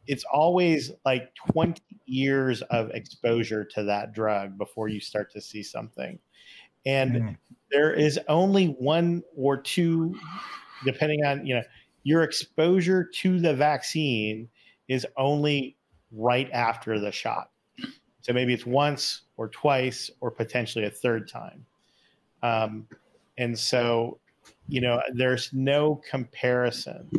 it's 0.08 0.24
always 0.32 0.92
like 1.06 1.34
20 1.52 1.82
years 2.06 2.62
of 2.64 2.90
exposure 2.92 3.66
to 3.66 3.84
that 3.84 4.14
drug 4.14 4.58
before 4.58 4.88
you 4.88 5.00
start 5.00 5.32
to 5.32 5.42
see 5.42 5.64
something. 5.64 6.20
And 6.86 7.12
mm. 7.14 7.38
there 7.72 7.94
is 7.94 8.20
only 8.28 8.68
one 8.68 9.24
or 9.36 9.58
two, 9.58 10.16
depending 10.84 11.26
on, 11.26 11.46
you 11.46 11.56
know, 11.56 11.64
your 12.04 12.24
exposure 12.24 13.04
to 13.04 13.40
the 13.40 13.54
vaccine 13.54 14.48
is 14.88 15.08
only 15.18 15.76
right 16.12 16.50
after 16.52 17.00
the 17.00 17.12
shot. 17.12 17.50
So 18.22 18.34
maybe 18.34 18.54
it's 18.54 18.66
once 18.66 19.22
or 19.38 19.50
twice 19.50 20.10
or 20.22 20.32
potentially 20.32 20.86
a 20.86 20.90
third 20.90 21.28
time. 21.28 21.66
Um, 22.44 22.88
and 23.38 23.58
so, 23.58 24.20
you 24.68 24.82
know, 24.82 25.02
there's 25.14 25.52
no 25.52 26.02
comparison 26.10 27.10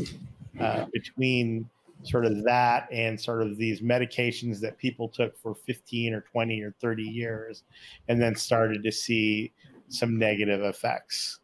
uh, 0.61 0.87
between 0.93 1.69
sort 2.03 2.27
of 2.27 2.45
that 2.45 2.89
and 2.93 3.21
sort 3.21 3.43
of 3.43 3.57
these 3.57 3.81
medications 3.81 4.61
that 4.61 4.79
people 4.79 5.09
took 5.09 5.37
for 5.39 5.55
15 5.55 6.15
or 6.15 6.21
20 6.21 6.63
or 6.63 6.75
30 6.81 7.03
years 7.03 7.65
and 8.09 8.21
then 8.21 8.35
started 8.35 8.83
to 8.83 8.93
see 8.93 9.53
some 9.89 10.19
negative 10.19 10.63
effects. 10.63 11.41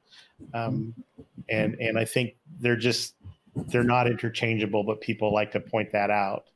Um, 0.54 0.94
and, 1.48 1.74
and 1.80 1.98
I 1.98 2.04
think 2.04 2.36
they're 2.60 2.76
just 2.76 3.14
they're 3.54 3.84
not 3.84 4.06
interchangeable, 4.06 4.82
but 4.82 5.00
people 5.00 5.32
like 5.32 5.52
to 5.52 5.60
point 5.60 5.92
that 5.92 6.10
out 6.10 6.46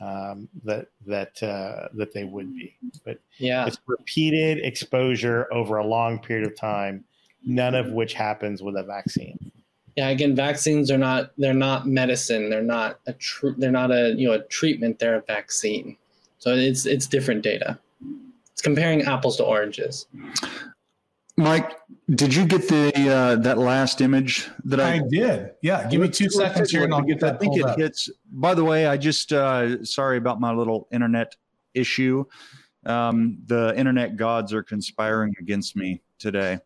um, 0.00 0.48
that 0.64 0.88
that 1.06 1.42
uh, 1.42 1.88
that 1.94 2.12
they 2.12 2.24
would 2.24 2.52
be. 2.54 2.76
But 3.04 3.20
yeah, 3.38 3.66
it's 3.66 3.78
repeated 3.86 4.58
exposure 4.64 5.52
over 5.52 5.76
a 5.76 5.86
long 5.86 6.18
period 6.18 6.46
of 6.46 6.56
time, 6.56 7.04
none 7.44 7.74
of 7.74 7.92
which 7.92 8.14
happens 8.14 8.62
with 8.62 8.76
a 8.76 8.82
vaccine. 8.82 9.52
Yeah, 9.96 10.08
again, 10.08 10.34
vaccines 10.34 10.90
are 10.90 10.98
not 10.98 11.32
they're 11.38 11.54
not 11.54 11.86
medicine. 11.86 12.50
They're 12.50 12.62
not 12.62 12.98
a 13.06 13.12
tr- 13.12 13.56
they're 13.58 13.70
not 13.70 13.90
a 13.90 14.14
you 14.16 14.28
know 14.28 14.34
a 14.34 14.42
treatment. 14.44 14.98
They're 14.98 15.16
a 15.16 15.22
vaccine. 15.22 15.96
So 16.38 16.54
it's 16.54 16.84
it's 16.84 17.06
different 17.06 17.42
data. 17.42 17.78
It's 18.52 18.62
comparing 18.62 19.02
apples 19.02 19.36
to 19.38 19.44
oranges. 19.44 20.06
Mike, 21.36 21.72
did 22.10 22.34
you 22.34 22.46
get 22.46 22.68
the 22.68 22.92
uh, 23.10 23.36
that 23.36 23.58
last 23.58 24.00
image 24.00 24.48
that 24.64 24.80
I, 24.80 24.94
I 24.94 25.00
did? 25.08 25.50
Yeah, 25.62 25.88
give 25.88 26.00
me 26.00 26.08
2 26.08 26.30
seconds 26.30 26.70
here, 26.70 26.84
and 26.84 26.94
I'll 26.94 27.02
get 27.02 27.18
that. 27.20 27.34
I 27.34 27.38
think 27.38 27.56
it 27.56 27.64
up. 27.64 27.76
hits. 27.76 28.08
By 28.30 28.54
the 28.54 28.62
way, 28.62 28.86
I 28.86 28.96
just 28.96 29.32
uh, 29.32 29.84
sorry 29.84 30.16
about 30.16 30.40
my 30.40 30.52
little 30.52 30.86
internet 30.92 31.34
issue. 31.72 32.24
Um, 32.86 33.38
the 33.46 33.74
internet 33.76 34.16
gods 34.16 34.52
are 34.52 34.62
conspiring 34.62 35.34
against 35.40 35.74
me 35.74 36.02
today. 36.18 36.58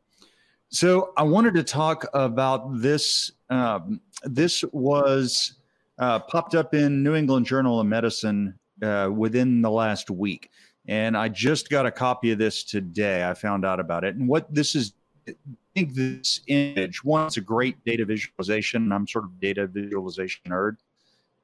So 0.70 1.12
I 1.16 1.22
wanted 1.22 1.54
to 1.54 1.62
talk 1.64 2.04
about 2.12 2.80
this. 2.80 3.32
Um, 3.48 4.00
this 4.24 4.62
was 4.72 5.54
uh, 5.98 6.18
popped 6.18 6.54
up 6.54 6.74
in 6.74 7.02
New 7.02 7.14
England 7.14 7.46
Journal 7.46 7.80
of 7.80 7.86
Medicine 7.86 8.58
uh, 8.82 9.10
within 9.14 9.62
the 9.62 9.70
last 9.70 10.10
week. 10.10 10.50
And 10.86 11.16
I 11.16 11.28
just 11.28 11.70
got 11.70 11.86
a 11.86 11.90
copy 11.90 12.32
of 12.32 12.38
this 12.38 12.64
today. 12.64 13.26
I 13.26 13.32
found 13.32 13.64
out 13.64 13.80
about 13.80 14.04
it. 14.04 14.16
And 14.16 14.28
what 14.28 14.52
this 14.54 14.74
is, 14.74 14.92
I 15.26 15.34
think 15.74 15.94
this 15.94 16.40
image, 16.48 17.02
one, 17.02 17.26
it's 17.26 17.38
a 17.38 17.42
great 17.42 17.82
data 17.84 18.04
visualization. 18.04 18.92
I'm 18.92 19.06
sort 19.06 19.24
of 19.24 19.40
data 19.40 19.66
visualization 19.66 20.42
nerd. 20.48 20.76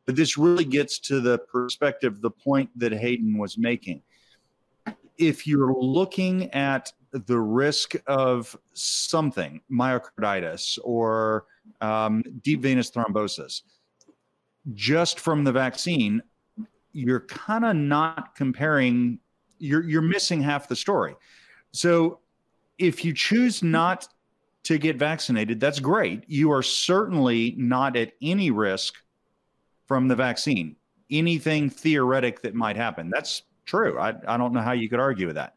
But 0.05 0.16
this 0.16 0.37
really 0.37 0.66
gets 0.66 0.99
to 1.01 1.20
the 1.20 1.39
perspective, 1.39 2.20
the 2.20 2.31
point 2.31 2.68
that 2.79 2.93
Hayden 2.93 3.39
was 3.39 3.57
making. 3.57 4.03
If 5.16 5.47
you're 5.47 5.75
looking 5.75 6.51
at 6.53 6.93
the 7.15 7.39
risk 7.39 7.95
of 8.07 8.57
something, 8.73 9.61
myocarditis 9.71 10.79
or 10.83 11.47
um, 11.81 12.25
deep 12.43 12.61
venous 12.62 12.91
thrombosis, 12.91 13.62
just 14.73 15.21
from 15.21 15.45
the 15.45 15.53
vaccine, 15.53 16.23
you're 16.93 17.21
kind 17.21 17.65
of 17.65 17.77
not 17.77 18.35
comparing 18.35 19.19
you're 19.59 19.85
you're 19.85 20.03
missing 20.03 20.41
half 20.43 20.69
the 20.69 20.77
story. 20.77 21.15
So 21.73 22.21
if 22.79 23.05
you 23.05 23.15
choose 23.15 23.62
not 23.62 24.09
to 24.65 24.79
get 24.79 24.97
vaccinated, 24.97 25.61
that's 25.61 25.81
great. 25.81 26.25
You 26.27 26.51
are 26.53 26.62
certainly 26.62 27.55
not 27.57 27.97
at 27.97 28.12
any 28.23 28.51
risk 28.51 28.95
from 29.87 30.09
the 30.09 30.17
vaccine. 30.17 30.77
Anything 31.11 31.71
theoretic 31.71 32.43
that 32.43 32.55
might 32.55 32.77
happen. 32.77 33.11
That's 33.12 33.43
true. 33.67 33.99
I, 33.99 34.15
I 34.27 34.37
don't 34.37 34.53
know 34.53 34.62
how 34.62 34.73
you 34.73 34.89
could 34.89 35.01
argue 35.01 35.27
with 35.27 35.37
that. 35.37 35.55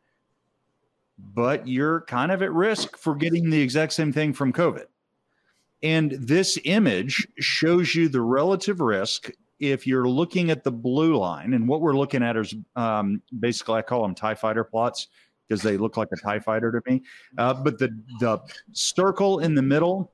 But 1.18 1.68
you're 1.68 2.02
kind 2.02 2.32
of 2.32 2.42
at 2.42 2.52
risk 2.52 2.98
for 2.98 3.16
getting 3.16 3.50
the 3.50 3.62
exact 3.62 3.94
same 3.94 4.14
thing 4.14 4.34
from 4.34 4.54
COVID. 4.54 4.86
And 5.84 6.12
this 6.12 6.58
image 6.64 7.28
shows 7.40 7.94
you 7.96 8.10
the 8.10 8.22
relative 8.22 8.80
risk 8.80 9.32
if 9.60 9.88
you're 9.88 10.08
looking 10.08 10.52
at 10.52 10.64
the 10.64 10.72
blue 10.72 11.18
line, 11.18 11.54
and 11.54 11.68
what 11.68 11.82
we're 11.82 11.98
looking 11.98 12.24
at 12.24 12.38
is 12.38 12.54
um, 12.76 13.22
basically 13.40 13.76
I 13.76 13.82
call 13.82 14.04
them 14.04 14.14
Tie 14.14 14.36
Fighter 14.36 14.64
plots 14.64 15.08
because 15.48 15.62
they 15.62 15.78
look 15.78 15.98
like 15.98 16.10
a 16.12 16.18
Tie 16.18 16.40
Fighter 16.40 16.72
to 16.72 16.82
me. 16.92 17.04
Uh, 17.38 17.54
but 17.54 17.80
the 17.80 17.90
the 18.20 18.40
circle 18.72 19.40
in 19.40 19.56
the 19.56 19.62
middle 19.62 20.12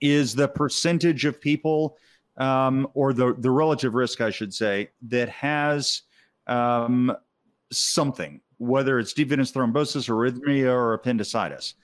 is 0.00 0.34
the 0.34 0.48
percentage 0.48 1.24
of 1.24 1.40
people, 1.40 1.96
um, 2.36 2.88
or 2.94 3.12
the 3.12 3.34
the 3.38 3.50
relative 3.50 3.94
risk, 3.94 4.20
I 4.20 4.30
should 4.30 4.54
say, 4.54 4.90
that 5.02 5.28
has 5.28 6.02
um, 6.46 7.14
something, 7.72 8.40
whether 8.64 8.98
it's 8.98 9.12
deep 9.12 9.28
venous 9.28 9.52
thrombosis, 9.52 10.08
arrhythmia, 10.08 10.72
or 10.72 10.94
appendicitis. 10.94 11.74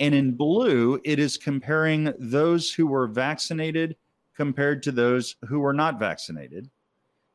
And 0.00 0.14
in 0.14 0.32
blue, 0.32 1.00
it 1.04 1.18
is 1.18 1.36
comparing 1.36 2.12
those 2.18 2.72
who 2.72 2.86
were 2.86 3.06
vaccinated 3.06 3.96
compared 4.36 4.82
to 4.82 4.92
those 4.92 5.36
who 5.46 5.60
were 5.60 5.72
not 5.72 5.98
vaccinated. 5.98 6.68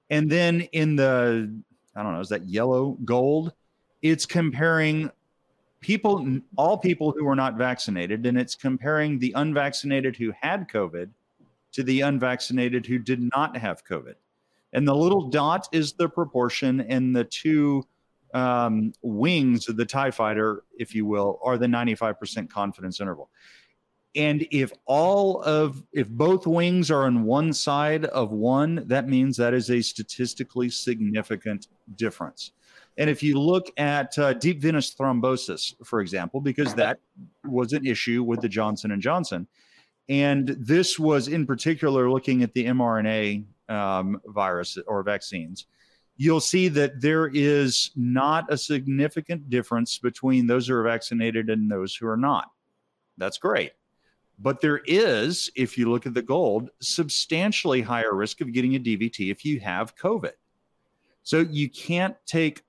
And 0.09 0.29
then 0.29 0.61
in 0.73 0.95
the, 0.95 1.53
I 1.95 2.03
don't 2.03 2.13
know, 2.13 2.19
is 2.19 2.29
that 2.29 2.47
yellow 2.47 2.97
gold? 3.05 3.53
It's 4.01 4.25
comparing 4.25 5.09
people, 5.79 6.39
all 6.57 6.77
people 6.77 7.13
who 7.17 7.23
were 7.25 7.35
not 7.35 7.57
vaccinated, 7.57 8.25
and 8.25 8.37
it's 8.37 8.55
comparing 8.55 9.19
the 9.19 9.33
unvaccinated 9.35 10.17
who 10.17 10.33
had 10.39 10.67
COVID 10.67 11.09
to 11.71 11.83
the 11.83 12.01
unvaccinated 12.01 12.85
who 12.85 12.99
did 12.99 13.29
not 13.33 13.55
have 13.55 13.85
COVID. 13.85 14.15
And 14.73 14.87
the 14.87 14.95
little 14.95 15.29
dot 15.29 15.67
is 15.71 15.93
the 15.93 16.09
proportion, 16.09 16.81
and 16.81 17.15
the 17.15 17.23
two 17.23 17.85
um, 18.33 18.93
wings 19.01 19.69
of 19.69 19.77
the 19.77 19.85
TIE 19.85 20.11
fighter, 20.11 20.63
if 20.77 20.93
you 20.93 21.05
will, 21.05 21.39
are 21.43 21.57
the 21.57 21.67
95% 21.67 22.49
confidence 22.49 23.01
interval. 23.01 23.29
And 24.15 24.47
if 24.51 24.71
all 24.85 25.41
of, 25.43 25.83
if 25.93 26.09
both 26.09 26.47
wings 26.47 26.89
are 26.89 27.03
on 27.05 27.23
one 27.23 27.53
side 27.53 28.05
of 28.05 28.31
one, 28.31 28.83
that 28.87 29.07
means 29.07 29.37
that 29.37 29.53
is 29.53 29.69
a 29.69 29.81
statistically 29.81 30.69
significant 30.69 31.67
difference. 31.95 32.51
And 32.97 33.09
if 33.09 33.23
you 33.23 33.39
look 33.39 33.71
at 33.77 34.17
uh, 34.17 34.33
deep 34.33 34.61
venous 34.61 34.93
thrombosis, 34.93 35.73
for 35.85 36.01
example, 36.01 36.41
because 36.41 36.73
that 36.73 36.99
was 37.45 37.71
an 37.71 37.85
issue 37.85 38.23
with 38.23 38.41
the 38.41 38.49
Johnson 38.49 38.91
and 38.91 39.01
Johnson, 39.01 39.47
and 40.09 40.49
this 40.59 40.97
was 40.97 41.27
in 41.27 41.45
particular 41.45 42.09
looking 42.09 42.41
at 42.41 42.53
the 42.53 42.65
mRNA 42.65 43.45
um, 43.69 44.19
virus 44.25 44.77
or 44.87 45.03
vaccines, 45.03 45.67
you'll 46.19 46.41
see 46.41 46.67
that 46.67 46.99
there 46.99 47.31
is 47.33 47.91
not 47.95 48.51
a 48.51 48.57
significant 48.57 49.49
difference 49.49 49.99
between 49.99 50.45
those 50.45 50.67
who 50.67 50.75
are 50.75 50.83
vaccinated 50.83 51.49
and 51.49 51.71
those 51.71 51.95
who 51.95 52.05
are 52.05 52.17
not. 52.17 52.51
That's 53.17 53.37
great. 53.37 53.71
But 54.37 54.59
there 54.59 54.81
is, 54.85 55.49
if 55.55 55.77
you 55.77 55.89
look 55.89 56.05
at 56.05 56.13
the 56.13 56.21
gold, 56.21 56.71
substantially 56.81 57.81
higher 57.81 58.13
risk 58.13 58.41
of 58.41 58.51
getting 58.51 58.75
a 58.75 58.79
DVT 58.79 59.31
if 59.31 59.45
you 59.45 59.61
have 59.61 59.95
COVID. 59.95 60.33
So 61.23 61.39
you 61.39 61.69
can't 61.69 62.17
take, 62.25 62.63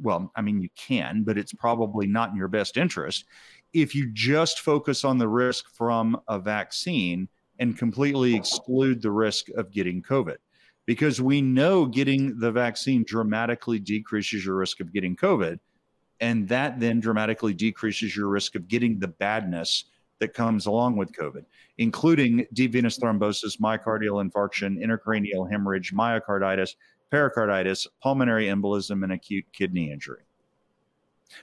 well, 0.00 0.30
I 0.36 0.40
mean, 0.40 0.60
you 0.60 0.68
can, 0.76 1.24
but 1.24 1.36
it's 1.36 1.52
probably 1.52 2.06
not 2.06 2.30
in 2.30 2.36
your 2.36 2.46
best 2.46 2.76
interest 2.76 3.24
if 3.72 3.92
you 3.92 4.12
just 4.12 4.60
focus 4.60 5.04
on 5.04 5.18
the 5.18 5.28
risk 5.28 5.68
from 5.74 6.20
a 6.28 6.38
vaccine 6.38 7.28
and 7.58 7.76
completely 7.76 8.36
exclude 8.36 9.02
the 9.02 9.10
risk 9.10 9.48
of 9.56 9.72
getting 9.72 10.00
COVID. 10.00 10.36
Because 10.86 11.20
we 11.20 11.42
know 11.42 11.84
getting 11.84 12.38
the 12.38 12.52
vaccine 12.52 13.04
dramatically 13.04 13.78
decreases 13.78 14.44
your 14.44 14.56
risk 14.56 14.80
of 14.80 14.92
getting 14.92 15.16
COVID. 15.16 15.58
And 16.20 16.48
that 16.48 16.80
then 16.80 17.00
dramatically 17.00 17.52
decreases 17.52 18.16
your 18.16 18.28
risk 18.28 18.54
of 18.54 18.68
getting 18.68 18.98
the 18.98 19.08
badness 19.08 19.84
that 20.18 20.32
comes 20.32 20.66
along 20.66 20.96
with 20.96 21.12
COVID, 21.12 21.44
including 21.78 22.46
deep 22.52 22.72
venous 22.72 22.98
thrombosis, 22.98 23.60
myocardial 23.60 24.24
infarction, 24.24 24.82
intracranial 24.82 25.50
hemorrhage, 25.50 25.92
myocarditis, 25.92 26.76
pericarditis, 27.10 27.86
pulmonary 28.02 28.46
embolism, 28.46 29.02
and 29.02 29.12
acute 29.12 29.44
kidney 29.52 29.90
injury. 29.90 30.22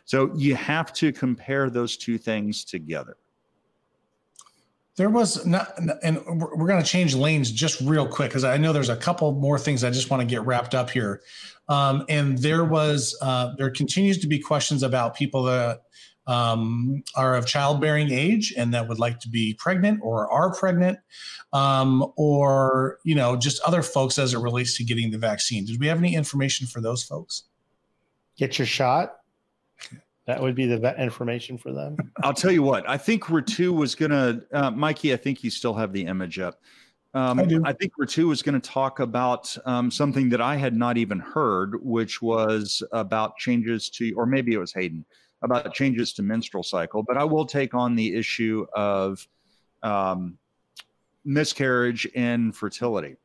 So 0.05 0.33
you 0.35 0.55
have 0.55 0.93
to 0.93 1.11
compare 1.11 1.69
those 1.69 1.97
two 1.97 2.17
things 2.17 2.63
together. 2.63 3.17
There 4.95 5.09
was 5.09 5.43
not, 5.45 5.75
and 6.03 6.23
we're 6.25 6.67
going 6.67 6.81
to 6.81 6.87
change 6.87 7.15
lanes 7.15 7.51
just 7.51 7.81
real 7.81 8.07
quick 8.07 8.29
because 8.29 8.43
I 8.43 8.57
know 8.57 8.71
there's 8.71 8.89
a 8.89 8.95
couple 8.95 9.31
more 9.31 9.57
things 9.57 9.83
I 9.83 9.89
just 9.89 10.11
want 10.11 10.21
to 10.21 10.27
get 10.27 10.45
wrapped 10.45 10.75
up 10.75 10.91
here. 10.91 11.21
Um, 11.67 12.05
and 12.09 12.37
there 12.37 12.63
was, 12.63 13.17
uh, 13.21 13.53
there 13.57 13.71
continues 13.71 14.19
to 14.19 14.27
be 14.27 14.37
questions 14.37 14.83
about 14.83 15.15
people 15.15 15.43
that 15.43 15.81
um, 16.27 17.03
are 17.15 17.35
of 17.35 17.45
childbearing 17.45 18.11
age 18.11 18.53
and 18.55 18.73
that 18.73 18.87
would 18.87 18.99
like 18.99 19.19
to 19.21 19.29
be 19.29 19.55
pregnant 19.55 19.99
or 20.03 20.31
are 20.31 20.53
pregnant, 20.53 20.99
um, 21.53 22.13
or 22.15 22.99
you 23.03 23.15
know, 23.15 23.35
just 23.35 23.61
other 23.63 23.81
folks 23.81 24.17
as 24.19 24.33
it 24.33 24.39
relates 24.39 24.77
to 24.77 24.83
getting 24.83 25.11
the 25.11 25.17
vaccine. 25.17 25.65
Did 25.65 25.79
we 25.79 25.87
have 25.87 25.97
any 25.97 26.15
information 26.15 26.67
for 26.67 26.81
those 26.81 27.03
folks? 27.03 27.43
Get 28.37 28.57
your 28.57 28.67
shot. 28.67 29.22
That 30.25 30.41
would 30.41 30.55
be 30.55 30.65
the 30.65 31.01
information 31.01 31.57
for 31.57 31.73
them. 31.73 31.97
I'll 32.23 32.33
tell 32.33 32.51
you 32.51 32.63
what. 32.63 32.87
I 32.89 32.97
think 32.97 33.25
Ritu 33.25 33.73
was 33.73 33.93
gonna, 33.93 34.41
uh, 34.53 34.71
Mikey. 34.71 35.13
I 35.13 35.17
think 35.17 35.43
you 35.43 35.49
still 35.49 35.73
have 35.73 35.91
the 35.91 36.05
image 36.05 36.39
up. 36.39 36.59
Um, 37.15 37.39
I, 37.39 37.45
do. 37.45 37.61
I 37.63 37.73
think 37.73 37.93
Ritu 37.99 38.27
was 38.27 38.41
going 38.41 38.59
to 38.59 38.69
talk 38.69 38.99
about 38.99 39.55
um, 39.65 39.91
something 39.91 40.29
that 40.29 40.41
I 40.41 40.55
had 40.55 40.75
not 40.75 40.97
even 40.97 41.19
heard, 41.19 41.75
which 41.83 42.21
was 42.23 42.81
about 42.91 43.37
changes 43.37 43.89
to, 43.91 44.11
or 44.13 44.25
maybe 44.25 44.53
it 44.53 44.57
was 44.57 44.73
Hayden, 44.73 45.05
about 45.43 45.73
changes 45.75 46.13
to 46.13 46.23
menstrual 46.23 46.63
cycle. 46.63 47.03
But 47.03 47.17
I 47.17 47.23
will 47.23 47.45
take 47.45 47.75
on 47.75 47.95
the 47.95 48.15
issue 48.15 48.65
of 48.73 49.27
um, 49.83 50.39
miscarriage 51.23 52.07
and 52.15 52.55
fertility. 52.55 53.17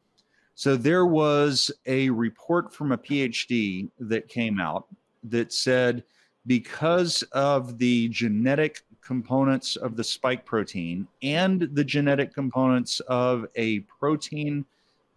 So 0.54 0.76
there 0.76 1.06
was 1.06 1.70
a 1.86 2.10
report 2.10 2.74
from 2.74 2.92
a 2.92 2.98
PhD 2.98 3.88
that 4.00 4.28
came 4.28 4.60
out 4.60 4.86
that 5.22 5.52
said 5.52 6.04
because 6.48 7.22
of 7.32 7.78
the 7.78 8.08
genetic 8.08 8.82
components 9.02 9.76
of 9.76 9.96
the 9.96 10.02
spike 10.02 10.44
protein 10.44 11.06
and 11.22 11.68
the 11.72 11.84
genetic 11.84 12.34
components 12.34 13.00
of 13.00 13.46
a 13.54 13.80
protein 13.80 14.64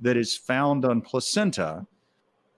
that 0.02 0.18
is 0.18 0.36
found 0.36 0.84
on 0.84 1.02
placenta, 1.02 1.88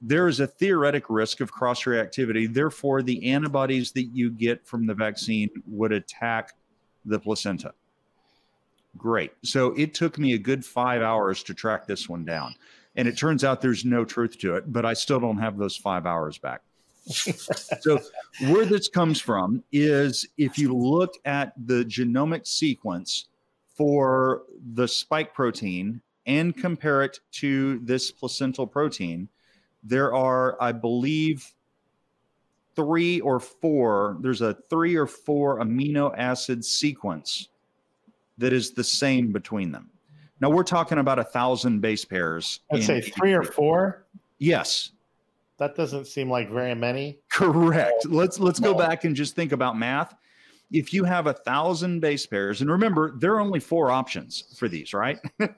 there 0.01 0.27
is 0.27 0.39
a 0.39 0.47
theoretic 0.47 1.05
risk 1.07 1.39
of 1.39 1.51
cross 1.51 1.83
reactivity. 1.83 2.51
Therefore, 2.51 3.03
the 3.03 3.31
antibodies 3.31 3.91
that 3.91 4.05
you 4.05 4.31
get 4.31 4.65
from 4.65 4.87
the 4.87 4.93
vaccine 4.93 5.49
would 5.67 5.91
attack 5.91 6.53
the 7.05 7.19
placenta. 7.19 7.73
Great. 8.97 9.33
So 9.43 9.73
it 9.73 9.93
took 9.93 10.17
me 10.17 10.33
a 10.33 10.37
good 10.37 10.65
five 10.65 11.01
hours 11.01 11.43
to 11.43 11.53
track 11.53 11.85
this 11.85 12.09
one 12.09 12.25
down. 12.25 12.55
And 12.95 13.07
it 13.07 13.17
turns 13.17 13.43
out 13.43 13.61
there's 13.61 13.85
no 13.85 14.03
truth 14.03 14.37
to 14.39 14.55
it, 14.55 14.71
but 14.71 14.85
I 14.85 14.93
still 14.93 15.19
don't 15.19 15.39
have 15.39 15.57
those 15.57 15.75
five 15.75 16.05
hours 16.05 16.37
back 16.37 16.61
so 17.05 17.99
where 18.47 18.65
this 18.65 18.87
comes 18.87 19.19
from 19.19 19.63
is 19.71 20.27
if 20.37 20.57
you 20.57 20.73
look 20.73 21.15
at 21.25 21.53
the 21.65 21.83
genomic 21.85 22.47
sequence 22.47 23.27
for 23.75 24.43
the 24.73 24.87
spike 24.87 25.33
protein 25.33 26.01
and 26.25 26.55
compare 26.55 27.03
it 27.03 27.19
to 27.31 27.79
this 27.79 28.11
placental 28.11 28.65
protein, 28.65 29.27
there 29.83 30.13
are, 30.13 30.55
I 30.61 30.71
believe, 30.71 31.53
three 32.75 33.19
or 33.19 33.39
four, 33.39 34.17
there's 34.21 34.41
a 34.41 34.55
three 34.69 34.95
or 34.95 35.05
four 35.05 35.59
amino 35.59 36.17
acid 36.17 36.63
sequence 36.63 37.49
that 38.37 38.53
is 38.53 38.71
the 38.71 38.83
same 38.83 39.31
between 39.31 39.71
them. 39.71 39.89
Now 40.39 40.49
we're 40.49 40.63
talking 40.63 40.97
about 40.97 41.19
a 41.19 41.23
thousand 41.23 41.81
base 41.81 42.05
pairs. 42.05 42.61
I'd 42.71 42.83
say 42.83 43.01
three 43.01 43.33
or 43.33 43.43
four. 43.43 44.05
Yes 44.39 44.91
that 45.59 45.75
doesn't 45.75 46.07
seem 46.07 46.29
like 46.29 46.49
very 46.49 46.75
many. 46.75 47.19
Correct. 47.31 48.05
Let's 48.07 48.39
let's 48.39 48.59
go 48.59 48.73
back 48.73 49.03
and 49.03 49.15
just 49.15 49.35
think 49.35 49.51
about 49.51 49.77
math. 49.77 50.15
If 50.71 50.91
you 50.91 51.03
have 51.03 51.27
a 51.27 51.33
thousand 51.33 51.99
base 51.99 52.25
pairs, 52.25 52.61
and 52.61 52.71
remember, 52.71 53.11
there 53.19 53.33
are 53.35 53.39
only 53.39 53.59
four 53.59 53.91
options 53.91 54.55
for 54.57 54.67
these, 54.67 54.93
right? 54.93 55.19
there 55.37 55.51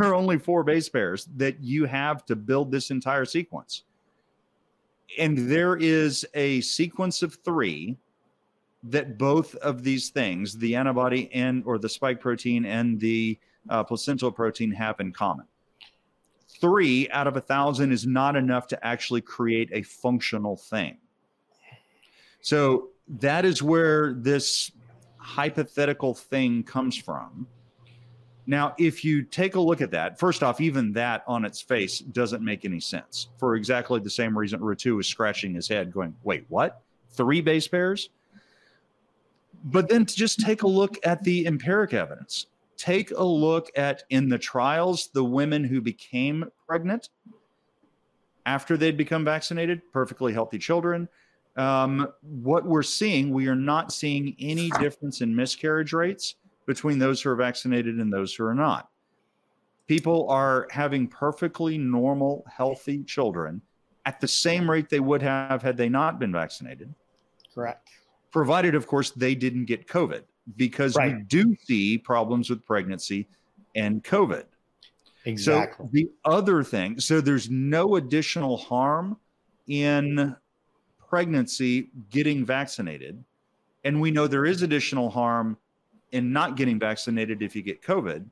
are 0.00 0.14
only 0.14 0.38
four 0.38 0.62
base 0.62 0.88
pairs 0.90 1.26
that 1.36 1.62
you 1.62 1.86
have 1.86 2.26
to 2.26 2.36
build 2.36 2.70
this 2.70 2.90
entire 2.90 3.24
sequence. 3.24 3.84
And 5.18 5.50
there 5.50 5.76
is 5.76 6.26
a 6.34 6.60
sequence 6.60 7.22
of 7.22 7.38
three 7.44 7.96
that 8.82 9.16
both 9.16 9.54
of 9.56 9.82
these 9.82 10.10
things, 10.10 10.58
the 10.58 10.76
antibody 10.76 11.32
and 11.32 11.62
or 11.64 11.78
the 11.78 11.88
spike 11.88 12.20
protein 12.20 12.66
and 12.66 13.00
the 13.00 13.38
uh, 13.70 13.82
placental 13.84 14.30
protein, 14.30 14.70
have 14.72 15.00
in 15.00 15.12
common 15.12 15.46
three 16.60 17.08
out 17.10 17.26
of 17.26 17.36
a 17.36 17.40
thousand 17.40 17.92
is 17.92 18.06
not 18.06 18.36
enough 18.36 18.66
to 18.68 18.86
actually 18.86 19.20
create 19.20 19.70
a 19.72 19.82
functional 19.82 20.56
thing. 20.56 20.98
So 22.40 22.88
that 23.20 23.44
is 23.44 23.62
where 23.62 24.14
this 24.14 24.70
hypothetical 25.16 26.14
thing 26.14 26.62
comes 26.62 26.96
from. 26.96 27.46
Now, 28.46 28.74
if 28.78 29.04
you 29.04 29.22
take 29.22 29.56
a 29.56 29.60
look 29.60 29.82
at 29.82 29.90
that, 29.90 30.18
first 30.18 30.42
off, 30.42 30.60
even 30.60 30.92
that 30.92 31.22
on 31.26 31.44
its 31.44 31.60
face 31.60 31.98
doesn't 31.98 32.42
make 32.42 32.64
any 32.64 32.80
sense 32.80 33.28
for 33.36 33.56
exactly 33.56 34.00
the 34.00 34.08
same 34.08 34.36
reason 34.36 34.60
Ritu 34.60 34.98
is 34.98 35.06
scratching 35.06 35.54
his 35.54 35.68
head, 35.68 35.92
going, 35.92 36.14
wait, 36.22 36.46
what? 36.48 36.80
Three 37.10 37.42
base 37.42 37.68
pairs? 37.68 38.08
But 39.64 39.88
then 39.90 40.06
to 40.06 40.16
just 40.16 40.40
take 40.40 40.62
a 40.62 40.66
look 40.66 40.96
at 41.04 41.22
the 41.24 41.46
empiric 41.46 41.92
evidence 41.92 42.46
take 42.78 43.10
a 43.10 43.24
look 43.24 43.70
at 43.76 44.04
in 44.08 44.28
the 44.28 44.38
trials 44.38 45.08
the 45.12 45.24
women 45.24 45.64
who 45.64 45.80
became 45.80 46.44
pregnant 46.66 47.10
after 48.46 48.76
they'd 48.76 48.96
become 48.96 49.24
vaccinated, 49.24 49.82
perfectly 49.92 50.32
healthy 50.32 50.58
children. 50.58 51.08
Um, 51.56 52.08
what 52.22 52.64
we're 52.64 52.84
seeing, 52.84 53.32
we 53.32 53.48
are 53.48 53.56
not 53.56 53.92
seeing 53.92 54.34
any 54.38 54.70
difference 54.80 55.20
in 55.20 55.34
miscarriage 55.34 55.92
rates 55.92 56.36
between 56.64 56.98
those 56.98 57.20
who 57.20 57.30
are 57.30 57.36
vaccinated 57.36 57.96
and 57.96 58.12
those 58.12 58.34
who 58.34 58.44
are 58.44 58.54
not. 58.54 58.88
People 59.88 60.28
are 60.30 60.68
having 60.70 61.08
perfectly 61.08 61.78
normal, 61.78 62.44
healthy 62.48 63.02
children 63.02 63.60
at 64.06 64.20
the 64.20 64.28
same 64.28 64.70
rate 64.70 64.88
they 64.88 65.00
would 65.00 65.20
have 65.20 65.62
had 65.62 65.76
they 65.76 65.88
not 65.88 66.18
been 66.18 66.32
vaccinated. 66.32 66.94
Correct. 67.54 67.88
Provided, 68.30 68.74
of 68.74 68.86
course, 68.86 69.10
they 69.10 69.34
didn't 69.34 69.64
get 69.64 69.88
COVID 69.88 70.22
because 70.56 70.96
right. 70.96 71.16
we 71.16 71.22
do 71.24 71.56
see 71.64 71.98
problems 71.98 72.50
with 72.50 72.64
pregnancy 72.64 73.28
and 73.74 74.02
COVID. 74.02 74.44
Exactly. 75.24 75.86
So 75.86 75.90
the 75.92 76.10
other 76.24 76.62
thing, 76.62 76.98
so 77.00 77.20
there's 77.20 77.50
no 77.50 77.96
additional 77.96 78.56
harm 78.56 79.16
in 79.66 80.34
pregnancy 81.08 81.90
getting 82.10 82.44
vaccinated. 82.44 83.22
And 83.84 84.00
we 84.00 84.10
know 84.10 84.26
there 84.26 84.46
is 84.46 84.62
additional 84.62 85.10
harm 85.10 85.56
in 86.12 86.32
not 86.32 86.56
getting 86.56 86.78
vaccinated 86.78 87.42
if 87.42 87.54
you 87.54 87.62
get 87.62 87.82
COVID, 87.82 88.24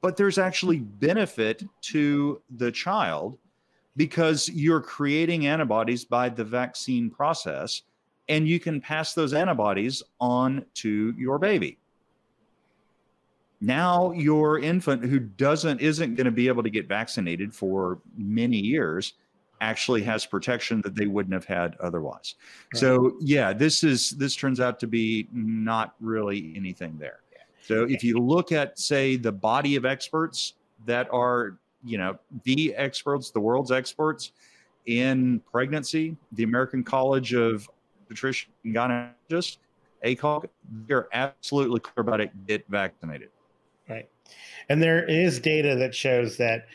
but 0.00 0.16
there's 0.16 0.38
actually 0.38 0.78
benefit 0.78 1.64
to 1.82 2.40
the 2.56 2.70
child 2.70 3.38
because 3.96 4.48
you're 4.50 4.80
creating 4.80 5.46
antibodies 5.46 6.04
by 6.04 6.28
the 6.28 6.44
vaccine 6.44 7.10
process 7.10 7.82
and 8.28 8.48
you 8.48 8.58
can 8.58 8.80
pass 8.80 9.14
those 9.14 9.32
antibodies 9.32 10.02
on 10.20 10.64
to 10.74 11.14
your 11.16 11.38
baby. 11.38 11.78
Now 13.60 14.12
your 14.12 14.58
infant 14.58 15.04
who 15.04 15.18
doesn't 15.18 15.80
isn't 15.80 16.14
going 16.14 16.26
to 16.26 16.30
be 16.30 16.48
able 16.48 16.62
to 16.62 16.70
get 16.70 16.86
vaccinated 16.86 17.54
for 17.54 18.00
many 18.16 18.58
years 18.58 19.14
actually 19.62 20.02
has 20.02 20.26
protection 20.26 20.82
that 20.82 20.94
they 20.94 21.06
wouldn't 21.06 21.32
have 21.32 21.46
had 21.46 21.76
otherwise. 21.80 22.34
Right. 22.74 22.80
So 22.80 23.16
yeah, 23.20 23.54
this 23.54 23.82
is 23.82 24.10
this 24.10 24.36
turns 24.36 24.60
out 24.60 24.78
to 24.80 24.86
be 24.86 25.28
not 25.32 25.94
really 26.00 26.52
anything 26.54 26.96
there. 26.98 27.20
So 27.62 27.84
if 27.88 28.04
you 28.04 28.18
look 28.18 28.52
at 28.52 28.78
say 28.78 29.16
the 29.16 29.32
body 29.32 29.74
of 29.74 29.84
experts 29.84 30.54
that 30.84 31.08
are, 31.10 31.56
you 31.84 31.98
know, 31.98 32.16
the 32.44 32.74
experts, 32.76 33.30
the 33.30 33.40
world's 33.40 33.72
experts, 33.72 34.30
in 34.86 35.40
pregnancy. 35.50 36.16
The 36.32 36.44
American 36.44 36.82
College 36.82 37.34
of 37.34 37.68
Obstetrician 38.08 38.52
and 38.64 38.74
Gynecologists, 38.74 39.58
ACOG, 40.04 40.48
they're 40.86 41.08
absolutely 41.12 41.80
clear 41.80 42.02
about 42.02 42.20
it. 42.20 42.46
Get 42.46 42.64
vaccinated. 42.68 43.30
Right. 43.88 44.08
And 44.68 44.82
there 44.82 45.04
is 45.04 45.38
data 45.38 45.76
that 45.76 45.94
shows 45.94 46.36
that 46.38 46.66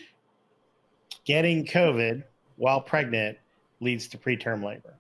getting 1.26 1.66
COVID 1.66 2.24
while 2.58 2.82
pregnant 2.82 3.38
leads 3.80 4.08
to 4.10 4.18
preterm 4.18 4.64
labor. 4.64 4.94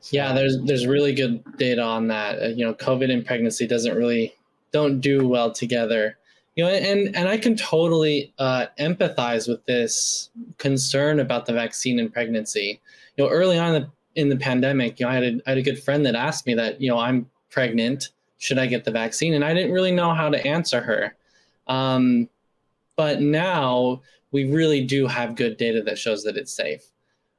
So, 0.00 0.16
yeah, 0.16 0.32
there's 0.32 0.58
there's 0.64 0.86
really 0.86 1.14
good 1.14 1.42
data 1.58 1.82
on 1.82 2.08
that. 2.08 2.42
Uh, 2.42 2.46
you 2.48 2.64
know, 2.64 2.72
COVID 2.74 3.12
and 3.12 3.24
pregnancy 3.24 3.66
doesn't 3.66 3.94
really 3.94 4.34
don't 4.72 5.00
do 5.00 5.28
well 5.28 5.52
together. 5.52 6.16
You 6.56 6.64
know, 6.64 6.70
and 6.70 7.14
and 7.14 7.28
I 7.28 7.36
can 7.36 7.56
totally 7.56 8.32
uh, 8.38 8.66
empathize 8.78 9.48
with 9.48 9.64
this 9.66 10.30
concern 10.58 11.20
about 11.20 11.46
the 11.46 11.52
vaccine 11.52 11.98
and 11.98 12.12
pregnancy. 12.12 12.80
You 13.16 13.24
know, 13.24 13.30
early 13.30 13.58
on 13.58 13.74
in 13.74 13.82
the, 13.82 13.90
in 14.20 14.28
the 14.28 14.36
pandemic, 14.36 15.00
you 15.00 15.06
know, 15.06 15.10
I 15.10 15.14
had 15.14 15.24
a, 15.24 15.40
I 15.46 15.50
had 15.50 15.58
a 15.58 15.62
good 15.62 15.82
friend 15.82 16.04
that 16.06 16.14
asked 16.14 16.46
me 16.46 16.54
that, 16.54 16.80
you 16.80 16.90
know, 16.90 16.98
I'm 16.98 17.28
pregnant, 17.50 18.10
should 18.38 18.58
I 18.58 18.66
get 18.66 18.84
the 18.84 18.90
vaccine? 18.90 19.34
And 19.34 19.44
I 19.44 19.54
didn't 19.54 19.72
really 19.72 19.92
know 19.92 20.14
how 20.14 20.28
to 20.28 20.46
answer 20.46 20.80
her. 20.80 21.16
Um, 21.66 22.28
but 22.96 23.20
now 23.20 24.02
we 24.32 24.44
really 24.44 24.84
do 24.84 25.06
have 25.06 25.34
good 25.34 25.56
data 25.56 25.82
that 25.82 25.98
shows 25.98 26.22
that 26.24 26.36
it's 26.36 26.52
safe. 26.52 26.84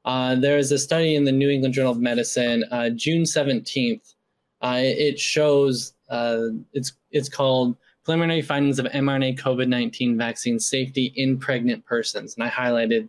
Uh, 0.06 0.36
there 0.36 0.58
is 0.58 0.72
a 0.72 0.80
study 0.80 1.16
in 1.16 1.24
the 1.24 1.32
New 1.32 1.50
England 1.50 1.74
Journal 1.74 1.92
of 1.92 2.00
Medicine, 2.00 2.66
uh, 2.72 2.90
June 2.90 3.24
17th. 3.24 4.16
Uh, 4.62 4.80
it 4.82 5.20
shows 5.20 5.94
uh, 6.10 6.48
it's 6.74 6.94
it's 7.12 7.30
called 7.30 7.76
preliminary 8.04 8.42
findings 8.42 8.80
of 8.80 8.86
mRNA 8.88 9.40
COVID-19 9.40 10.18
vaccine 10.18 10.60
safety 10.60 11.14
in 11.16 11.38
pregnant 11.38 11.86
persons, 11.86 12.36
and 12.36 12.44
I 12.44 12.50
highlighted 12.50 13.08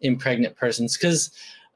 in 0.00 0.16
pregnant 0.16 0.56
persons 0.56 0.96
because 0.96 1.30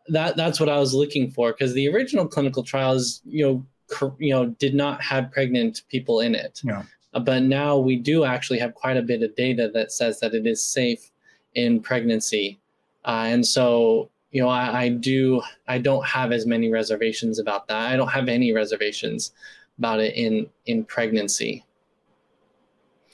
that 0.08 0.36
that's 0.36 0.60
what 0.60 0.68
I 0.68 0.78
was 0.78 0.94
looking 0.94 1.30
for. 1.30 1.52
Because 1.52 1.74
the 1.74 1.88
original 1.88 2.26
clinical 2.26 2.62
trials, 2.62 3.22
you 3.24 3.44
know, 3.44 3.66
cr- 3.88 4.16
you 4.18 4.30
know, 4.30 4.46
did 4.46 4.74
not 4.74 5.02
have 5.02 5.30
pregnant 5.30 5.82
people 5.88 6.20
in 6.20 6.34
it. 6.34 6.60
Yeah. 6.64 6.82
Uh, 7.14 7.20
but 7.20 7.42
now 7.42 7.78
we 7.78 7.96
do 7.96 8.24
actually 8.24 8.58
have 8.58 8.74
quite 8.74 8.96
a 8.96 9.02
bit 9.02 9.22
of 9.22 9.34
data 9.36 9.70
that 9.72 9.92
says 9.92 10.20
that 10.20 10.34
it 10.34 10.46
is 10.46 10.62
safe 10.62 11.10
in 11.54 11.80
pregnancy, 11.80 12.58
uh, 13.04 13.24
and 13.26 13.46
so 13.46 14.10
you 14.36 14.42
know, 14.42 14.48
I, 14.48 14.82
I 14.82 14.88
do, 14.90 15.40
I 15.66 15.78
don't 15.78 16.04
have 16.04 16.30
as 16.30 16.44
many 16.44 16.70
reservations 16.70 17.38
about 17.38 17.68
that. 17.68 17.90
I 17.90 17.96
don't 17.96 18.08
have 18.08 18.28
any 18.28 18.52
reservations 18.52 19.32
about 19.78 20.00
it 20.00 20.14
in 20.14 20.46
in 20.66 20.84
pregnancy. 20.84 21.64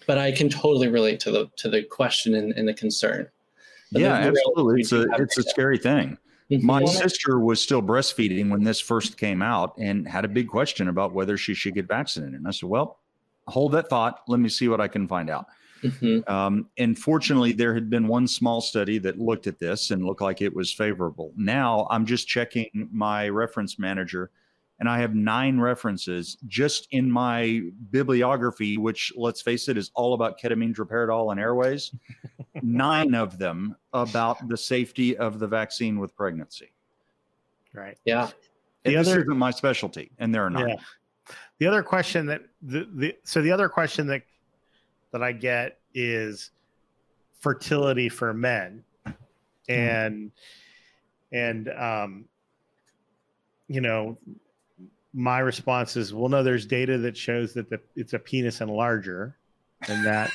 But 0.06 0.18
I 0.18 0.32
can 0.32 0.48
totally 0.48 0.88
relate 0.88 1.20
to 1.20 1.30
the 1.30 1.50
to 1.58 1.68
the 1.68 1.84
question 1.84 2.34
and, 2.34 2.52
and 2.54 2.66
the 2.66 2.74
concern. 2.74 3.28
But 3.92 4.02
yeah, 4.02 4.14
absolutely. 4.14 4.80
It's 4.80 4.92
a 4.92 5.06
it's 5.18 5.38
a 5.38 5.42
scary 5.42 5.78
thing. 5.78 6.18
My 6.60 6.84
sister 6.84 7.38
was 7.38 7.60
still 7.60 7.82
breastfeeding 7.82 8.50
when 8.50 8.64
this 8.64 8.80
first 8.80 9.16
came 9.16 9.42
out 9.42 9.74
and 9.78 10.06
had 10.06 10.24
a 10.24 10.28
big 10.28 10.48
question 10.48 10.88
about 10.88 11.12
whether 11.12 11.36
she 11.36 11.54
should 11.54 11.74
get 11.74 11.88
vaccinated. 11.88 12.34
And 12.34 12.48
I 12.48 12.50
said, 12.50 12.68
Well, 12.68 12.98
hold 13.46 13.72
that 13.72 13.88
thought. 13.88 14.22
Let 14.28 14.40
me 14.40 14.48
see 14.48 14.68
what 14.68 14.80
I 14.80 14.88
can 14.88 15.08
find 15.08 15.30
out. 15.30 15.46
Mm-hmm. 15.82 16.30
Um, 16.32 16.68
and 16.78 16.96
fortunately, 16.96 17.52
there 17.52 17.74
had 17.74 17.90
been 17.90 18.06
one 18.06 18.28
small 18.28 18.60
study 18.60 18.98
that 18.98 19.18
looked 19.18 19.46
at 19.46 19.58
this 19.58 19.90
and 19.90 20.04
looked 20.04 20.20
like 20.20 20.40
it 20.40 20.54
was 20.54 20.72
favorable. 20.72 21.32
Now 21.36 21.88
I'm 21.90 22.06
just 22.06 22.28
checking 22.28 22.88
my 22.92 23.28
reference 23.28 23.78
manager, 23.78 24.30
and 24.82 24.88
I 24.88 24.98
have 24.98 25.14
nine 25.14 25.60
references 25.60 26.36
just 26.48 26.88
in 26.90 27.08
my 27.08 27.62
bibliography, 27.92 28.78
which, 28.78 29.12
let's 29.14 29.40
face 29.40 29.68
it, 29.68 29.76
is 29.76 29.92
all 29.94 30.12
about 30.12 30.40
ketamine, 30.40 30.74
droperidol, 30.74 31.30
and 31.30 31.38
airways. 31.38 31.94
nine 32.62 33.14
of 33.14 33.38
them 33.38 33.76
about 33.92 34.48
the 34.48 34.56
safety 34.56 35.16
of 35.16 35.38
the 35.38 35.46
vaccine 35.46 36.00
with 36.00 36.16
pregnancy. 36.16 36.72
Right. 37.72 37.96
Yeah. 38.04 38.30
The 38.82 38.96
other 38.96 39.20
isn't 39.20 39.38
my 39.38 39.52
specialty, 39.52 40.10
and 40.18 40.34
there 40.34 40.44
are 40.44 40.50
nine. 40.50 40.70
Yeah. 40.70 40.74
The 41.60 41.68
other 41.68 41.84
question 41.84 42.26
that 42.26 42.42
the, 42.62 42.88
the 42.92 43.16
so 43.22 43.40
the 43.40 43.52
other 43.52 43.68
question 43.68 44.08
that 44.08 44.22
that 45.12 45.22
I 45.22 45.30
get 45.30 45.78
is 45.94 46.50
fertility 47.38 48.08
for 48.08 48.34
men. 48.34 48.82
Hmm. 49.06 49.12
And 49.68 50.32
and 51.30 51.68
um 51.68 52.24
you 53.68 53.80
know 53.80 54.18
my 55.14 55.38
response 55.38 55.96
is 55.96 56.14
well 56.14 56.28
no 56.28 56.42
there's 56.42 56.66
data 56.66 56.98
that 56.98 57.16
shows 57.16 57.52
that 57.52 57.68
the, 57.68 57.80
it's 57.96 58.14
a 58.14 58.18
penis 58.18 58.60
enlarger 58.60 59.34
and 59.88 60.04
that 60.06 60.30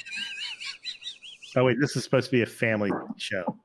oh 1.55 1.63
wait 1.65 1.77
this 1.79 1.95
is 1.95 2.03
supposed 2.03 2.25
to 2.25 2.31
be 2.31 2.41
a 2.41 2.45
family 2.45 2.91
show 3.17 3.57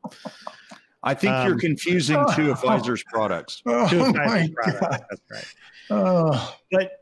I 1.05 1.15
think 1.15 1.33
um, 1.33 1.49
you're 1.49 1.59
confusing 1.59 2.25
two 2.37 2.53
of 2.53 2.61
Pfizer's 2.61 3.03
products. 3.03 3.63
Oh, 3.67 3.89
two 3.89 4.05
of 4.05 4.15
Pfizer's 4.15 4.51
products. 4.51 4.81
God. 4.81 5.05
That's 5.11 5.23
right. 5.31 5.55
Oh, 5.91 6.57
but 6.71 6.93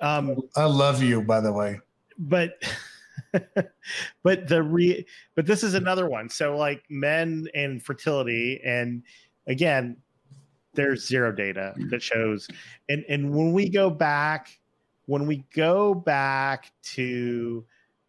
um, 0.00 0.36
I 0.56 0.64
love 0.64 1.02
you, 1.02 1.22
by 1.22 1.40
the 1.40 1.52
way. 1.52 1.80
But 2.18 2.62
but 4.22 4.48
the 4.48 4.62
re 4.62 5.06
but 5.34 5.46
this 5.46 5.62
is 5.62 5.74
another 5.74 6.08
one. 6.08 6.28
So 6.28 6.56
like 6.56 6.82
men 6.88 7.46
and 7.54 7.82
fertility, 7.82 8.60
and 8.64 9.02
again, 9.46 9.96
there's 10.74 11.06
zero 11.06 11.32
data 11.32 11.74
that 11.90 12.02
shows. 12.02 12.48
And 12.88 13.04
and 13.08 13.32
when 13.34 13.52
we 13.52 13.68
go 13.68 13.90
back, 13.90 14.58
when 15.06 15.26
we 15.26 15.44
go 15.54 15.94
back 15.94 16.72
to 16.94 17.64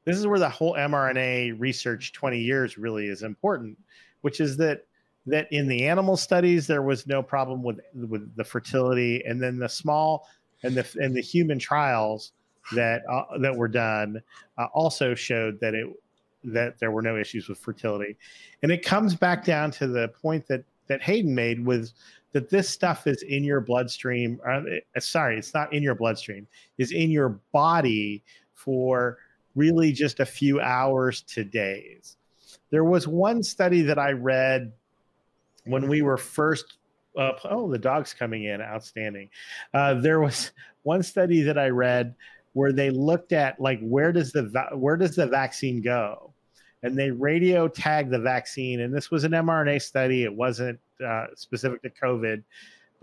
this 0.05 0.17
is 0.17 0.27
where 0.27 0.39
the 0.39 0.49
whole 0.49 0.73
mRNA 0.73 1.59
research 1.59 2.11
20 2.13 2.39
years 2.39 2.77
really 2.77 3.07
is 3.07 3.23
important, 3.23 3.77
which 4.21 4.39
is 4.39 4.57
that 4.57 4.85
that 5.25 5.47
in 5.51 5.67
the 5.67 5.87
animal 5.87 6.17
studies 6.17 6.67
there 6.67 6.81
was 6.81 7.07
no 7.07 7.23
problem 7.23 7.63
with 7.63 7.79
with 7.93 8.35
the 8.35 8.43
fertility, 8.43 9.23
and 9.25 9.41
then 9.41 9.57
the 9.57 9.69
small 9.69 10.27
and 10.63 10.75
the 10.75 10.87
and 11.01 11.15
the 11.15 11.21
human 11.21 11.59
trials 11.59 12.33
that 12.73 13.03
uh, 13.09 13.37
that 13.39 13.55
were 13.55 13.67
done 13.67 14.21
uh, 14.57 14.65
also 14.73 15.15
showed 15.15 15.59
that 15.59 15.73
it 15.73 15.87
that 16.45 16.77
there 16.77 16.91
were 16.91 17.01
no 17.01 17.17
issues 17.17 17.47
with 17.47 17.57
fertility, 17.57 18.17
and 18.63 18.71
it 18.71 18.83
comes 18.83 19.15
back 19.15 19.45
down 19.45 19.71
to 19.71 19.87
the 19.87 20.09
point 20.09 20.45
that 20.47 20.63
that 20.87 21.01
Hayden 21.01 21.33
made 21.33 21.65
was 21.65 21.93
that 22.33 22.49
this 22.49 22.69
stuff 22.69 23.07
is 23.07 23.21
in 23.23 23.43
your 23.43 23.61
bloodstream. 23.61 24.39
Uh, 24.47 24.61
sorry, 24.99 25.37
it's 25.37 25.53
not 25.53 25.71
in 25.71 25.83
your 25.83 25.95
bloodstream. 25.95 26.47
Is 26.77 26.91
in 26.91 27.11
your 27.11 27.39
body 27.51 28.23
for 28.53 29.17
really 29.55 29.91
just 29.91 30.19
a 30.19 30.25
few 30.25 30.59
hours 30.59 31.21
to 31.21 31.43
days. 31.43 32.17
There 32.71 32.83
was 32.83 33.07
one 33.07 33.43
study 33.43 33.83
that 33.83 33.99
I 33.99 34.11
read 34.11 34.73
when 35.65 35.87
we 35.87 36.01
were 36.01 36.17
first. 36.17 36.77
Uh, 37.15 37.33
oh, 37.45 37.69
the 37.69 37.77
dog's 37.77 38.13
coming 38.13 38.45
in. 38.45 38.61
Outstanding. 38.61 39.29
Uh, 39.73 39.95
there 39.95 40.19
was 40.19 40.51
one 40.81 41.03
study 41.03 41.43
that 41.43 41.57
I 41.57 41.69
read 41.69 42.15
where 42.53 42.71
they 42.71 42.89
looked 42.89 43.31
at 43.31 43.59
like 43.59 43.79
where 43.81 44.11
does 44.11 44.31
the 44.31 44.43
va- 44.43 44.75
where 44.75 44.97
does 44.97 45.15
the 45.15 45.27
vaccine 45.27 45.81
go 45.81 46.32
and 46.83 46.97
they 46.97 47.11
radio 47.11 47.67
tagged 47.67 48.11
the 48.11 48.19
vaccine. 48.19 48.81
And 48.81 48.93
this 48.93 49.09
was 49.09 49.23
an 49.23 49.31
mrna 49.31 49.81
study. 49.81 50.23
It 50.23 50.33
wasn't 50.33 50.79
uh, 51.05 51.27
specific 51.35 51.81
to 51.81 51.89
covid 51.89 52.43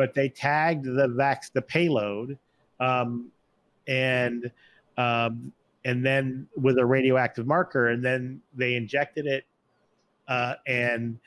but 0.00 0.14
they 0.14 0.30
tagged 0.30 0.86
the 0.86 1.06
vax 1.08 1.52
the 1.52 1.60
payload 1.60 2.38
um, 2.80 3.30
and 3.86 4.50
um, 4.96 5.52
and 5.84 6.02
then 6.04 6.48
with 6.56 6.78
a 6.78 6.86
radioactive 6.86 7.46
marker 7.46 7.88
and 7.88 8.02
then 8.02 8.40
they 8.54 8.76
injected 8.76 9.26
it 9.26 9.44
uh, 10.26 10.54
and 10.66 11.18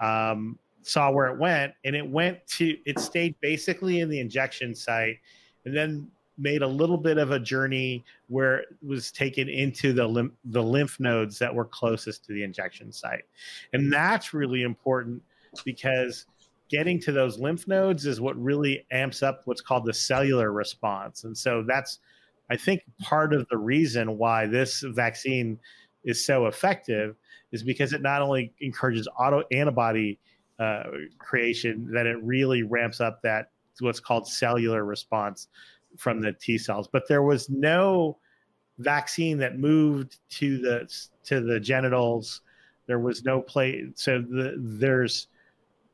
um, 0.00 0.58
saw 0.82 1.12
where 1.12 1.28
it 1.28 1.38
went. 1.38 1.74
And 1.84 1.94
it 1.94 2.08
went 2.08 2.44
to 2.58 2.76
it 2.84 2.98
stayed 2.98 3.36
basically 3.40 4.00
in 4.00 4.08
the 4.08 4.18
injection 4.18 4.74
site. 4.74 5.18
And 5.64 5.76
then 5.76 6.10
made 6.38 6.62
a 6.62 6.66
little 6.66 6.96
bit 6.96 7.18
of 7.18 7.30
a 7.30 7.38
journey 7.38 8.04
where 8.28 8.58
it 8.60 8.68
was 8.86 9.10
taken 9.10 9.48
into 9.48 9.92
the 9.92 10.06
lymph, 10.06 10.32
the 10.44 10.62
lymph 10.62 10.98
nodes 11.00 11.38
that 11.38 11.54
were 11.54 11.64
closest 11.64 12.24
to 12.26 12.32
the 12.32 12.42
injection 12.42 12.92
site. 12.92 13.24
And 13.72 13.92
that's 13.92 14.32
really 14.32 14.62
important 14.62 15.22
because 15.64 16.26
getting 16.68 17.00
to 17.00 17.12
those 17.12 17.38
lymph 17.38 17.66
nodes 17.66 18.06
is 18.06 18.20
what 18.20 18.40
really 18.42 18.86
amps 18.90 19.22
up 19.22 19.42
what's 19.46 19.60
called 19.60 19.84
the 19.84 19.94
cellular 19.94 20.52
response. 20.52 21.24
And 21.24 21.36
so 21.36 21.64
that's 21.66 21.98
I 22.50 22.56
think 22.56 22.82
part 23.02 23.34
of 23.34 23.46
the 23.48 23.58
reason 23.58 24.16
why 24.16 24.46
this 24.46 24.82
vaccine 24.82 25.58
is 26.04 26.24
so 26.24 26.46
effective 26.46 27.16
is 27.52 27.62
because 27.62 27.92
it 27.92 28.00
not 28.00 28.22
only 28.22 28.52
encourages 28.60 29.08
auto 29.18 29.42
antibody 29.52 30.18
uh, 30.58 30.84
creation, 31.18 31.90
that 31.92 32.06
it 32.06 32.16
really 32.22 32.62
ramps 32.62 33.00
up 33.00 33.20
that 33.22 33.50
what's 33.80 34.00
called 34.00 34.26
cellular 34.26 34.84
response 34.84 35.48
from 35.96 36.20
the 36.20 36.32
T 36.32 36.58
cells, 36.58 36.88
but 36.88 37.08
there 37.08 37.22
was 37.22 37.48
no 37.48 38.18
vaccine 38.78 39.38
that 39.38 39.58
moved 39.58 40.18
to 40.30 40.58
the 40.58 40.88
to 41.24 41.40
the 41.40 41.60
genitals. 41.60 42.42
There 42.86 43.00
was 43.00 43.24
no 43.24 43.40
play, 43.42 43.88
so 43.94 44.20
the, 44.20 44.54
there's 44.58 45.28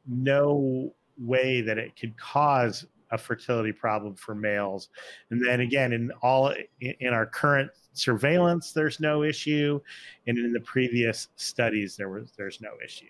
no 0.06 0.94
way 1.18 1.60
that 1.60 1.78
it 1.78 1.96
could 1.96 2.16
cause 2.16 2.86
a 3.10 3.18
fertility 3.18 3.72
problem 3.72 4.14
for 4.14 4.34
males. 4.34 4.88
And 5.30 5.44
then 5.44 5.60
again, 5.60 5.92
in 5.92 6.10
all 6.22 6.54
in 6.80 7.12
our 7.12 7.26
current 7.26 7.70
surveillance, 7.92 8.72
there's 8.72 9.00
no 9.00 9.22
issue, 9.22 9.80
and 10.26 10.38
in 10.38 10.52
the 10.52 10.60
previous 10.60 11.28
studies, 11.36 11.96
there 11.96 12.08
was 12.08 12.32
there's 12.36 12.60
no 12.60 12.70
issue. 12.84 13.06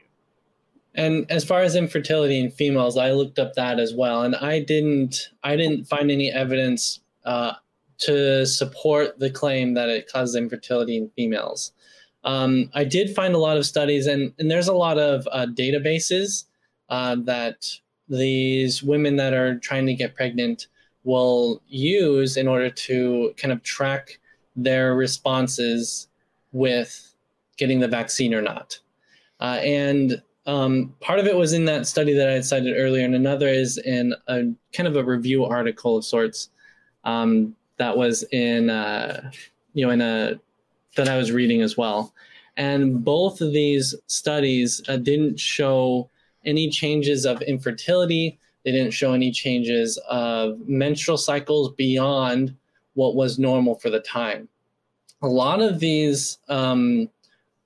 And 0.94 1.30
as 1.30 1.44
far 1.44 1.62
as 1.62 1.74
infertility 1.74 2.38
in 2.38 2.50
females, 2.50 2.96
I 2.96 3.10
looked 3.12 3.38
up 3.38 3.54
that 3.54 3.80
as 3.80 3.94
well, 3.94 4.22
and 4.22 4.36
I 4.36 4.60
didn't 4.60 5.30
I 5.42 5.56
didn't 5.56 5.84
find 5.86 6.10
any 6.10 6.30
evidence 6.30 7.00
uh, 7.24 7.54
to 7.98 8.46
support 8.46 9.18
the 9.18 9.30
claim 9.30 9.74
that 9.74 9.88
it 9.88 10.10
causes 10.10 10.36
infertility 10.36 10.96
in 10.96 11.10
females. 11.16 11.72
Um, 12.22 12.70
I 12.74 12.84
did 12.84 13.14
find 13.14 13.34
a 13.34 13.38
lot 13.38 13.56
of 13.56 13.66
studies, 13.66 14.06
and, 14.06 14.32
and 14.38 14.50
there's 14.50 14.68
a 14.68 14.74
lot 14.74 14.98
of 14.98 15.28
uh, 15.30 15.46
databases 15.46 16.44
uh, 16.88 17.16
that 17.24 17.66
these 18.08 18.82
women 18.82 19.16
that 19.16 19.34
are 19.34 19.58
trying 19.58 19.86
to 19.86 19.94
get 19.94 20.14
pregnant 20.14 20.68
will 21.04 21.62
use 21.66 22.36
in 22.36 22.48
order 22.48 22.70
to 22.70 23.34
kind 23.36 23.52
of 23.52 23.62
track 23.62 24.18
their 24.56 24.94
responses 24.94 26.08
with 26.52 27.14
getting 27.56 27.80
the 27.80 27.88
vaccine 27.88 28.34
or 28.34 28.42
not. 28.42 28.78
Uh, 29.40 29.58
and 29.62 30.22
um, 30.46 30.94
part 31.00 31.18
of 31.18 31.26
it 31.26 31.36
was 31.36 31.52
in 31.52 31.64
that 31.66 31.86
study 31.86 32.12
that 32.14 32.28
I 32.28 32.40
cited 32.40 32.76
earlier, 32.76 33.04
and 33.04 33.14
another 33.14 33.48
is 33.48 33.78
in 33.78 34.14
a 34.28 34.42
kind 34.72 34.86
of 34.86 34.96
a 34.96 35.04
review 35.04 35.44
article 35.44 35.96
of 35.96 36.04
sorts 36.04 36.50
um, 37.04 37.56
that 37.78 37.96
was 37.96 38.24
in, 38.24 38.70
uh, 38.70 39.30
you 39.72 39.86
know, 39.86 39.92
in 39.92 40.00
a 40.00 40.38
that 40.96 41.08
I 41.08 41.16
was 41.16 41.32
reading 41.32 41.62
as 41.62 41.76
well. 41.76 42.12
And 42.56 43.04
both 43.04 43.40
of 43.40 43.52
these 43.52 43.94
studies 44.06 44.80
uh, 44.88 44.96
didn't 44.96 45.40
show 45.40 46.08
any 46.44 46.70
changes 46.70 47.24
of 47.24 47.42
infertility. 47.42 48.38
They 48.64 48.70
didn't 48.70 48.92
show 48.92 49.12
any 49.12 49.32
changes 49.32 49.98
of 50.08 50.58
menstrual 50.68 51.16
cycles 51.16 51.72
beyond 51.72 52.54
what 52.94 53.16
was 53.16 53.38
normal 53.38 53.74
for 53.74 53.90
the 53.90 54.00
time. 54.00 54.48
A 55.22 55.26
lot 55.26 55.60
of 55.60 55.80
these 55.80 56.38
um, 56.48 57.10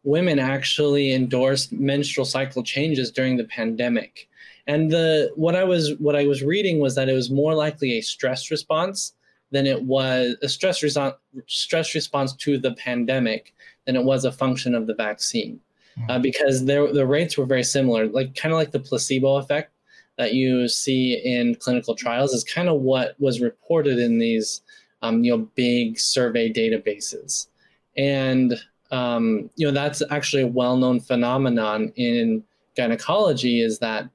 women 0.08 0.38
actually 0.38 1.12
endorsed 1.12 1.70
menstrual 1.70 2.24
cycle 2.24 2.62
changes 2.62 3.10
during 3.10 3.36
the 3.36 3.44
pandemic. 3.44 4.26
And 4.66 4.90
the 4.90 5.30
what 5.36 5.54
I 5.54 5.64
was 5.64 5.94
what 5.98 6.16
I 6.16 6.26
was 6.26 6.42
reading 6.42 6.80
was 6.80 6.94
that 6.94 7.10
it 7.10 7.12
was 7.12 7.30
more 7.30 7.54
likely 7.54 7.98
a 7.98 8.00
stress 8.00 8.50
response 8.50 9.12
than 9.50 9.66
it 9.66 9.82
was 9.82 10.36
a 10.42 10.48
stress 10.48 10.82
response 10.82 11.14
stress 11.46 11.94
response 11.94 12.34
to 12.44 12.58
the 12.58 12.72
pandemic 12.74 13.54
than 13.84 13.96
it 13.96 14.04
was 14.04 14.24
a 14.24 14.32
function 14.32 14.74
of 14.74 14.86
the 14.86 14.94
vaccine, 14.94 15.60
uh, 16.08 16.16
hmm. 16.16 16.22
because 16.22 16.64
there 16.64 16.90
the 16.92 17.06
rates 17.06 17.36
were 17.36 17.46
very 17.46 17.64
similar, 17.64 18.08
like 18.08 18.34
kind 18.34 18.52
of 18.52 18.58
like 18.58 18.72
the 18.72 18.86
placebo 18.88 19.36
effect 19.36 19.72
that 20.16 20.32
you 20.34 20.68
see 20.68 21.14
in 21.34 21.54
clinical 21.54 21.94
trials 21.94 22.32
is 22.32 22.44
kind 22.44 22.68
of 22.68 22.80
what 22.80 23.14
was 23.20 23.40
reported 23.40 23.98
in 23.98 24.18
these 24.18 24.62
um, 25.02 25.22
you 25.22 25.30
know 25.30 25.48
big 25.54 25.98
survey 25.98 26.50
databases, 26.50 27.48
and 27.96 28.58
um, 28.90 29.50
you 29.56 29.66
know 29.66 29.72
that's 29.72 30.02
actually 30.10 30.42
a 30.42 30.46
well-known 30.46 31.00
phenomenon 31.00 31.92
in 31.96 32.42
gynecology 32.76 33.60
is 33.60 33.78
that 33.80 34.08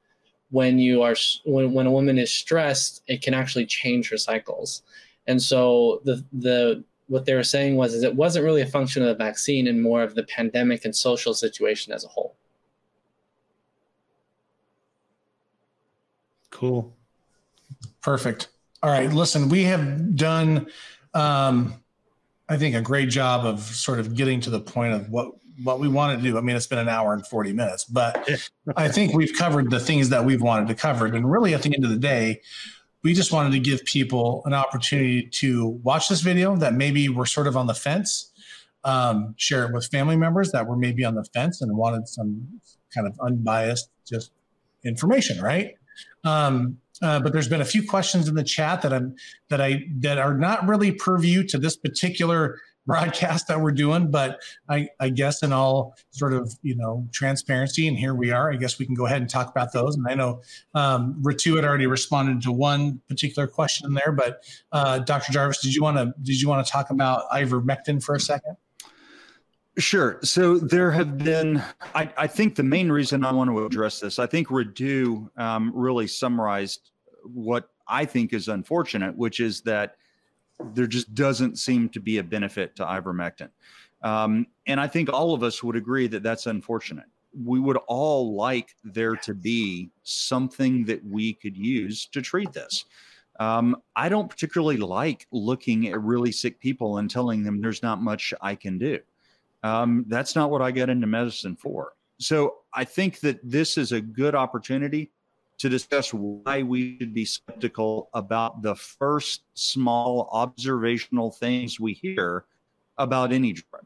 when 0.50 0.80
you 0.80 1.02
are 1.02 1.16
when, 1.46 1.74
when 1.74 1.86
a 1.86 1.92
woman 1.92 2.18
is 2.18 2.32
stressed 2.32 3.04
it 3.08 3.22
can 3.22 3.34
actually 3.34 3.66
change 3.66 4.10
her 4.10 4.18
cycles. 4.18 4.84
And 5.28 5.42
so 5.42 6.02
the 6.06 6.24
the 6.32 6.84
what 7.08 7.26
they 7.26 7.36
were 7.36 7.44
saying 7.44 7.76
was 7.76 7.94
is 7.94 8.04
it 8.04 8.16
wasn't 8.16 8.46
really 8.46 8.62
a 8.62 8.66
function 8.66 9.04
of 9.04 9.10
the 9.10 9.24
vaccine 9.24 9.68
and 9.68 9.82
more 9.82 10.02
of 10.02 10.16
the 10.16 10.24
pandemic 10.24 10.86
and 10.86 10.96
social 10.96 11.34
situation 11.34 11.94
as 11.94 12.04
a 12.04 12.08
whole. 12.08 12.36
Cool. 16.50 16.96
Perfect. 18.02 18.50
All 18.82 18.92
right 18.92 19.12
listen 19.12 19.50
we 19.50 19.64
have 19.64 20.16
done 20.16 20.68
um, 21.14 21.83
I 22.50 22.58
think 22.58 22.76
a 22.76 22.82
great 22.82 23.10
job 23.10 23.46
of 23.46 23.62
sort 23.62 24.00
of 24.00 24.16
getting 24.16 24.42
to 24.42 24.50
the 24.50 24.60
point 24.60 24.94
of 24.94 25.10
what 25.10 25.32
what 25.62 25.80
we 25.80 25.88
wanted 25.88 26.18
to 26.18 26.24
do. 26.24 26.38
I 26.38 26.42
mean, 26.42 26.56
it's 26.56 26.68
been 26.68 26.80
an 26.80 26.90
hour 26.90 27.14
and 27.14 27.26
40 27.26 27.54
minutes, 27.54 27.86
but 27.86 28.28
I 28.76 28.88
think 28.88 29.14
we've 29.14 29.34
covered 29.34 29.70
the 29.70 29.80
things 29.80 30.10
that 30.10 30.26
we've 30.26 30.42
wanted 30.42 30.68
to 30.70 30.76
cover. 30.76 31.06
And 31.06 31.30
really, 31.30 31.54
at 31.54 31.62
the 31.62 31.74
end 31.74 31.84
of 31.84 31.92
the 31.92 31.98
day, 31.98 32.42
we 33.04 33.14
just 33.14 33.32
wanted 33.32 33.52
to 33.52 33.60
give 33.60 33.84
people 33.86 34.42
an 34.46 34.54
opportunity 34.54 35.28
to 35.28 35.68
watch 35.84 36.10
this 36.10 36.22
video 36.22 36.56
that 36.56 36.74
maybe 36.74 37.10
were 37.10 37.26
sort 37.26 37.48
of 37.48 37.56
on 37.56 37.68
the 37.68 37.74
fence, 37.74 38.32
um, 38.84 39.36
share 39.38 39.66
it 39.66 39.74
with 39.74 39.86
family 39.88 40.16
members 40.16 40.52
that 40.54 40.68
were 40.68 40.78
maybe 40.78 41.06
on 41.06 41.16
the 41.16 41.24
fence 41.26 41.62
and 41.62 41.76
wanted 41.78 42.08
some 42.08 42.48
kind 42.94 43.06
of 43.06 43.20
unbiased 43.20 43.90
just 44.08 44.32
information, 44.84 45.42
right? 45.42 45.76
Um, 46.24 46.78
uh, 47.04 47.20
but 47.20 47.34
there's 47.34 47.50
been 47.50 47.62
a 47.62 47.66
few 47.66 47.86
questions 47.86 48.30
in 48.30 48.36
the 48.36 48.44
chat 48.44 48.82
that 48.82 48.94
I'm 48.94 49.16
that 49.50 49.60
I 49.60 49.84
that 50.00 50.18
are 50.18 50.36
not 50.36 50.66
really 50.68 50.94
purview 50.94 51.44
to 51.48 51.58
this 51.58 51.76
particular 51.76 52.58
broadcast 52.86 53.48
that 53.48 53.62
we're 53.62 53.72
doing, 53.72 54.12
but 54.12 54.42
I, 54.70 54.90
I 55.00 55.08
guess 55.08 55.42
in 55.42 55.54
all 55.54 55.96
sort 56.12 56.34
of 56.34 56.54
you 56.64 56.76
know 56.76 57.08
transparency, 57.12 57.88
and 57.88 57.98
here 57.98 58.16
we 58.16 58.32
are. 58.32 58.52
I 58.52 58.56
guess 58.56 58.80
we 58.80 58.86
can 58.86 58.96
go 58.96 59.06
ahead 59.06 59.22
and 59.22 59.30
talk 59.30 59.50
about 59.50 59.74
those. 59.74 59.96
And 59.96 60.08
I 60.08 60.16
know 60.16 60.42
um, 60.74 61.22
Ritu 61.22 61.58
had 61.58 61.66
already 61.66 61.88
responded 61.88 62.42
to 62.44 62.52
one 62.52 63.02
particular 63.10 63.48
question 63.48 63.94
there, 63.94 64.14
but 64.14 64.44
uh, 64.72 65.00
Dr. 65.00 65.34
Jarvis, 65.34 65.62
did 65.62 65.76
you 65.76 65.84
want 65.84 65.98
to 65.98 66.14
did 66.24 66.42
you 66.42 66.48
want 66.48 66.66
to 66.66 66.72
talk 66.72 66.90
about 66.90 67.30
ivermectin 67.32 68.02
for 68.02 68.16
a 68.16 68.20
second? 68.20 68.56
Sure. 69.78 70.20
So 70.22 70.60
there 70.60 70.92
have 70.92 71.18
been, 71.18 71.64
I, 71.96 72.08
I, 72.16 72.28
think 72.28 72.54
the 72.54 72.62
main 72.62 72.92
reason 72.92 73.26
I 73.26 73.32
want 73.32 73.50
to 73.50 73.66
address 73.66 74.00
this, 74.00 74.20
I 74.20 74.28
think 74.28 74.50
Ritu 74.50 75.28
um, 75.36 75.72
really 75.74 76.06
summarized 76.06 76.92
what 77.24 77.70
I 77.88 78.06
think 78.06 78.34
is 78.34 78.48
unfortunate, 78.48 79.16
which 79.16 79.40
is 79.40 79.62
that 79.62 79.96
there 80.74 80.88
just 80.88 81.14
doesn't 81.14 81.58
seem 81.58 81.90
to 81.90 82.00
be 82.00 82.18
a 82.18 82.24
benefit 82.24 82.76
to 82.78 82.86
ivermectin. 82.86 83.50
Um, 84.02 84.48
and 84.68 84.80
I 84.80 84.88
think 84.88 85.12
all 85.12 85.34
of 85.34 85.44
us 85.44 85.64
would 85.64 85.76
agree 85.76 86.08
that 86.08 86.24
that's 86.24 86.46
unfortunate. 86.46 87.06
We 87.44 87.60
would 87.60 87.78
all 87.88 88.36
like 88.36 88.76
there 88.84 89.16
to 89.18 89.34
be 89.34 89.90
something 90.04 90.86
that 90.86 91.04
we 91.06 91.34
could 91.34 91.58
use 91.58 92.06
to 92.08 92.22
treat 92.22 92.54
this. 92.54 92.86
Um, 93.40 93.78
I 93.96 94.10
don't 94.10 94.30
particularly 94.30 94.78
like 94.78 95.26
looking 95.32 95.88
at 95.88 96.00
really 96.00 96.32
sick 96.32 96.60
people 96.60 97.00
and 97.00 97.10
telling 97.10 97.44
them 97.44 97.62
there's 97.62 97.82
not 97.82 98.02
much 98.02 98.34
I 98.42 98.56
can 98.56 98.78
do. 98.78 99.00
Um, 99.64 100.06
that's 100.08 100.36
not 100.36 100.52
what 100.52 100.62
I 100.62 100.72
got 100.72 100.90
into 100.90 101.08
medicine 101.08 101.56
for. 101.56 101.94
So 102.20 102.58
I 102.74 102.84
think 102.84 103.22
that 103.22 103.40
this 103.44 103.78
is 103.78 103.92
a 103.92 104.02
good 104.02 104.36
opportunity 104.36 105.12
to 105.60 105.70
discuss 105.70 106.14
why 106.14 106.64
we 106.64 106.98
should 106.98 107.14
be 107.14 107.26
skeptical 107.26 108.10
about 108.14 108.62
the 108.62 108.76
first 108.76 109.44
small 109.54 110.30
observational 110.32 111.32
things 111.32 111.80
we 111.80 111.94
hear 111.94 112.46
about 112.98 113.32
any 113.32 113.54
drug. 113.54 113.86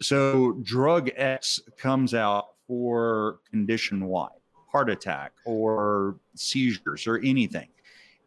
So, 0.00 0.52
drug 0.62 1.10
X 1.16 1.60
comes 1.78 2.14
out 2.14 2.48
for 2.66 3.38
condition 3.50 4.06
Y, 4.06 4.28
heart 4.70 4.90
attack 4.90 5.32
or 5.44 6.16
seizures 6.34 7.06
or 7.06 7.18
anything. 7.18 7.68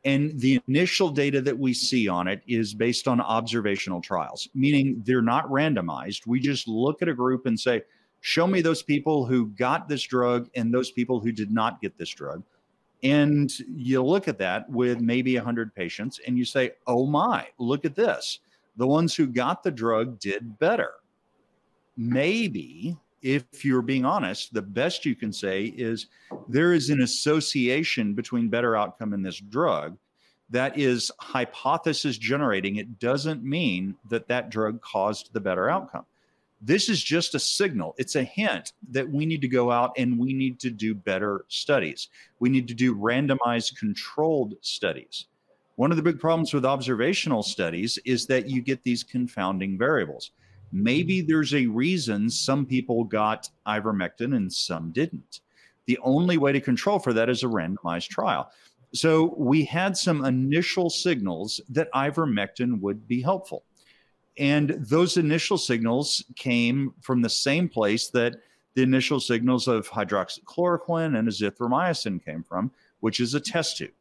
And 0.06 0.40
the 0.40 0.62
initial 0.68 1.10
data 1.10 1.42
that 1.42 1.58
we 1.58 1.74
see 1.74 2.08
on 2.08 2.28
it 2.28 2.42
is 2.48 2.74
based 2.74 3.08
on 3.08 3.20
observational 3.20 4.00
trials, 4.00 4.48
meaning 4.56 5.02
they're 5.06 5.22
not 5.22 5.50
randomized. 5.50 6.26
We 6.26 6.40
just 6.40 6.68
look 6.68 7.02
at 7.02 7.10
a 7.10 7.14
group 7.14 7.46
and 7.46 7.60
say, 7.60 7.82
show 8.22 8.48
me 8.48 8.62
those 8.62 8.82
people 8.82 9.26
who 9.26 9.48
got 9.48 9.90
this 9.90 10.04
drug 10.04 10.50
and 10.56 10.74
those 10.74 10.92
people 10.92 11.20
who 11.20 11.34
did 11.34 11.52
not 11.52 11.82
get 11.82 11.98
this 11.98 12.10
drug. 12.10 12.44
And 13.04 13.52
you 13.60 14.04
look 14.04 14.28
at 14.28 14.40
that 14.40 14.70
with 14.70 15.00
maybe 15.02 15.36
100 15.36 15.74
patients 15.76 16.20
and 16.26 16.38
you 16.38 16.46
say, 16.46 16.72
oh 16.88 17.06
my, 17.06 17.48
look 17.60 17.86
at 17.86 17.96
this. 17.96 18.40
The 18.76 18.88
ones 18.88 19.16
who 19.16 19.28
got 19.28 19.64
the 19.64 19.72
drug 19.72 20.20
did 20.20 20.58
better. 20.60 20.94
Maybe, 21.96 22.98
if 23.22 23.66
you're 23.66 23.82
being 23.82 24.06
honest, 24.06 24.54
the 24.54 24.62
best 24.62 25.06
you 25.06 25.16
can 25.16 25.34
say 25.34 25.66
is 25.66 26.08
there 26.48 26.74
is 26.74 26.90
an 26.90 27.02
association 27.02 28.14
between 28.14 28.50
better 28.50 28.76
outcome 28.76 29.14
and 29.14 29.26
this 29.26 29.40
drug 29.40 29.98
that 30.50 30.78
is 30.78 31.12
hypothesis 31.20 32.18
generating. 32.18 32.78
It 32.78 33.00
doesn't 33.00 33.44
mean 33.44 33.96
that 34.10 34.28
that 34.28 34.50
drug 34.50 34.82
caused 34.82 35.34
the 35.34 35.42
better 35.42 35.70
outcome. 35.70 36.06
This 36.60 36.90
is 36.90 37.04
just 37.04 37.36
a 37.36 37.40
signal. 37.40 37.94
It's 37.98 38.16
a 38.16 38.24
hint 38.24 38.74
that 38.90 39.10
we 39.10 39.26
need 39.26 39.42
to 39.42 39.48
go 39.48 39.72
out 39.72 39.92
and 39.98 40.18
we 40.18 40.34
need 40.34 40.60
to 40.62 40.72
do 40.72 40.96
better 40.96 41.46
studies. 41.50 42.10
We 42.40 42.50
need 42.50 42.68
to 42.68 42.74
do 42.74 42.96
randomized 42.96 43.78
controlled 43.78 44.56
studies. 44.62 45.26
One 45.76 45.92
of 45.92 45.98
the 45.98 46.04
big 46.04 46.20
problems 46.20 46.56
with 46.56 46.66
observational 46.66 47.44
studies 47.44 48.00
is 48.06 48.26
that 48.28 48.50
you 48.50 48.62
get 48.62 48.84
these 48.84 49.04
confounding 49.04 49.78
variables. 49.78 50.32
Maybe 50.72 51.22
there's 51.22 51.54
a 51.54 51.68
reason 51.68 52.30
some 52.30 52.66
people 52.66 53.04
got 53.04 53.50
ivermectin 53.68 54.36
and 54.36 54.52
some 54.52 54.92
didn't. 54.92 55.42
The 55.86 56.00
only 56.02 56.38
way 56.38 56.52
to 56.52 56.60
control 56.60 56.98
for 56.98 57.14
that 57.14 57.30
is 57.30 57.44
a 57.44 57.48
randomized 57.48 58.10
trial. 58.10 58.52
So 58.94 59.36
we 59.38 59.64
had 59.64 59.96
some 59.96 60.26
initial 60.26 60.90
signals 60.90 61.62
that 61.70 61.92
ivermectin 61.94 62.82
would 62.82 63.08
be 63.08 63.22
helpful. 63.22 63.64
And 64.38 64.70
those 64.70 65.18
initial 65.18 65.58
signals 65.58 66.24
came 66.36 66.94
from 67.02 67.22
the 67.22 67.30
same 67.30 67.68
place 67.68 68.10
that 68.10 68.36
the 68.76 68.84
initial 68.84 69.20
signals 69.20 69.68
of 69.68 69.90
hydroxychloroquine 69.90 71.18
and 71.18 71.28
azithromycin 71.28 72.24
came 72.24 72.44
from, 72.44 72.72
which 73.00 73.20
is 73.20 73.34
a 73.34 73.40
test 73.40 73.78
tube. 73.78 73.92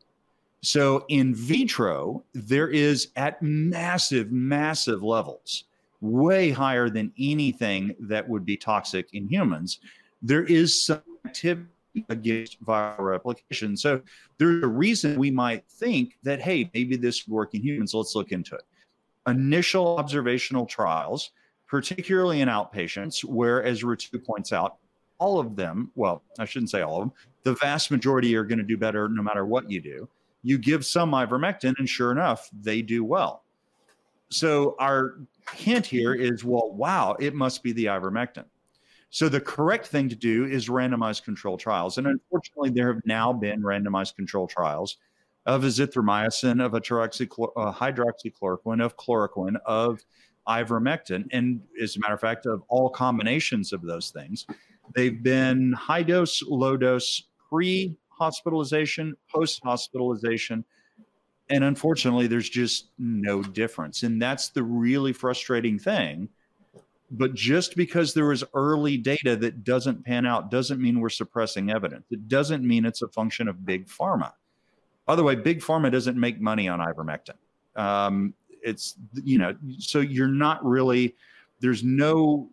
So 0.62 1.04
in 1.08 1.34
vitro, 1.34 2.24
there 2.34 2.68
is 2.68 3.08
at 3.16 3.40
massive, 3.40 4.32
massive 4.32 5.02
levels, 5.02 5.64
way 6.00 6.50
higher 6.50 6.90
than 6.90 7.12
anything 7.18 7.94
that 8.00 8.28
would 8.28 8.44
be 8.44 8.56
toxic 8.56 9.08
in 9.14 9.28
humans. 9.28 9.80
There 10.22 10.44
is 10.44 10.82
some 10.82 11.02
activity 11.24 11.68
against 12.10 12.62
viral 12.62 12.98
replication. 12.98 13.76
So 13.76 14.02
there's 14.38 14.62
a 14.62 14.66
reason 14.66 15.18
we 15.18 15.30
might 15.30 15.64
think 15.68 16.18
that, 16.22 16.40
hey, 16.40 16.70
maybe 16.74 16.96
this 16.96 17.26
would 17.26 17.34
work 17.34 17.54
in 17.54 17.62
humans. 17.62 17.94
Let's 17.94 18.14
look 18.14 18.32
into 18.32 18.56
it. 18.56 18.64
Initial 19.26 19.98
observational 19.98 20.66
trials, 20.66 21.30
particularly 21.66 22.40
in 22.40 22.48
outpatients, 22.48 23.24
where, 23.24 23.62
as 23.64 23.82
Ritu 23.82 24.24
points 24.24 24.52
out, 24.52 24.76
all 25.18 25.40
of 25.40 25.56
them, 25.56 25.90
well, 25.94 26.22
I 26.38 26.44
shouldn't 26.44 26.70
say 26.70 26.82
all 26.82 27.02
of 27.02 27.08
them, 27.08 27.12
the 27.42 27.54
vast 27.54 27.90
majority 27.90 28.36
are 28.36 28.44
going 28.44 28.58
to 28.58 28.64
do 28.64 28.76
better 28.76 29.08
no 29.08 29.22
matter 29.22 29.46
what 29.46 29.70
you 29.70 29.80
do. 29.80 30.08
You 30.42 30.58
give 30.58 30.84
some 30.84 31.12
ivermectin, 31.12 31.74
and 31.78 31.88
sure 31.88 32.12
enough, 32.12 32.50
they 32.52 32.82
do 32.82 33.02
well. 33.02 33.42
So 34.28 34.76
our 34.78 35.18
hint 35.54 35.86
here 35.86 36.14
is, 36.14 36.44
well, 36.44 36.72
wow, 36.72 37.16
it 37.18 37.34
must 37.34 37.62
be 37.62 37.72
the 37.72 37.86
ivermectin. 37.86 38.44
So 39.10 39.28
the 39.28 39.40
correct 39.40 39.86
thing 39.86 40.08
to 40.08 40.16
do 40.16 40.44
is 40.44 40.68
randomized 40.68 41.24
control 41.24 41.56
trials. 41.56 41.98
And 41.98 42.06
unfortunately, 42.06 42.70
there 42.70 42.92
have 42.92 43.02
now 43.06 43.32
been 43.32 43.62
randomized 43.62 44.16
control 44.16 44.46
trials 44.46 44.98
of 45.46 45.62
azithromycin, 45.62 46.64
of 46.64 46.74
a 46.74 46.78
uh, 46.78 47.72
hydroxychloroquine, 47.72 48.84
of 48.84 48.96
chloroquine, 48.96 49.56
of 49.64 50.04
ivermectin. 50.48 51.26
And 51.32 51.60
as 51.82 51.96
a 51.96 52.00
matter 52.00 52.14
of 52.14 52.20
fact, 52.20 52.46
of 52.46 52.62
all 52.68 52.90
combinations 52.90 53.72
of 53.72 53.82
those 53.82 54.10
things, 54.10 54.46
they've 54.94 55.22
been 55.22 55.72
high 55.72 56.02
dose, 56.02 56.42
low 56.42 56.76
dose, 56.76 57.24
pre 57.48 57.96
hospitalization, 58.08 59.16
post 59.32 59.60
hospitalization. 59.62 60.64
And 61.48 61.62
unfortunately, 61.62 62.26
there's 62.26 62.48
just 62.48 62.90
no 62.98 63.42
difference. 63.42 64.02
And 64.02 64.20
that's 64.20 64.48
the 64.48 64.64
really 64.64 65.12
frustrating 65.12 65.78
thing 65.78 66.28
but 67.10 67.34
just 67.34 67.76
because 67.76 68.14
there 68.14 68.32
is 68.32 68.44
early 68.54 68.96
data 68.96 69.36
that 69.36 69.62
doesn't 69.64 70.04
pan 70.04 70.26
out 70.26 70.50
doesn't 70.50 70.80
mean 70.80 71.00
we're 71.00 71.08
suppressing 71.08 71.70
evidence. 71.70 72.04
It 72.10 72.28
doesn't 72.28 72.66
mean 72.66 72.84
it's 72.84 73.02
a 73.02 73.08
function 73.08 73.48
of 73.48 73.64
big 73.64 73.86
pharma. 73.86 74.32
By 75.06 75.14
the 75.14 75.22
way, 75.22 75.34
big 75.34 75.60
pharma 75.60 75.90
doesn't 75.90 76.18
make 76.18 76.40
money 76.40 76.68
on 76.68 76.80
ivermectin. 76.80 77.36
Um, 77.76 78.34
it's 78.62 78.96
you 79.14 79.38
know, 79.38 79.54
so 79.78 80.00
you're 80.00 80.28
not 80.28 80.64
really. 80.64 81.14
There's 81.60 81.84
no 81.84 82.50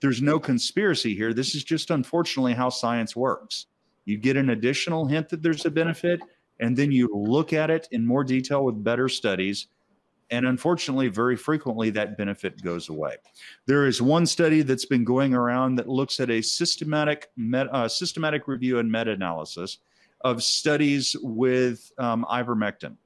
there's 0.00 0.20
no 0.20 0.38
conspiracy 0.38 1.14
here. 1.14 1.32
This 1.32 1.54
is 1.54 1.64
just 1.64 1.90
unfortunately 1.90 2.52
how 2.52 2.68
science 2.68 3.16
works. 3.16 3.66
You 4.04 4.18
get 4.18 4.36
an 4.36 4.50
additional 4.50 5.06
hint 5.06 5.30
that 5.30 5.42
there's 5.42 5.64
a 5.64 5.70
benefit, 5.70 6.20
and 6.60 6.76
then 6.76 6.92
you 6.92 7.08
look 7.12 7.52
at 7.52 7.70
it 7.70 7.88
in 7.90 8.06
more 8.06 8.24
detail 8.24 8.64
with 8.64 8.82
better 8.84 9.08
studies 9.08 9.68
and 10.30 10.46
unfortunately, 10.46 11.08
very 11.08 11.36
frequently 11.36 11.90
that 11.90 12.18
benefit 12.18 12.62
goes 12.62 12.88
away. 12.88 13.16
There 13.66 13.86
is 13.86 14.02
one 14.02 14.26
study 14.26 14.62
that's 14.62 14.84
been 14.84 15.04
going 15.04 15.34
around 15.34 15.76
that 15.76 15.88
looks 15.88 16.20
at 16.20 16.30
a 16.30 16.42
systematic, 16.42 17.28
met, 17.36 17.72
uh, 17.72 17.88
systematic 17.88 18.46
review 18.46 18.78
and 18.78 18.92
meta 18.92 19.12
analysis 19.12 19.78
of 20.22 20.42
studies 20.42 21.16
with 21.22 21.92
um, 21.98 22.26
ivermectin. 22.30 22.96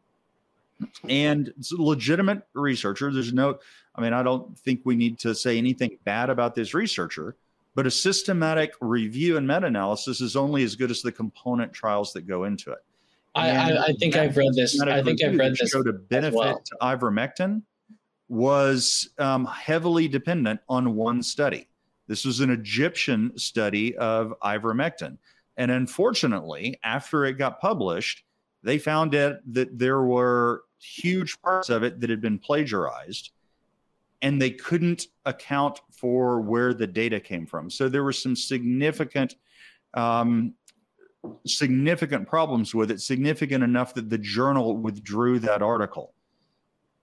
And 1.09 1.53
it's 1.59 1.73
a 1.73 1.81
legitimate 1.81 2.43
researcher. 2.55 3.13
There's 3.13 3.33
no, 3.33 3.59
I 3.95 4.01
mean, 4.01 4.13
I 4.13 4.23
don't 4.23 4.59
think 4.59 4.81
we 4.85 4.97
need 4.97 5.19
to 5.21 5.35
say 5.35 5.59
anything 5.59 5.99
bad 6.05 6.31
about 6.31 6.55
this 6.55 6.75
researcher, 6.75 7.37
but 7.75 7.87
a 7.87 7.91
systematic 7.91 8.75
review 8.81 9.37
and 9.37 9.47
meta 9.47 9.67
analysis 9.67 10.21
is 10.21 10.35
only 10.35 10.65
as 10.65 10.75
good 10.75 10.91
as 10.91 11.03
the 11.03 11.13
component 11.13 11.73
trials 11.73 12.13
that 12.15 12.27
go 12.27 12.45
into 12.45 12.73
it. 12.73 12.85
I, 13.35 13.51
I, 13.51 13.85
I, 13.85 13.93
think 13.95 14.17
I've 14.17 14.37
read 14.37 14.53
this. 14.55 14.79
I 14.81 15.03
think 15.03 15.23
I've 15.25 15.39
read 15.39 15.57
this. 15.57 15.71
Showed 15.71 15.89
a 15.89 15.93
benefit 15.95 16.37
well. 16.37 16.61
to 16.63 16.77
ivermectin 16.83 17.63
was 18.29 19.11
um, 19.19 19.47
heavily 19.47 20.09
dependent 20.09 20.61
on 20.69 20.97
one 20.97 21.23
study. 21.23 21.69
This 22.09 22.25
was 22.25 22.41
an 22.41 22.51
Egyptian 22.51 23.37
study 23.39 23.97
of 23.97 24.35
ivermectin, 24.43 25.17
and 25.63 25.71
unfortunately, 25.71 26.77
after 26.83 27.25
it 27.25 27.35
got 27.35 27.61
published, 27.61 28.25
they 28.65 28.79
found 28.79 29.15
it 29.15 29.37
that 29.55 29.79
there 29.79 30.03
were 30.03 30.65
huge 30.81 31.41
parts 31.41 31.71
of 31.71 31.85
it 31.85 32.01
that 32.01 32.11
had 32.11 32.21
been 32.21 32.41
plagiarized, 32.41 33.31
and 34.23 34.43
they 34.43 34.51
couldn't 34.51 35.07
account 35.25 35.81
for 35.93 36.41
where 36.41 36.75
the 36.75 36.89
data 36.89 37.21
came 37.21 37.47
from. 37.47 37.71
So 37.71 37.89
there 37.89 38.03
were 38.03 38.13
some 38.13 38.35
significant 38.35 39.37
um, 39.95 40.55
significant 41.47 42.27
problems 42.27 42.75
with 42.75 42.91
it, 42.91 43.01
significant 43.01 43.63
enough 43.63 43.95
that 43.95 44.11
the 44.11 44.19
journal 44.19 44.77
withdrew 44.77 45.39
that 45.39 45.63
article. 45.63 46.13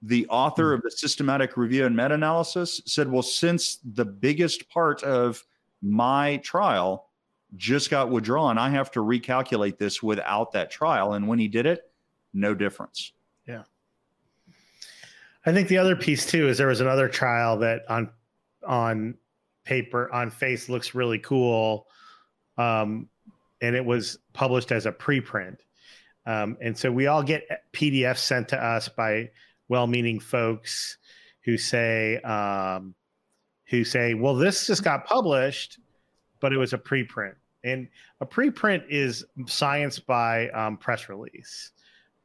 The 0.01 0.28
author 0.28 0.72
hmm. 0.72 0.80
of 0.80 0.82
the 0.82 0.91
systematic 0.91 1.55
review 1.55 1.86
and 1.86 1.95
meta 1.95 2.16
analysis 2.16 2.82
said, 2.86 3.10
Well, 3.10 3.22
since 3.22 3.80
the 3.86 4.03
biggest 4.03 4.68
part 4.68 5.01
of 5.03 5.45
my 5.82 6.38
trial 6.43 7.09
just 7.56 7.89
got 7.89 8.10
withdrawn, 8.10 8.58
I 8.58 8.70
have 8.70 8.91
to 8.91 9.00
recalculate 9.00 9.78
this 9.78 10.04
without 10.04 10.52
that 10.54 10.72
trial. 10.72 11.14
And 11.14 11.28
when 11.28 11.39
he 11.39 11.47
did 11.47 11.66
it, 11.66 11.82
no 12.34 12.54
difference. 12.54 13.14
Yeah. 13.47 13.64
I 15.45 15.54
think 15.54 15.68
the 15.68 15.78
other 15.78 15.95
piece 15.95 16.26
too 16.26 16.47
is 16.47 16.58
there 16.58 16.68
was 16.68 16.82
another 16.82 17.08
trial 17.10 17.58
that 17.60 17.84
on 17.89 18.12
on 18.66 19.16
paper 19.64 20.12
on 20.14 20.32
face 20.32 20.70
looks 20.70 20.93
really 20.93 21.20
cool. 21.20 21.88
Um, 22.58 23.10
and 23.62 23.76
it 23.76 23.86
was 23.86 24.20
published 24.34 24.72
as 24.72 24.86
a 24.86 24.91
preprint. 24.91 25.58
Um, 26.26 26.58
and 26.62 26.78
so 26.78 26.91
we 26.91 27.08
all 27.08 27.24
get 27.24 27.43
PDFs 27.74 28.20
sent 28.20 28.50
to 28.50 28.64
us 28.64 28.89
by 28.89 29.32
well-meaning 29.68 30.20
folks 30.20 30.97
who 31.43 31.58
say, 31.58 32.18
um, 32.22 32.93
who 33.70 33.84
say, 33.84 34.14
"Well, 34.14 34.36
this 34.36 34.68
just 34.68 34.84
got 34.84 35.06
published, 35.06 35.80
but 36.39 36.53
it 36.53 36.57
was 36.57 36.73
a 36.73 36.77
preprint." 36.77 37.35
And 37.63 37.87
a 38.21 38.25
preprint 38.25 38.83
is 38.89 39.25
science 39.47 39.99
by 39.99 40.49
um, 40.49 40.77
press 40.77 41.09
release. 41.09 41.71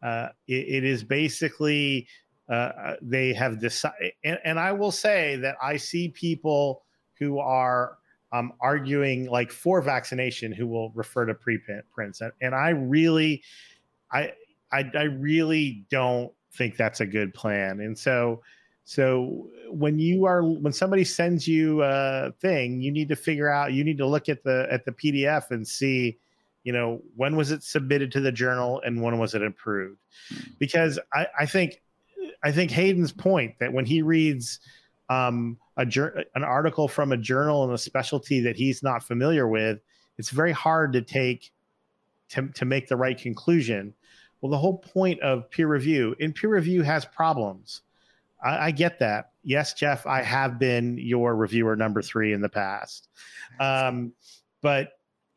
Uh, 0.02 0.28
it, 0.46 0.66
it 0.68 0.84
is 0.84 1.02
basically 1.02 2.06
uh, 2.48 2.52
uh 2.52 2.96
they 3.00 3.32
have 3.32 3.58
decided, 3.58 4.12
and, 4.22 4.38
and 4.44 4.60
I 4.60 4.72
will 4.72 4.92
say 4.92 5.36
that 5.36 5.56
I 5.62 5.76
see 5.76 6.08
people 6.08 6.82
who 7.18 7.38
are 7.38 7.98
um, 8.32 8.52
arguing 8.60 9.26
like 9.26 9.52
for 9.52 9.80
vaccination 9.80 10.52
who 10.52 10.66
will 10.66 10.90
refer 10.90 11.24
to 11.24 11.34
preprints, 11.34 12.20
and, 12.20 12.32
and 12.40 12.54
I 12.54 12.70
really, 12.70 13.42
I, 14.10 14.32
I, 14.72 14.90
I 14.94 15.02
really 15.04 15.84
don't 15.88 16.32
think 16.52 16.76
that's 16.76 17.00
a 17.00 17.06
good 17.06 17.32
plan. 17.32 17.80
And 17.80 17.96
so, 17.96 18.42
so 18.85 19.49
when 19.70 19.99
you 19.99 20.26
are 20.26 20.45
when 20.45 20.72
somebody 20.72 21.05
sends 21.05 21.49
you 21.49 21.82
a 21.82 22.32
thing, 22.41 22.80
you 22.80 22.93
need 22.93 23.09
to 23.09 23.16
figure 23.16 23.51
out. 23.51 23.72
You 23.72 23.82
need 23.82 23.99
to 23.99 24.07
look 24.07 24.28
at 24.28 24.45
the 24.45 24.68
at 24.70 24.85
the 24.85 24.93
PDF 24.93 25.51
and 25.51 25.66
see, 25.66 26.18
you 26.64 26.72
know, 26.72 27.01
when 27.16 27.35
was 27.35 27.51
it 27.51 27.62
submitted 27.62 28.12
to 28.12 28.20
the 28.20 28.30
journal 28.30 28.82
and 28.85 29.01
when 29.03 29.18
was 29.18 29.35
it 29.35 29.43
approved? 29.43 29.99
Because 30.59 30.99
I, 31.14 31.26
I 31.41 31.47
think 31.47 31.82
I 32.43 32.53
think 32.53 32.70
Hayden's 32.70 33.12
point 33.12 33.59
that 33.59 33.72
when 33.72 33.87
he 33.87 34.03
reads 34.03 34.61
um, 35.09 35.57
a 35.78 35.87
an 36.35 36.45
article 36.45 36.87
from 36.87 37.12
a 37.12 37.16
journal 37.16 37.64
in 37.64 37.72
a 37.72 37.78
specialty 37.78 38.41
that 38.41 38.55
he's 38.55 38.82
not 38.82 39.03
familiar 39.03 39.49
with, 39.49 39.80
it's 40.18 40.30
very 40.30 40.53
hard 40.53 40.93
to 40.93 41.01
take 41.01 41.53
to, 42.30 42.49
to 42.49 42.66
make 42.66 42.89
the 42.89 42.97
right 42.97 43.16
conclusion. 43.16 43.95
Well, 44.41 44.51
the 44.51 44.59
whole 44.59 44.76
point 44.76 45.20
of 45.20 45.51
peer 45.51 45.68
review, 45.68 46.14
and 46.20 46.35
peer 46.35 46.51
review 46.51 46.82
has 46.82 47.07
problems. 47.07 47.80
I, 48.45 48.66
I 48.66 48.70
get 48.70 48.99
that. 49.01 49.30
Yes, 49.42 49.74
Jeff, 49.74 50.07
I 50.07 50.22
have 50.22 50.59
been 50.59 50.99
your 50.99 51.34
reviewer 51.34 51.76
number 51.76 52.03
three 52.03 52.32
in 52.32 52.40
the 52.40 52.49
past, 52.49 53.09
um, 53.59 54.12
but 54.62 54.90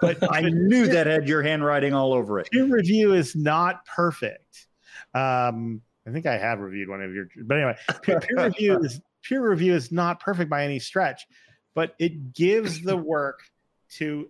but 0.00 0.32
I 0.32 0.40
knew 0.40 0.86
that 0.86 1.06
had 1.06 1.28
your 1.28 1.42
handwriting 1.42 1.92
all 1.92 2.14
over 2.14 2.40
it. 2.40 2.48
Peer 2.50 2.64
review 2.64 3.12
is 3.12 3.36
not 3.36 3.84
perfect. 3.84 4.66
Um, 5.14 5.82
I 6.06 6.10
think 6.12 6.26
I 6.26 6.38
have 6.38 6.60
reviewed 6.60 6.88
one 6.88 7.02
of 7.02 7.12
your, 7.12 7.28
but 7.44 7.58
anyway, 7.58 7.76
peer, 8.02 8.20
peer 8.20 8.44
review 8.44 8.78
is 8.78 9.00
peer 9.22 9.46
review 9.46 9.74
is 9.74 9.92
not 9.92 10.20
perfect 10.20 10.48
by 10.48 10.64
any 10.64 10.78
stretch, 10.78 11.26
but 11.74 11.94
it 11.98 12.32
gives 12.32 12.80
the 12.82 12.96
work 12.96 13.40
to 13.96 14.28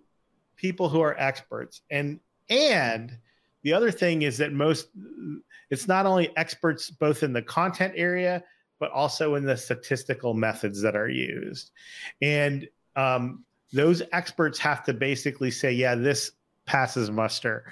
people 0.57 0.89
who 0.89 1.01
are 1.01 1.17
experts. 1.19 1.83
And 1.91 2.19
and 2.51 3.17
the 3.63 3.73
other 3.73 3.91
thing 3.91 4.23
is 4.23 4.39
that 4.39 4.53
most 4.53 4.89
it's 5.71 5.89
not 5.89 6.07
only 6.07 6.35
experts 6.37 6.91
both 6.91 7.23
in 7.23 7.33
the 7.33 7.43
content 7.43 7.95
area 7.97 8.43
but 8.81 8.91
also 8.93 9.35
in 9.35 9.45
the 9.45 9.57
statistical 9.57 10.35
methods 10.35 10.81
that 10.81 10.95
are 10.95 11.09
used. 11.09 11.73
And 12.23 12.69
um, 12.95 13.45
those 13.73 14.03
experts 14.13 14.57
have 14.61 14.85
to 14.85 14.95
basically 14.95 15.51
say, 15.51 15.73
yeah, 15.73 15.97
this 15.97 16.31
passes 16.65 17.11
muster 17.11 17.65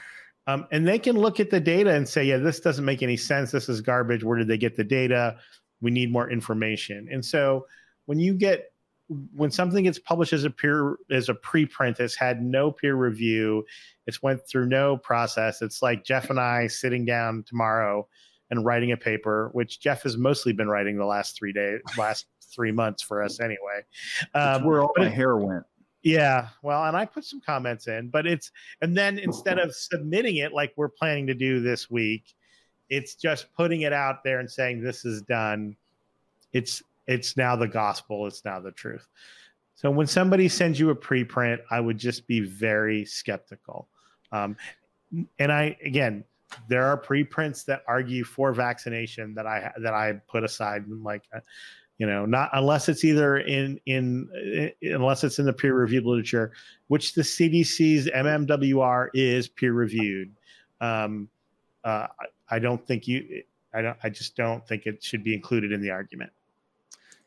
um, 0.47 0.67
and 0.71 0.87
they 0.87 0.99
can 0.99 1.17
look 1.17 1.41
at 1.41 1.51
the 1.51 1.61
data 1.61 1.93
and 1.93 2.09
say, 2.09 2.25
yeah, 2.25 2.37
this 2.37 2.61
doesn't 2.61 2.85
make 2.85 3.03
any 3.03 3.17
sense. 3.17 3.51
This 3.51 3.69
is 3.69 3.81
garbage. 3.81 4.23
Where 4.23 4.39
did 4.39 4.49
they 4.49 4.59
get 4.59 4.77
the 4.77 4.85
data? 4.85 5.39
We 5.81 5.91
need 5.91 6.13
more 6.13 6.31
information. 6.31 7.09
And 7.11 7.25
so 7.25 7.67
when 8.07 8.19
you 8.21 8.33
get 8.33 8.73
when 9.09 9.51
something 9.51 9.85
gets 9.85 9.99
published 9.99 10.33
as 10.33 10.45
a 10.45 10.51
peer 10.51 10.97
as 11.11 11.29
a 11.29 11.35
preprint, 11.35 12.01
it's 12.01 12.17
had 12.17 12.43
no 12.43 12.73
peer 12.73 12.97
review, 12.97 13.65
it's 14.07 14.23
went 14.23 14.41
through 14.49 14.67
no 14.67 14.97
process. 14.97 15.63
It's 15.63 15.83
like 15.83 16.05
Jeff 16.05 16.31
and 16.31 16.41
I 16.41 16.67
sitting 16.67 17.05
down 17.05 17.45
tomorrow 17.47 18.09
and 18.51 18.65
writing 18.65 18.93
a 18.93 18.97
paper, 18.97 19.51
which 19.53 19.81
Jeff 19.81 20.03
has 20.03 20.17
mostly 20.17 20.53
been 20.53 20.69
writing 20.69 20.97
the 20.97 21.07
last 21.07 21.37
three 21.37 21.53
days, 21.53 21.81
last 21.99 22.27
three 22.55 22.73
months 22.73 23.03
for 23.03 23.23
us 23.23 23.41
anyway. 23.41 23.83
Um, 24.35 24.65
where 24.65 24.81
all 24.81 24.93
my 24.97 25.09
hair 25.09 25.37
went 25.37 25.65
Yeah, 26.03 26.49
well, 26.63 26.85
and 26.85 26.97
I 26.97 27.05
put 27.05 27.25
some 27.25 27.41
comments 27.41 27.89
in, 27.89 28.09
but 28.09 28.27
it's 28.27 28.51
and 28.81 28.97
then 28.97 29.19
instead 29.19 29.59
of 29.59 29.75
submitting 29.75 30.37
it 30.37 30.53
like 30.53 30.73
we're 30.77 30.89
planning 30.89 31.27
to 31.29 31.35
do 31.35 31.61
this 31.61 31.91
week, 31.91 32.35
it's 32.89 33.15
just 33.15 33.53
putting 33.55 33.83
it 33.83 33.93
out 33.93 34.23
there 34.25 34.39
and 34.39 34.51
saying 34.51 34.83
this 34.83 35.05
is 35.05 35.23
done. 35.23 35.77
It's 36.53 36.83
it's 37.07 37.37
now 37.37 37.57
the 37.57 37.69
gospel, 37.69 38.27
it's 38.27 38.45
now 38.45 38.61
the 38.61 38.73
truth. 38.73 39.07
So 39.75 39.91
when 39.91 40.07
somebody 40.07 40.49
sends 40.49 40.81
you 40.81 40.91
a 40.91 40.97
preprint, 40.97 41.59
I 41.71 41.81
would 41.81 41.99
just 41.99 42.27
be 42.27 42.41
very 42.41 43.05
skeptical. 43.05 43.89
Um, 44.33 44.57
and 45.39 45.53
I 45.53 45.77
again, 45.85 46.25
there 46.69 46.85
are 46.85 46.97
preprints 46.97 47.65
that 47.65 47.83
argue 47.87 48.25
for 48.25 48.53
vaccination 48.53 49.35
that 49.35 49.47
I 49.47 49.73
that 49.79 49.95
I 49.95 50.21
put 50.29 50.45
aside 50.45 50.87
and 50.87 51.03
like 51.05 51.25
uh, 51.35 51.41
you 51.99 52.07
know 52.07 52.27
not 52.27 52.51
unless 52.53 52.89
it's 52.89 53.05
either 53.05 53.39
in 53.39 53.81
in, 53.87 54.29
in 54.83 54.95
unless 54.95 55.25
it's 55.25 55.39
in 55.39 55.47
the 55.47 55.53
peer 55.53 55.75
reviewed 55.75 56.05
literature 56.05 56.53
which 56.89 57.15
the 57.15 57.23
cdc's 57.23 58.07
mmwr 58.07 59.09
is 59.15 59.49
peer 59.49 59.73
reviewed 59.73 60.33
um, 60.81 61.29
uh, 61.85 62.07
I 62.51 62.59
don't 62.59 62.87
think 62.87 63.09
you 63.09 63.43
i 63.73 63.81
don't 63.81 63.97
i 64.03 64.11
just 64.11 64.37
don't 64.37 64.67
think 64.69 64.87
it 64.87 65.03
should 65.03 65.25
be 65.25 65.35
included 65.35 65.73
in 65.73 65.81
the 65.81 65.91
argument 65.91 66.33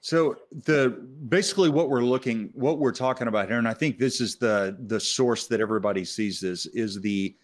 so 0.02 0.38
the 0.66 0.90
basically 1.28 1.70
what 1.70 1.90
we're 1.90 2.02
looking 2.02 2.50
what 2.54 2.80
we're 2.80 2.92
talking 2.92 3.28
about 3.28 3.48
here 3.48 3.58
and 3.58 3.68
i 3.68 3.74
think 3.74 3.98
this 3.98 4.22
is 4.22 4.38
the 4.38 4.78
the 4.88 5.00
source 5.00 5.48
that 5.48 5.60
everybody 5.60 6.06
sees 6.06 6.40
this 6.40 6.66
is 6.68 7.02
the 7.02 7.36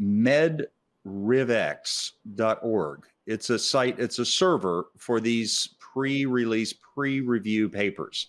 medrxiv.org 0.00 0.66
it's 3.26 3.50
a 3.50 3.58
site 3.58 3.98
it's 3.98 4.18
a 4.18 4.24
server 4.24 4.86
for 4.96 5.20
these 5.20 5.74
pre-release 5.92 6.72
pre-review 6.72 7.68
papers. 7.68 8.28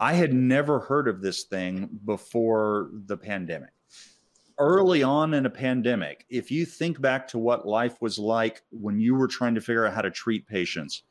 I 0.00 0.12
had 0.12 0.32
never 0.32 0.78
heard 0.78 1.08
of 1.08 1.20
this 1.20 1.44
thing 1.44 1.88
before 2.04 2.90
the 3.06 3.16
pandemic. 3.16 3.70
Early 4.58 5.02
on 5.02 5.34
in 5.34 5.46
a 5.46 5.50
pandemic 5.50 6.26
if 6.28 6.50
you 6.50 6.66
think 6.66 7.00
back 7.00 7.28
to 7.28 7.38
what 7.38 7.66
life 7.66 8.02
was 8.02 8.18
like 8.18 8.62
when 8.70 9.00
you 9.00 9.14
were 9.14 9.28
trying 9.28 9.54
to 9.54 9.60
figure 9.60 9.86
out 9.86 9.94
how 9.94 10.02
to 10.02 10.10
treat 10.10 10.46
patients 10.46 11.04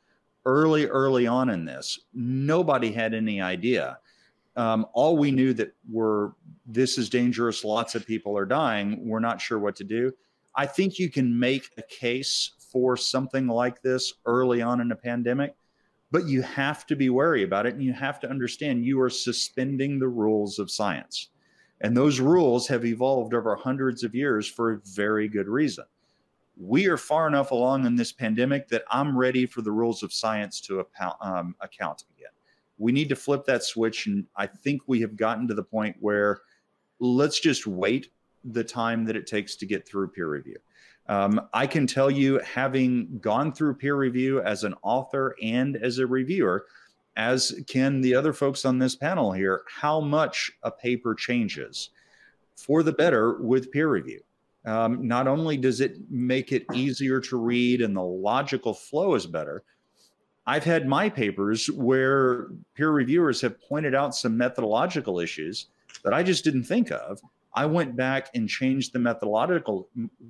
early, 0.44 0.86
early 0.86 1.26
on 1.26 1.50
in 1.50 1.64
this, 1.64 2.00
nobody 2.14 2.92
had 2.92 3.14
any 3.14 3.40
idea. 3.40 3.98
Um, 4.56 4.86
all 4.92 5.16
we 5.16 5.30
knew 5.30 5.52
that 5.54 5.74
were 5.90 6.34
this 6.66 6.98
is 6.98 7.08
dangerous. 7.08 7.64
Lots 7.64 7.94
of 7.94 8.06
people 8.06 8.36
are 8.36 8.46
dying. 8.46 9.08
We're 9.08 9.20
not 9.20 9.40
sure 9.40 9.58
what 9.58 9.76
to 9.76 9.84
do. 9.84 10.12
I 10.54 10.66
think 10.66 10.98
you 10.98 11.10
can 11.10 11.38
make 11.38 11.70
a 11.78 11.82
case 11.82 12.52
for 12.72 12.96
something 12.96 13.46
like 13.46 13.80
this 13.82 14.14
early 14.26 14.60
on 14.60 14.80
in 14.80 14.90
a 14.90 14.96
pandemic, 14.96 15.54
but 16.10 16.26
you 16.26 16.42
have 16.42 16.86
to 16.86 16.96
be 16.96 17.10
wary 17.10 17.44
about 17.44 17.66
it, 17.66 17.74
and 17.74 17.82
you 17.82 17.92
have 17.92 18.18
to 18.20 18.30
understand 18.30 18.84
you 18.84 19.00
are 19.00 19.10
suspending 19.10 19.98
the 19.98 20.08
rules 20.08 20.58
of 20.58 20.70
science, 20.70 21.28
and 21.80 21.96
those 21.96 22.18
rules 22.20 22.66
have 22.66 22.84
evolved 22.84 23.34
over 23.34 23.54
hundreds 23.54 24.02
of 24.02 24.14
years 24.14 24.48
for 24.48 24.72
a 24.72 24.80
very 24.94 25.28
good 25.28 25.46
reason 25.46 25.84
we 26.58 26.86
are 26.86 26.96
far 26.96 27.28
enough 27.28 27.52
along 27.52 27.86
in 27.86 27.94
this 27.94 28.12
pandemic 28.12 28.68
that 28.68 28.82
I'm 28.90 29.16
ready 29.16 29.46
for 29.46 29.62
the 29.62 29.70
rules 29.70 30.02
of 30.02 30.12
science 30.12 30.60
to 30.62 30.84
um, 31.20 31.54
account 31.60 32.04
again. 32.16 32.32
We 32.78 32.90
need 32.90 33.08
to 33.10 33.16
flip 33.16 33.44
that 33.46 33.62
switch. 33.62 34.06
And 34.06 34.26
I 34.36 34.46
think 34.46 34.82
we 34.86 35.00
have 35.00 35.16
gotten 35.16 35.46
to 35.48 35.54
the 35.54 35.62
point 35.62 35.96
where 36.00 36.40
let's 36.98 37.38
just 37.38 37.66
wait 37.66 38.10
the 38.44 38.64
time 38.64 39.04
that 39.04 39.16
it 39.16 39.26
takes 39.26 39.56
to 39.56 39.66
get 39.66 39.86
through 39.86 40.08
peer 40.08 40.28
review. 40.28 40.56
Um, 41.06 41.40
I 41.54 41.66
can 41.66 41.86
tell 41.86 42.10
you, 42.10 42.38
having 42.40 43.18
gone 43.20 43.52
through 43.52 43.74
peer 43.74 43.96
review 43.96 44.42
as 44.42 44.64
an 44.64 44.74
author 44.82 45.36
and 45.42 45.76
as 45.76 45.98
a 45.98 46.06
reviewer, 46.06 46.66
as 47.16 47.62
can 47.66 48.00
the 48.00 48.14
other 48.14 48.32
folks 48.32 48.64
on 48.64 48.78
this 48.78 48.94
panel 48.94 49.32
here, 49.32 49.62
how 49.66 50.00
much 50.00 50.52
a 50.62 50.70
paper 50.70 51.14
changes 51.14 51.90
for 52.56 52.82
the 52.82 52.92
better 52.92 53.40
with 53.40 53.72
peer 53.72 53.88
review. 53.88 54.20
Um, 54.64 55.06
not 55.06 55.26
only 55.26 55.56
does 55.56 55.80
it 55.80 55.98
make 56.10 56.52
it 56.52 56.66
easier 56.74 57.20
to 57.20 57.36
read 57.36 57.80
and 57.80 57.96
the 57.96 58.02
logical 58.02 58.74
flow 58.74 59.14
is 59.14 59.26
better, 59.26 59.62
I've 60.46 60.64
had 60.64 60.88
my 60.88 61.08
papers 61.08 61.70
where 61.70 62.48
peer 62.74 62.90
reviewers 62.90 63.40
have 63.42 63.60
pointed 63.60 63.94
out 63.94 64.14
some 64.14 64.36
methodological 64.36 65.20
issues 65.20 65.66
that 66.04 66.14
I 66.14 66.22
just 66.22 66.42
didn't 66.42 66.64
think 66.64 66.90
of. 66.90 67.20
I 67.54 67.66
went 67.66 67.96
back 67.96 68.30
and 68.34 68.48
changed 68.48 68.92
the 68.92 68.98
methodological 68.98 69.88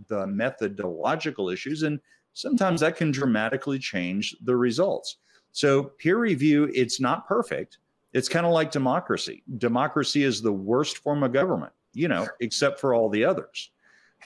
the 0.08 0.26
methodological 0.26 1.50
issues, 1.50 1.82
and 1.82 2.00
sometimes 2.32 2.80
that 2.80 2.96
can 2.96 3.10
dramatically 3.10 3.78
change 3.78 4.36
the 4.42 4.56
results. 4.56 5.18
So 5.52 5.84
peer 5.84 6.18
review, 6.18 6.70
it's 6.74 7.00
not 7.00 7.26
perfect. 7.26 7.78
It's 8.12 8.28
kind 8.28 8.46
of 8.46 8.52
like 8.52 8.70
democracy. 8.70 9.42
Democracy 9.58 10.24
is 10.24 10.40
the 10.40 10.52
worst 10.52 10.98
form 10.98 11.22
of 11.22 11.32
government, 11.32 11.72
you 11.92 12.08
know, 12.08 12.26
except 12.40 12.80
for 12.80 12.94
all 12.94 13.08
the 13.08 13.24
others. 13.24 13.70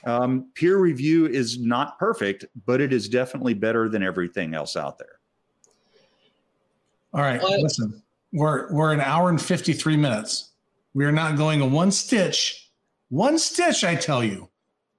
Um, 0.05 0.51
peer 0.55 0.77
review 0.77 1.27
is 1.27 1.59
not 1.59 1.97
perfect, 1.97 2.45
but 2.65 2.81
it 2.81 2.91
is 2.91 3.07
definitely 3.07 3.53
better 3.53 3.87
than 3.87 4.03
everything 4.03 4.53
else 4.53 4.75
out 4.75 4.97
there. 4.97 5.19
All 7.13 7.21
right, 7.21 7.41
listen, 7.41 8.01
we're 8.31 8.73
we're 8.73 8.91
an 8.91 8.99
hour 8.99 9.29
and 9.29 9.41
fifty 9.41 9.73
three 9.73 9.95
minutes. 9.95 10.51
We 10.93 11.05
are 11.05 11.11
not 11.11 11.37
going 11.37 11.61
a 11.61 11.65
one 11.65 11.91
stitch, 11.91 12.71
one 13.09 13.37
stitch. 13.37 13.83
I 13.83 13.95
tell 13.95 14.23
you, 14.23 14.49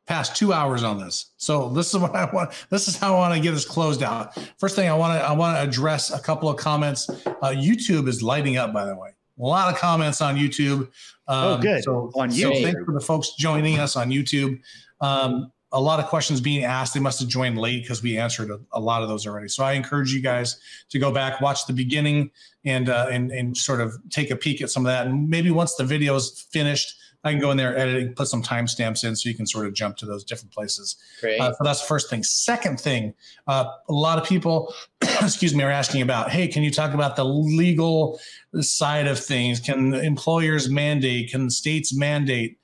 past 0.06 0.36
two 0.36 0.52
hours 0.52 0.82
on 0.82 0.98
this. 0.98 1.32
So 1.36 1.68
this 1.70 1.92
is 1.92 2.00
what 2.00 2.14
I 2.14 2.30
want. 2.32 2.52
This 2.70 2.88
is 2.88 2.96
how 2.96 3.16
I 3.16 3.18
want 3.18 3.34
to 3.34 3.40
get 3.40 3.52
this 3.52 3.64
closed 3.64 4.02
out. 4.02 4.38
First 4.58 4.76
thing 4.76 4.88
I 4.88 4.94
want 4.94 5.18
to 5.18 5.24
I 5.24 5.32
want 5.32 5.56
to 5.56 5.62
address 5.62 6.12
a 6.12 6.20
couple 6.20 6.48
of 6.48 6.56
comments. 6.56 7.08
Uh, 7.26 7.50
YouTube 7.50 8.08
is 8.08 8.22
lighting 8.22 8.56
up, 8.56 8.72
by 8.72 8.86
the 8.86 8.94
way. 8.94 9.10
A 9.40 9.42
lot 9.42 9.72
of 9.72 9.80
comments 9.80 10.20
on 10.20 10.36
YouTube. 10.36 10.88
Oh, 11.26 11.54
um, 11.54 11.58
oh, 11.58 11.62
good. 11.62 11.82
So, 11.82 12.12
on 12.14 12.30
YouTube. 12.30 12.54
So 12.54 12.62
thanks 12.62 12.84
for 12.84 12.92
the 12.92 13.00
folks 13.00 13.32
joining 13.32 13.80
us 13.80 13.96
on 13.96 14.10
YouTube. 14.10 14.60
Um, 15.04 15.52
a 15.72 15.80
lot 15.80 15.98
of 15.98 16.06
questions 16.06 16.40
being 16.40 16.64
asked. 16.64 16.94
They 16.94 17.00
must 17.00 17.18
have 17.20 17.28
joined 17.28 17.58
late 17.58 17.82
because 17.82 18.02
we 18.02 18.16
answered 18.16 18.50
a, 18.50 18.60
a, 18.72 18.80
lot 18.80 19.02
of 19.02 19.08
those 19.08 19.26
already. 19.26 19.48
So 19.48 19.64
I 19.64 19.72
encourage 19.72 20.12
you 20.12 20.22
guys 20.22 20.60
to 20.90 21.00
go 21.00 21.10
back, 21.10 21.40
watch 21.40 21.66
the 21.66 21.72
beginning, 21.72 22.30
and 22.64 22.88
uh, 22.88 23.08
and 23.10 23.32
and 23.32 23.56
sort 23.56 23.80
of 23.80 23.92
take 24.10 24.30
a 24.30 24.36
peek 24.36 24.62
at 24.62 24.70
some 24.70 24.86
of 24.86 24.90
that. 24.90 25.06
And 25.06 25.28
maybe 25.28 25.50
once 25.50 25.74
the 25.74 25.84
video 25.84 26.14
is 26.14 26.46
finished, 26.52 26.96
I 27.24 27.32
can 27.32 27.40
go 27.40 27.50
in 27.50 27.56
there, 27.56 27.76
editing, 27.76 28.14
put 28.14 28.28
some 28.28 28.42
timestamps 28.42 29.02
in, 29.02 29.16
so 29.16 29.28
you 29.28 29.34
can 29.34 29.46
sort 29.46 29.66
of 29.66 29.74
jump 29.74 29.96
to 29.96 30.06
those 30.06 30.24
different 30.24 30.52
places. 30.52 30.96
Great. 31.20 31.40
Uh, 31.40 31.52
so 31.52 31.64
that's 31.64 31.80
the 31.80 31.88
first 31.88 32.08
thing. 32.08 32.22
Second 32.22 32.78
thing, 32.78 33.12
uh, 33.48 33.64
a 33.88 33.92
lot 33.92 34.18
of 34.18 34.28
people, 34.28 34.72
excuse 35.02 35.54
me, 35.54 35.64
are 35.64 35.70
asking 35.70 36.02
about, 36.02 36.30
hey, 36.30 36.46
can 36.46 36.62
you 36.62 36.70
talk 36.70 36.94
about 36.94 37.16
the 37.16 37.24
legal 37.24 38.20
side 38.60 39.08
of 39.08 39.18
things? 39.18 39.58
Can 39.58 39.94
employers 39.94 40.70
mandate? 40.70 41.30
Can 41.30 41.50
states 41.50 41.96
mandate? 41.96 42.58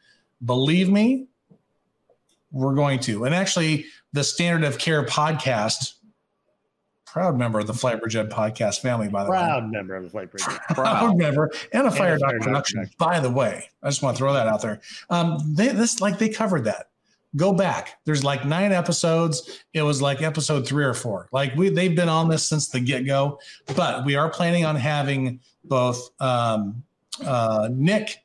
Believe 0.44 0.88
me, 0.90 1.26
we're 2.50 2.74
going 2.74 3.00
to. 3.00 3.24
And 3.24 3.34
actually, 3.34 3.86
the 4.12 4.24
Standard 4.24 4.66
of 4.66 4.78
Care 4.78 5.04
podcast, 5.04 5.94
proud 7.06 7.36
member 7.36 7.60
of 7.60 7.66
the 7.66 7.72
FlightBridgeED 7.72 8.30
podcast 8.30 8.80
family, 8.80 9.08
by 9.08 9.24
the 9.24 9.30
proud 9.30 9.40
way. 9.40 9.60
Proud 9.60 9.70
member 9.72 9.96
of 9.96 10.04
the 10.04 10.18
Flightbridge. 10.18 10.40
Proud, 10.40 10.60
proud 10.74 11.16
member 11.16 11.50
and 11.72 11.86
a 11.86 11.90
Fire 11.90 12.18
production, 12.18 12.88
by 12.98 13.20
the 13.20 13.30
way. 13.30 13.68
I 13.82 13.88
just 13.88 14.02
want 14.02 14.16
to 14.16 14.18
throw 14.18 14.32
that 14.32 14.46
out 14.46 14.62
there. 14.62 14.80
Um, 15.08 15.38
they, 15.54 15.68
this 15.68 16.00
like 16.00 16.18
they 16.18 16.28
covered 16.28 16.64
that. 16.64 16.86
Go 17.36 17.52
back. 17.52 18.00
There's 18.06 18.24
like 18.24 18.44
nine 18.44 18.72
episodes. 18.72 19.62
It 19.72 19.82
was 19.82 20.02
like 20.02 20.20
episode 20.20 20.66
three 20.66 20.84
or 20.84 20.94
four. 20.94 21.28
Like 21.30 21.54
we, 21.54 21.68
they've 21.68 21.94
been 21.94 22.08
on 22.08 22.28
this 22.28 22.48
since 22.48 22.68
the 22.68 22.80
get 22.80 23.06
go. 23.06 23.38
But 23.76 24.04
we 24.04 24.16
are 24.16 24.28
planning 24.28 24.64
on 24.64 24.74
having 24.74 25.38
both 25.64 26.10
um, 26.20 26.82
uh, 27.24 27.68
Nick 27.72 28.16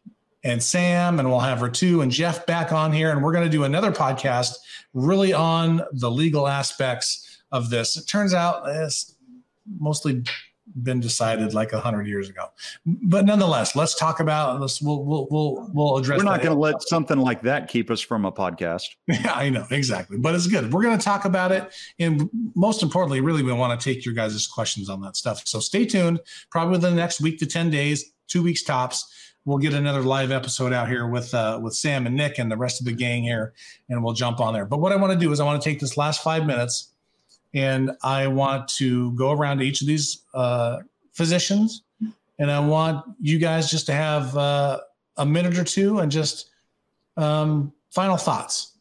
and 0.45 0.61
Sam, 0.61 1.19
and 1.19 1.27
we'll 1.27 1.39
have 1.39 1.59
her 1.59 1.69
too, 1.69 2.01
and 2.01 2.11
Jeff 2.11 2.45
back 2.45 2.71
on 2.71 2.93
here. 2.93 3.11
And 3.11 3.21
we're 3.21 3.33
going 3.33 3.43
to 3.43 3.49
do 3.49 3.63
another 3.63 3.91
podcast 3.91 4.53
really 4.93 5.33
on 5.33 5.81
the 5.91 6.09
legal 6.09 6.47
aspects 6.47 7.41
of 7.51 7.71
this. 7.71 7.97
It 7.97 8.07
turns 8.07 8.33
out 8.33 8.63
it's 8.67 9.15
mostly 9.79 10.23
been 10.83 10.99
decided 10.99 11.53
like 11.53 11.73
a 11.73 11.79
hundred 11.79 12.05
years 12.05 12.29
ago, 12.29 12.45
but 12.85 13.25
nonetheless, 13.25 13.75
let's 13.75 13.95
talk 13.95 14.19
about 14.19 14.61
this. 14.61 14.81
We'll 14.81 15.03
we'll 15.03 15.27
we'll, 15.31 15.71
we'll 15.73 15.97
address. 15.97 16.21
It. 16.21 16.25
We're 16.25 16.31
not 16.31 16.43
going 16.43 16.53
to 16.53 16.59
let 16.59 16.81
something 16.83 17.17
like 17.17 17.41
that 17.41 17.67
keep 17.67 17.89
us 17.89 18.01
from 18.01 18.23
a 18.23 18.31
podcast. 18.31 18.83
Yeah, 19.07 19.33
I 19.33 19.49
know 19.49 19.65
exactly, 19.71 20.17
but 20.17 20.35
it's 20.35 20.47
good. 20.47 20.71
We're 20.71 20.83
going 20.83 20.97
to 20.97 21.03
talk 21.03 21.25
about 21.25 21.51
it, 21.51 21.73
and 21.97 22.29
most 22.55 22.83
importantly, 22.83 23.21
really, 23.21 23.41
we 23.41 23.51
want 23.51 23.79
to 23.79 23.83
take 23.83 24.05
your 24.05 24.13
guys' 24.13 24.45
questions 24.45 24.89
on 24.89 25.01
that 25.01 25.15
stuff. 25.15 25.41
So 25.47 25.59
stay 25.59 25.85
tuned. 25.85 26.19
Probably 26.51 26.73
within 26.73 26.95
the 26.95 27.01
next 27.01 27.21
week 27.21 27.39
to 27.39 27.47
ten 27.47 27.71
days, 27.71 28.13
two 28.27 28.43
weeks 28.43 28.61
tops 28.61 29.11
we'll 29.45 29.59
get 29.59 29.73
another 29.73 30.01
live 30.01 30.31
episode 30.31 30.73
out 30.73 30.89
here 30.89 31.07
with 31.07 31.33
uh, 31.33 31.59
with 31.61 31.75
Sam 31.75 32.05
and 32.05 32.15
Nick 32.15 32.39
and 32.39 32.51
the 32.51 32.57
rest 32.57 32.81
of 32.81 32.85
the 32.85 32.91
gang 32.91 33.23
here, 33.23 33.53
and 33.89 34.03
we'll 34.03 34.13
jump 34.13 34.39
on 34.39 34.53
there. 34.53 34.65
But 34.65 34.79
what 34.79 34.91
I 34.91 34.95
want 34.95 35.13
to 35.13 35.19
do 35.19 35.31
is 35.31 35.39
I 35.39 35.45
want 35.45 35.61
to 35.61 35.69
take 35.69 35.79
this 35.79 35.97
last 35.97 36.23
five 36.23 36.45
minutes, 36.45 36.91
and 37.53 37.91
I 38.03 38.27
want 38.27 38.67
to 38.69 39.13
go 39.13 39.31
around 39.31 39.59
to 39.59 39.65
each 39.65 39.81
of 39.81 39.87
these 39.87 40.23
uh, 40.33 40.79
physicians, 41.13 41.83
and 42.39 42.51
I 42.51 42.59
want 42.59 43.05
you 43.21 43.37
guys 43.37 43.69
just 43.69 43.85
to 43.85 43.93
have 43.93 44.35
uh, 44.35 44.79
a 45.17 45.25
minute 45.25 45.57
or 45.57 45.63
two 45.63 45.99
and 45.99 46.11
just 46.11 46.49
um, 47.15 47.71
final 47.91 48.17
thoughts. 48.17 48.71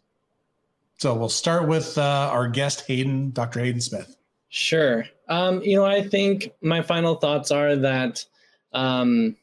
So 0.96 1.14
we'll 1.14 1.28
start 1.28 1.68
with 1.68 1.98
uh, 1.98 2.30
our 2.32 2.48
guest 2.48 2.86
Hayden, 2.86 3.30
Dr. 3.32 3.60
Hayden 3.60 3.80
Smith. 3.80 4.16
Sure. 4.48 5.04
Um, 5.28 5.60
you 5.62 5.76
know, 5.76 5.84
I 5.84 6.06
think 6.06 6.52
my 6.62 6.80
final 6.80 7.16
thoughts 7.16 7.50
are 7.50 7.76
that. 7.76 8.24
Um, 8.72 9.36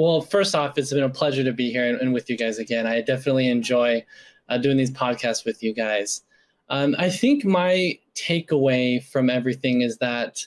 Well, 0.00 0.22
first 0.22 0.54
off, 0.54 0.78
it's 0.78 0.94
been 0.94 1.02
a 1.02 1.10
pleasure 1.10 1.44
to 1.44 1.52
be 1.52 1.70
here 1.70 1.86
and, 1.86 2.00
and 2.00 2.14
with 2.14 2.30
you 2.30 2.36
guys 2.38 2.58
again. 2.58 2.86
I 2.86 3.02
definitely 3.02 3.48
enjoy 3.48 4.02
uh, 4.48 4.56
doing 4.56 4.78
these 4.78 4.90
podcasts 4.90 5.44
with 5.44 5.62
you 5.62 5.74
guys. 5.74 6.22
Um, 6.70 6.96
I 6.98 7.10
think 7.10 7.44
my 7.44 7.98
takeaway 8.14 9.04
from 9.04 9.28
everything 9.28 9.82
is 9.82 9.98
that, 9.98 10.46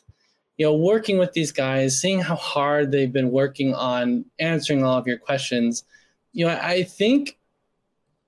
you 0.57 0.65
know, 0.65 0.75
working 0.75 1.19
with 1.19 1.33
these 1.33 1.51
guys, 1.51 2.01
seeing 2.01 2.19
how 2.19 2.35
hard 2.35 2.91
they've 2.91 3.13
been 3.13 3.29
working 3.29 3.75
on 3.75 4.25
answering 4.39 4.83
all 4.83 4.97
of 4.97 5.05
your 5.05 5.19
questions, 5.19 5.83
you 6.31 6.47
know, 6.47 6.59
I 6.59 6.81
think, 6.81 7.37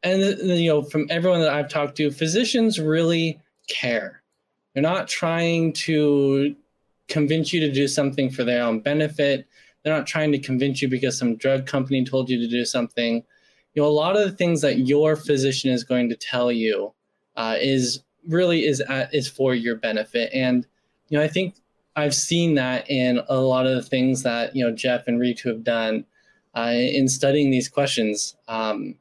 and 0.04 0.22
you 0.22 0.70
know, 0.70 0.84
from 0.84 1.08
everyone 1.10 1.40
that 1.40 1.50
I've 1.50 1.70
talked 1.70 1.98
to, 1.98 2.12
physicians 2.12 2.80
really 2.80 3.40
care. 3.68 4.22
They're 4.76 4.84
not 4.84 5.08
trying 5.08 5.74
to 5.74 6.56
convince 7.08 7.52
you 7.52 7.62
to 7.62 7.72
do 7.72 7.88
something 7.88 8.30
for 8.30 8.44
their 8.44 8.64
own 8.64 8.80
benefit. 8.80 9.48
They're 9.86 9.96
not 9.96 10.08
trying 10.08 10.32
to 10.32 10.40
convince 10.40 10.82
you 10.82 10.88
because 10.88 11.16
some 11.16 11.36
drug 11.36 11.68
company 11.68 12.04
told 12.04 12.28
you 12.28 12.40
to 12.40 12.48
do 12.48 12.66
something. 12.66 13.24
You 13.76 13.84
know, 13.84 13.88
a 13.88 13.90
lot 13.90 14.18
of 14.18 14.24
the 14.24 14.36
things 14.36 14.62
that 14.62 14.80
your 14.80 15.16
physician 15.16 15.70
is 15.70 15.84
going 15.84 16.10
to 16.10 16.16
tell 16.16 16.52
you 16.52 16.92
uh, 17.36 17.58
is 17.62 18.02
really 18.28 18.66
is 18.66 18.82
at, 18.82 19.14
is 19.14 19.28
for 19.28 19.54
your 19.54 19.76
benefit. 19.76 20.32
And 20.34 20.66
you 21.10 21.20
know, 21.20 21.24
I 21.24 21.28
think 21.28 21.58
I've 21.96 22.16
seen 22.16 22.56
that 22.56 22.90
in 22.90 23.22
a 23.30 23.38
lot 23.38 23.68
of 23.68 23.76
the 23.76 23.84
things 23.84 24.24
that 24.24 24.56
you 24.56 24.66
know 24.66 24.76
Jeff 24.76 25.08
and 25.08 25.20
Ritu 25.20 25.50
have 25.50 25.64
done 25.64 26.04
uh, 26.58 26.72
in 26.74 27.08
studying 27.08 27.52
these 27.52 27.70
questions. 27.70 28.36
Um, 28.48 28.96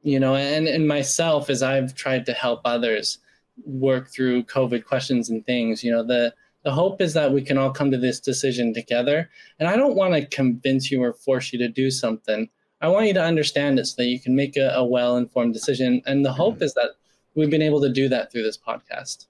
you 0.00 0.18
know, 0.18 0.36
and 0.36 0.66
and 0.66 0.88
myself 0.88 1.50
as 1.50 1.62
I've 1.62 1.94
tried 1.94 2.24
to 2.26 2.32
help 2.32 2.62
others 2.64 3.18
work 3.66 4.08
through 4.10 4.44
COVID 4.44 4.86
questions 4.86 5.28
and 5.28 5.44
things. 5.44 5.84
You 5.84 5.92
know, 5.92 6.02
the 6.02 6.32
the 6.64 6.72
hope 6.72 7.00
is 7.00 7.14
that 7.14 7.32
we 7.32 7.42
can 7.42 7.58
all 7.58 7.70
come 7.70 7.90
to 7.90 7.98
this 7.98 8.20
decision 8.20 8.72
together. 8.72 9.30
And 9.58 9.68
I 9.68 9.76
don't 9.76 9.96
want 9.96 10.14
to 10.14 10.26
convince 10.26 10.90
you 10.90 11.02
or 11.02 11.12
force 11.12 11.52
you 11.52 11.58
to 11.58 11.68
do 11.68 11.90
something. 11.90 12.48
I 12.80 12.88
want 12.88 13.06
you 13.06 13.14
to 13.14 13.22
understand 13.22 13.78
it 13.78 13.86
so 13.86 13.94
that 13.98 14.08
you 14.08 14.20
can 14.20 14.34
make 14.36 14.56
a, 14.56 14.70
a 14.74 14.84
well 14.84 15.16
informed 15.16 15.54
decision. 15.54 16.02
And 16.06 16.24
the 16.24 16.32
hope 16.32 16.56
mm-hmm. 16.56 16.64
is 16.64 16.74
that 16.74 16.90
we've 17.34 17.50
been 17.50 17.62
able 17.62 17.80
to 17.80 17.92
do 17.92 18.08
that 18.08 18.30
through 18.30 18.42
this 18.44 18.58
podcast. 18.58 19.26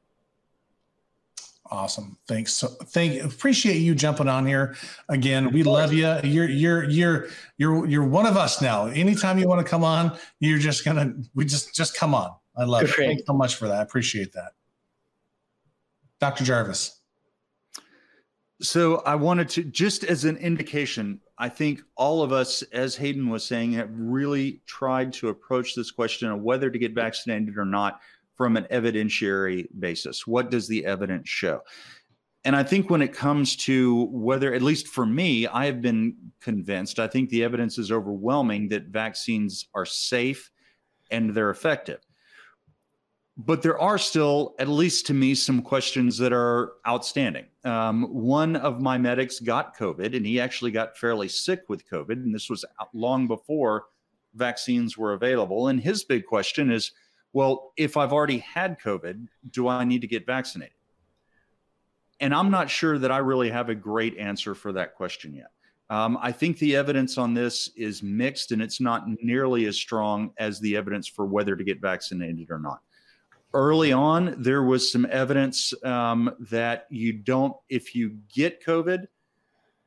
Awesome. 1.70 2.18
Thanks. 2.28 2.53
So 2.53 2.68
thank 2.68 3.22
appreciate 3.22 3.78
you 3.78 3.95
jumping 3.95 4.28
on 4.28 4.47
here 4.47 4.76
again. 5.09 5.53
We 5.53 5.62
love 5.62 5.91
you. 5.95 6.18
You're 6.22 6.49
you're 6.49 6.85
you're 6.85 7.28
you're 7.57 7.87
you're 7.87 8.07
one 8.07 8.26
of 8.26 8.37
us 8.37 8.61
now. 8.61 8.87
Anytime 8.87 9.39
you 9.39 9.49
want 9.49 9.64
to 9.64 9.70
come 9.70 9.83
on, 9.83 10.18
you're 10.39 10.59
just 10.59 10.85
gonna 10.85 11.14
we 11.35 11.47
just 11.47 11.74
just 11.74 11.97
come 11.97 12.14
on. 12.14 12.30
I 12.59 12.64
love 12.64 12.83
Great. 12.83 12.93
it. 12.93 13.07
Thanks 13.09 13.22
so 13.26 13.33
much 13.33 13.55
for 13.55 13.68
that. 13.68 13.78
I 13.78 13.83
appreciate 13.83 14.35
that. 14.35 14.53
Dr. 16.20 16.45
Jarvis. 16.45 17.02
So 18.63 18.99
I 18.99 19.17
wanted 19.17 19.49
to 19.51 19.65
just 19.65 20.05
as 20.05 20.25
an 20.25 20.37
indication, 20.37 21.21
I 21.37 21.49
think 21.49 21.83
all 21.97 22.23
of 22.23 22.31
us, 22.31 22.63
as 22.73 22.95
Hayden 22.95 23.29
was 23.29 23.45
saying, 23.45 23.73
have 23.73 23.91
really 23.93 24.63
tried 24.67 25.13
to 25.15 25.31
approach 25.31 25.75
this 25.75 25.91
question 25.91 26.31
of 26.31 26.43
whether 26.43 26.71
to 26.71 26.79
get 26.79 26.95
vaccinated 26.95 27.59
or 27.59 27.65
not 27.65 28.01
from 28.37 28.57
an 28.57 28.69
evidentiary 28.71 29.67
basis. 29.81 30.29
What 30.29 30.51
does 30.51 30.69
the 30.69 30.87
evidence 30.87 31.29
show? 31.29 31.63
And 32.45 32.55
I 32.55 32.63
think 32.63 32.89
when 32.89 33.03
it 33.03 33.13
comes 33.13 33.57
to 33.57 34.05
whether, 34.13 34.55
at 34.55 34.63
least 34.63 34.87
for 34.87 35.07
me, 35.07 35.49
I 35.49 35.67
have 35.67 35.81
been 35.81 36.15
convinced, 36.41 37.01
I 37.01 37.09
think 37.09 37.31
the 37.31 37.43
evidence 37.43 37.79
is 37.79 37.91
overwhelming 37.91 38.69
that 38.69 38.87
vaccines 38.87 39.67
are 39.75 39.87
safe 39.87 40.53
and 41.11 41.35
they're 41.35 41.51
effective 41.51 41.99
but 43.45 43.62
there 43.62 43.78
are 43.80 43.99
still, 43.99 44.55
at 44.59 44.68
least 44.68 45.07
to 45.07 45.14
me, 45.14 45.34
some 45.34 45.62
questions 45.62 46.18
that 46.18 46.32
are 46.32 46.74
outstanding. 46.86 47.47
Um, 47.64 48.05
one 48.05 48.57
of 48.57 48.80
my 48.80 48.99
medics 48.99 49.40
got 49.40 49.76
COVID, 49.76 50.14
and 50.16 50.24
he 50.24 50.38
actually 50.38 50.70
got 50.70 50.97
fairly 50.97 51.28
sick 51.28 51.62
with 51.68 51.88
COVID, 51.88 52.12
and 52.12 52.34
this 52.34 52.49
was 52.49 52.64
long 52.93 53.26
before 53.26 53.86
vaccines 54.34 54.97
were 54.97 55.14
available. 55.14 55.68
And 55.68 55.80
his 55.80 56.05
big 56.05 56.26
question 56.26 56.70
is, 56.70 56.93
well, 57.32 57.72
if 57.76 57.97
I've 57.97 58.12
already 58.12 58.38
had 58.38 58.78
COVID, 58.80 59.26
do 59.51 59.66
I 59.66 59.84
need 59.84 60.03
to 60.03 60.07
get 60.07 60.26
vaccinated? 60.26 60.74
And 62.20 62.34
I'm 62.34 62.51
not 62.51 62.70
sure 62.70 62.99
that 62.99 63.11
I 63.11 63.18
really 63.18 63.51
have 63.51 63.68
a 63.68 63.74
great 63.74 64.16
answer 64.18 64.55
for 64.55 64.72
that 64.72 64.95
question 64.95 65.34
yet. 65.34 65.51
Um, 65.90 66.18
I 66.22 66.30
think 66.30 66.59
the 66.59 66.76
evidence 66.76 67.18
on 67.18 67.34
this 67.34 67.70
is 67.76 68.03
mixed, 68.03 68.53
and 68.53 68.62
it's 68.62 68.80
not 68.80 69.05
nearly 69.22 69.66
as 69.66 69.76
strong 69.76 70.32
as 70.38 70.61
the 70.61 70.76
evidence 70.76 71.09
for 71.09 71.26
whether 71.26 71.57
to 71.57 71.64
get 71.64 71.80
vaccinated 71.80 72.51
or 72.51 72.59
not 72.59 72.80
early 73.55 73.93
on, 73.93 74.35
there 74.39 74.63
was 74.63 74.91
some 74.91 75.07
evidence 75.11 75.73
um, 75.85 76.35
that 76.51 76.87
you 76.91 77.13
don't, 77.13 77.55
if 77.69 77.95
you 77.95 78.19
get 78.35 78.65
COVID, 78.65 79.07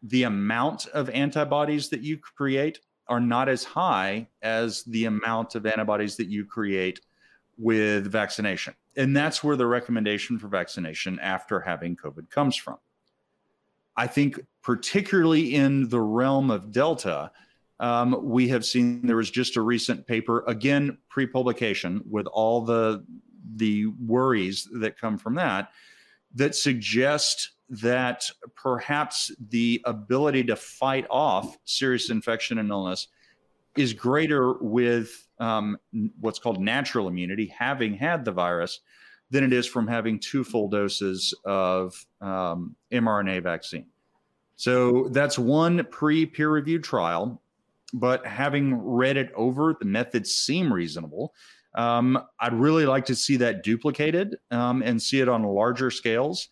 the 0.03 0.24
amount 0.24 0.88
of 0.88 1.09
antibodies 1.09 1.89
that 1.89 2.01
you 2.01 2.18
create 2.18 2.80
are 3.07 3.20
not 3.20 3.49
as 3.49 3.63
high 3.63 4.28
as 4.41 4.84
the 4.84 5.05
amount 5.05 5.55
of 5.55 5.66
antibodies 5.66 6.16
that 6.18 6.28
you 6.28 6.45
create 6.45 6.99
with 7.57 8.11
vaccination. 8.11 8.74
And 8.97 9.16
that's 9.16 9.43
where 9.43 9.55
the 9.55 9.68
recommendation 9.68 10.39
for 10.39 10.47
vaccination 10.47 11.20
after 11.20 11.59
having 11.59 11.95
COVID 11.95 12.30
comes 12.30 12.55
from. 12.55 12.78
I 13.97 14.07
think, 14.07 14.39
particularly 14.61 15.55
in 15.55 15.89
the 15.89 16.01
realm 16.01 16.51
of 16.51 16.72
Delta, 16.72 17.32
um, 17.80 18.18
we 18.22 18.47
have 18.49 18.66
seen 18.66 19.05
there 19.05 19.16
was 19.16 19.32
just 19.32 19.57
a 19.57 19.61
recent 19.61 20.05
paper, 20.07 20.43
again, 20.47 20.97
pre 21.09 21.26
publication, 21.26 22.03
with 22.09 22.28
all 22.28 22.61
the 22.61 23.05
the 23.55 23.87
worries 24.05 24.67
that 24.79 24.99
come 24.99 25.17
from 25.17 25.35
that 25.35 25.69
that 26.35 26.55
suggest 26.55 27.51
that 27.69 28.29
perhaps 28.55 29.31
the 29.49 29.81
ability 29.85 30.43
to 30.43 30.55
fight 30.55 31.05
off 31.09 31.57
serious 31.65 32.09
infection 32.09 32.57
and 32.57 32.69
illness 32.69 33.07
is 33.75 33.93
greater 33.93 34.53
with 34.61 35.27
um, 35.39 35.77
what's 36.19 36.39
called 36.39 36.61
natural 36.61 37.07
immunity, 37.07 37.47
having 37.47 37.93
had 37.93 38.23
the 38.23 38.31
virus, 38.31 38.81
than 39.31 39.43
it 39.43 39.51
is 39.51 39.65
from 39.65 39.87
having 39.87 40.19
two 40.19 40.43
full 40.43 40.69
doses 40.69 41.33
of 41.43 42.05
um, 42.21 42.75
mRNA 42.91 43.41
vaccine. 43.43 43.87
So 44.55 45.09
that's 45.09 45.37
one 45.37 45.83
pre 45.85 46.25
peer 46.25 46.49
reviewed 46.49 46.83
trial, 46.83 47.41
but 47.93 48.25
having 48.25 48.75
read 48.75 49.17
it 49.17 49.31
over, 49.35 49.75
the 49.77 49.85
methods 49.85 50.33
seem 50.33 50.71
reasonable. 50.71 51.33
Um, 51.76 52.21
I'd 52.39 52.53
really 52.53 52.86
like 52.86 53.05
to 53.05 53.15
see 53.15 53.38
that 53.38 53.63
duplicated 53.63 54.38
um, 54.49 54.82
and 54.82 55.01
see 55.01 55.19
it 55.19 55.30
on 55.30 55.43
larger 55.43 55.91
scales. 55.91 56.47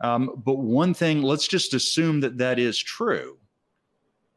Um, 0.00 0.30
but 0.44 0.58
one 0.58 0.94
thing, 0.94 1.22
let's 1.22 1.48
just 1.48 1.74
assume 1.74 2.20
that 2.20 2.38
that 2.38 2.58
is 2.58 2.78
true. 2.78 3.38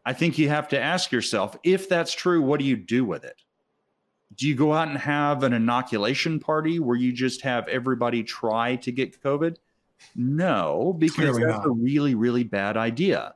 I 0.05 0.13
think 0.13 0.37
you 0.37 0.49
have 0.49 0.67
to 0.69 0.79
ask 0.79 1.11
yourself 1.11 1.55
if 1.63 1.87
that's 1.87 2.13
true, 2.13 2.41
what 2.41 2.59
do 2.59 2.65
you 2.65 2.75
do 2.77 3.05
with 3.05 3.23
it? 3.23 3.41
Do 4.35 4.47
you 4.47 4.55
go 4.55 4.73
out 4.73 4.87
and 4.87 4.97
have 4.97 5.43
an 5.43 5.53
inoculation 5.53 6.39
party 6.39 6.79
where 6.79 6.95
you 6.95 7.11
just 7.11 7.41
have 7.41 7.67
everybody 7.67 8.23
try 8.23 8.77
to 8.77 8.91
get 8.91 9.21
COVID? 9.21 9.57
No, 10.15 10.95
because 10.97 11.37
that's 11.37 11.57
not. 11.57 11.67
a 11.67 11.69
really, 11.69 12.15
really 12.15 12.43
bad 12.43 12.77
idea. 12.77 13.35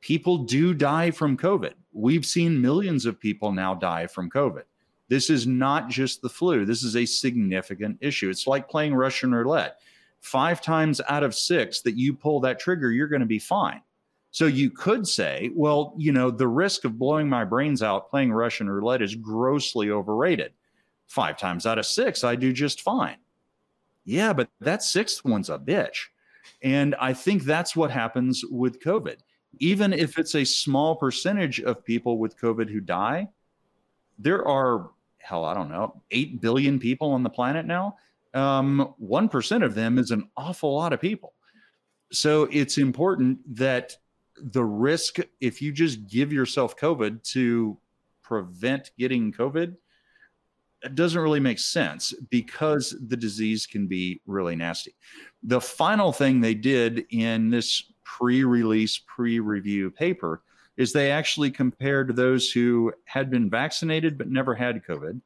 People 0.00 0.38
do 0.38 0.72
die 0.72 1.10
from 1.10 1.36
COVID. 1.36 1.74
We've 1.92 2.24
seen 2.24 2.60
millions 2.60 3.04
of 3.04 3.20
people 3.20 3.52
now 3.52 3.74
die 3.74 4.06
from 4.06 4.30
COVID. 4.30 4.62
This 5.10 5.28
is 5.28 5.44
not 5.44 5.88
just 5.88 6.22
the 6.22 6.28
flu. 6.28 6.64
This 6.64 6.84
is 6.84 6.94
a 6.94 7.04
significant 7.04 7.98
issue. 8.00 8.30
It's 8.30 8.46
like 8.46 8.68
playing 8.68 8.94
Russian 8.94 9.34
roulette. 9.34 9.80
Five 10.20 10.62
times 10.62 11.00
out 11.08 11.24
of 11.24 11.34
six 11.34 11.80
that 11.80 11.98
you 11.98 12.14
pull 12.14 12.38
that 12.40 12.60
trigger, 12.60 12.92
you're 12.92 13.08
going 13.08 13.20
to 13.20 13.26
be 13.26 13.40
fine. 13.40 13.82
So 14.30 14.46
you 14.46 14.70
could 14.70 15.08
say, 15.08 15.50
well, 15.52 15.94
you 15.98 16.12
know, 16.12 16.30
the 16.30 16.46
risk 16.46 16.84
of 16.84 16.96
blowing 16.96 17.28
my 17.28 17.44
brains 17.44 17.82
out 17.82 18.08
playing 18.08 18.32
Russian 18.32 18.70
roulette 18.70 19.02
is 19.02 19.16
grossly 19.16 19.90
overrated. 19.90 20.52
Five 21.08 21.36
times 21.36 21.66
out 21.66 21.80
of 21.80 21.86
six, 21.86 22.22
I 22.22 22.36
do 22.36 22.52
just 22.52 22.82
fine. 22.82 23.16
Yeah, 24.04 24.32
but 24.32 24.48
that 24.60 24.84
sixth 24.84 25.24
one's 25.24 25.50
a 25.50 25.58
bitch. 25.58 26.06
And 26.62 26.94
I 27.00 27.14
think 27.14 27.42
that's 27.42 27.74
what 27.74 27.90
happens 27.90 28.44
with 28.48 28.80
COVID. 28.80 29.16
Even 29.58 29.92
if 29.92 30.20
it's 30.20 30.36
a 30.36 30.44
small 30.44 30.94
percentage 30.94 31.60
of 31.60 31.84
people 31.84 32.18
with 32.18 32.38
COVID 32.38 32.70
who 32.70 32.80
die, 32.80 33.28
there 34.20 34.46
are 34.46 34.90
hell, 35.20 35.44
I 35.44 35.54
don't 35.54 35.70
know, 35.70 36.02
8 36.10 36.40
billion 36.40 36.78
people 36.78 37.12
on 37.12 37.22
the 37.22 37.30
planet 37.30 37.66
now. 37.66 37.96
Um, 38.34 38.94
1% 39.02 39.64
of 39.64 39.74
them 39.74 39.98
is 39.98 40.10
an 40.10 40.28
awful 40.36 40.74
lot 40.74 40.92
of 40.92 41.00
people. 41.00 41.34
So 42.12 42.44
it's 42.50 42.78
important 42.78 43.38
that 43.56 43.96
the 44.36 44.64
risk, 44.64 45.18
if 45.40 45.60
you 45.60 45.72
just 45.72 46.06
give 46.06 46.32
yourself 46.32 46.76
COVID 46.76 47.22
to 47.32 47.76
prevent 48.22 48.90
getting 48.98 49.32
COVID, 49.32 49.76
it 50.82 50.94
doesn't 50.94 51.20
really 51.20 51.40
make 51.40 51.58
sense 51.58 52.14
because 52.30 52.96
the 53.08 53.16
disease 53.16 53.66
can 53.66 53.86
be 53.86 54.20
really 54.26 54.56
nasty. 54.56 54.94
The 55.42 55.60
final 55.60 56.12
thing 56.12 56.40
they 56.40 56.54
did 56.54 57.04
in 57.10 57.50
this 57.50 57.92
pre 58.04 58.44
release, 58.44 58.98
pre 58.98 59.40
review 59.40 59.90
paper 59.90 60.42
is 60.80 60.94
they 60.94 61.10
actually 61.10 61.50
compared 61.50 62.16
those 62.16 62.50
who 62.50 62.90
had 63.04 63.30
been 63.30 63.50
vaccinated 63.50 64.16
but 64.16 64.30
never 64.30 64.54
had 64.54 64.82
COVID, 64.82 65.20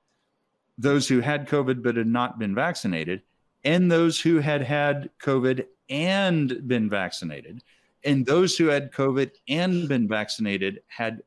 those 0.76 1.06
who 1.06 1.20
had 1.20 1.48
COVID 1.48 1.80
but 1.80 1.96
had 1.96 2.08
not 2.08 2.40
been 2.40 2.56
vaccinated, 2.56 3.22
and 3.62 3.88
those 3.88 4.20
who 4.20 4.40
had 4.40 4.62
had 4.62 5.10
COVID 5.22 5.64
and 5.88 6.66
been 6.66 6.90
vaccinated. 6.90 7.62
And 8.02 8.26
those 8.26 8.56
who 8.58 8.66
had 8.66 8.90
COVID 8.90 9.30
and 9.48 9.88
been 9.88 10.08
vaccinated 10.08 10.82
had 10.88 11.22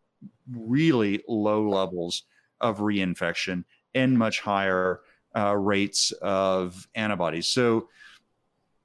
really 0.52 1.24
low 1.30 1.70
levels 1.70 2.24
of 2.60 2.80
reinfection 2.80 3.64
and 3.95 4.20
much 4.20 4.41
higher 4.41 4.99
uh, 5.38 5.56
rates 5.56 6.12
of 6.22 6.86
antibodies. 6.95 7.48
So, 7.48 7.88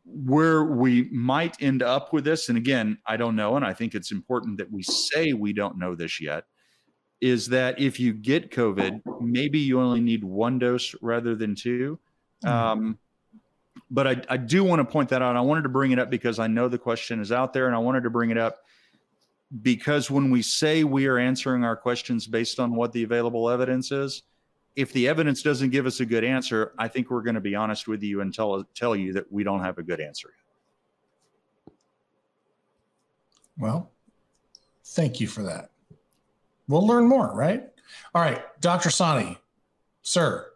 where 0.04 0.64
we 0.64 1.08
might 1.10 1.60
end 1.60 1.82
up 1.82 2.12
with 2.12 2.24
this, 2.24 2.48
and 2.48 2.58
again, 2.58 2.98
I 3.06 3.16
don't 3.16 3.36
know, 3.36 3.56
and 3.56 3.64
I 3.64 3.72
think 3.72 3.94
it's 3.94 4.12
important 4.12 4.58
that 4.58 4.70
we 4.70 4.82
say 4.82 5.32
we 5.32 5.52
don't 5.52 5.78
know 5.78 5.94
this 5.94 6.20
yet, 6.20 6.44
is 7.20 7.48
that 7.48 7.80
if 7.80 8.00
you 8.00 8.12
get 8.12 8.50
COVID, 8.50 9.00
maybe 9.20 9.58
you 9.58 9.80
only 9.80 10.00
need 10.00 10.24
one 10.24 10.58
dose 10.58 10.94
rather 11.00 11.34
than 11.34 11.54
2 11.54 11.98
mm-hmm. 12.44 12.48
um, 12.48 12.98
but 13.90 14.06
I, 14.06 14.22
I 14.30 14.36
do 14.38 14.64
want 14.64 14.80
to 14.80 14.90
point 14.90 15.10
that 15.10 15.20
out. 15.20 15.36
I 15.36 15.42
wanted 15.42 15.62
to 15.62 15.68
bring 15.68 15.92
it 15.92 15.98
up 15.98 16.08
because 16.08 16.38
I 16.38 16.46
know 16.46 16.66
the 16.66 16.78
question 16.78 17.20
is 17.20 17.30
out 17.30 17.52
there, 17.52 17.66
and 17.66 17.76
I 17.76 17.78
wanted 17.78 18.04
to 18.04 18.10
bring 18.10 18.30
it 18.30 18.38
up 18.38 18.62
because 19.60 20.10
when 20.10 20.30
we 20.30 20.40
say 20.40 20.82
we 20.82 21.06
are 21.06 21.18
answering 21.18 21.62
our 21.62 21.76
questions 21.76 22.26
based 22.26 22.58
on 22.58 22.74
what 22.74 22.92
the 22.92 23.02
available 23.02 23.50
evidence 23.50 23.92
is, 23.92 24.22
if 24.74 24.93
the 24.93 25.09
evidence 25.09 25.43
doesn't 25.43 25.70
give 25.70 25.86
us 25.86 26.01
a 26.01 26.07
good 26.07 26.24
answer, 26.24 26.73
I 26.78 26.89
think 26.89 27.11
we're 27.11 27.23
going 27.23 27.35
to 27.35 27.40
be 27.40 27.55
honest 27.55 27.86
with 27.86 28.03
you 28.03 28.20
and 28.20 28.32
tell 28.32 28.65
tell 28.74 28.97
you 28.97 29.12
that 29.15 29.31
we 29.31 29.44
don't 29.44 29.61
have 29.61 29.78
a 29.78 29.82
good 29.82 30.01
answer. 30.01 30.31
Well, 33.59 33.90
thank 34.85 35.20
you 35.20 35.27
for 35.27 35.43
that. 35.43 35.70
We'll 36.69 36.86
learn 36.86 37.07
more, 37.07 37.35
right? 37.35 37.69
All 38.15 38.23
right, 38.23 38.43
Dr. 38.61 38.89
Sahni, 38.89 39.36
sir. 40.01 40.51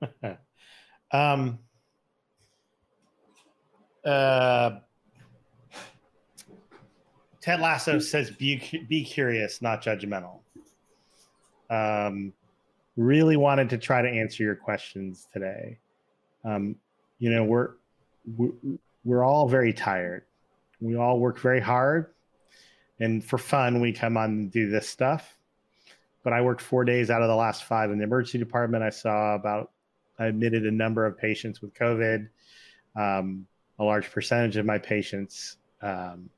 um, 1.12 1.58
uh, 4.04 4.78
Ted 7.42 7.60
Lasso 7.60 7.98
says, 7.98 8.30
"Be 8.30 8.86
be 8.88 9.04
curious, 9.04 9.60
not 9.60 9.82
judgmental." 9.82 10.40
Um, 11.68 12.32
really 12.98 13.36
wanted 13.36 13.70
to 13.70 13.78
try 13.78 14.02
to 14.02 14.08
answer 14.08 14.42
your 14.42 14.56
questions 14.56 15.28
today. 15.32 15.78
Um, 16.44 16.74
you 17.18 17.30
know, 17.30 17.44
we're, 17.44 17.70
we're 18.36 18.50
we're 19.04 19.24
all 19.24 19.48
very 19.48 19.72
tired. 19.72 20.24
We 20.80 20.96
all 20.96 21.18
work 21.18 21.38
very 21.38 21.60
hard, 21.60 22.06
and 23.00 23.24
for 23.24 23.38
fun, 23.38 23.80
we 23.80 23.92
come 23.92 24.16
on 24.16 24.30
and 24.30 24.52
do 24.52 24.68
this 24.68 24.88
stuff. 24.88 25.38
But 26.24 26.32
I 26.32 26.42
worked 26.42 26.60
four 26.60 26.84
days 26.84 27.08
out 27.08 27.22
of 27.22 27.28
the 27.28 27.34
last 27.34 27.64
five 27.64 27.90
in 27.90 27.98
the 27.98 28.04
emergency 28.04 28.38
department. 28.38 28.82
I 28.82 28.90
saw 28.90 29.34
about, 29.34 29.70
I 30.18 30.26
admitted 30.26 30.66
a 30.66 30.70
number 30.70 31.06
of 31.06 31.16
patients 31.16 31.62
with 31.62 31.72
COVID. 31.74 32.28
Um, 32.96 33.46
a 33.78 33.84
large 33.84 34.10
percentage 34.10 34.56
of 34.56 34.66
my 34.66 34.76
patients, 34.76 35.58
um, 35.82 36.28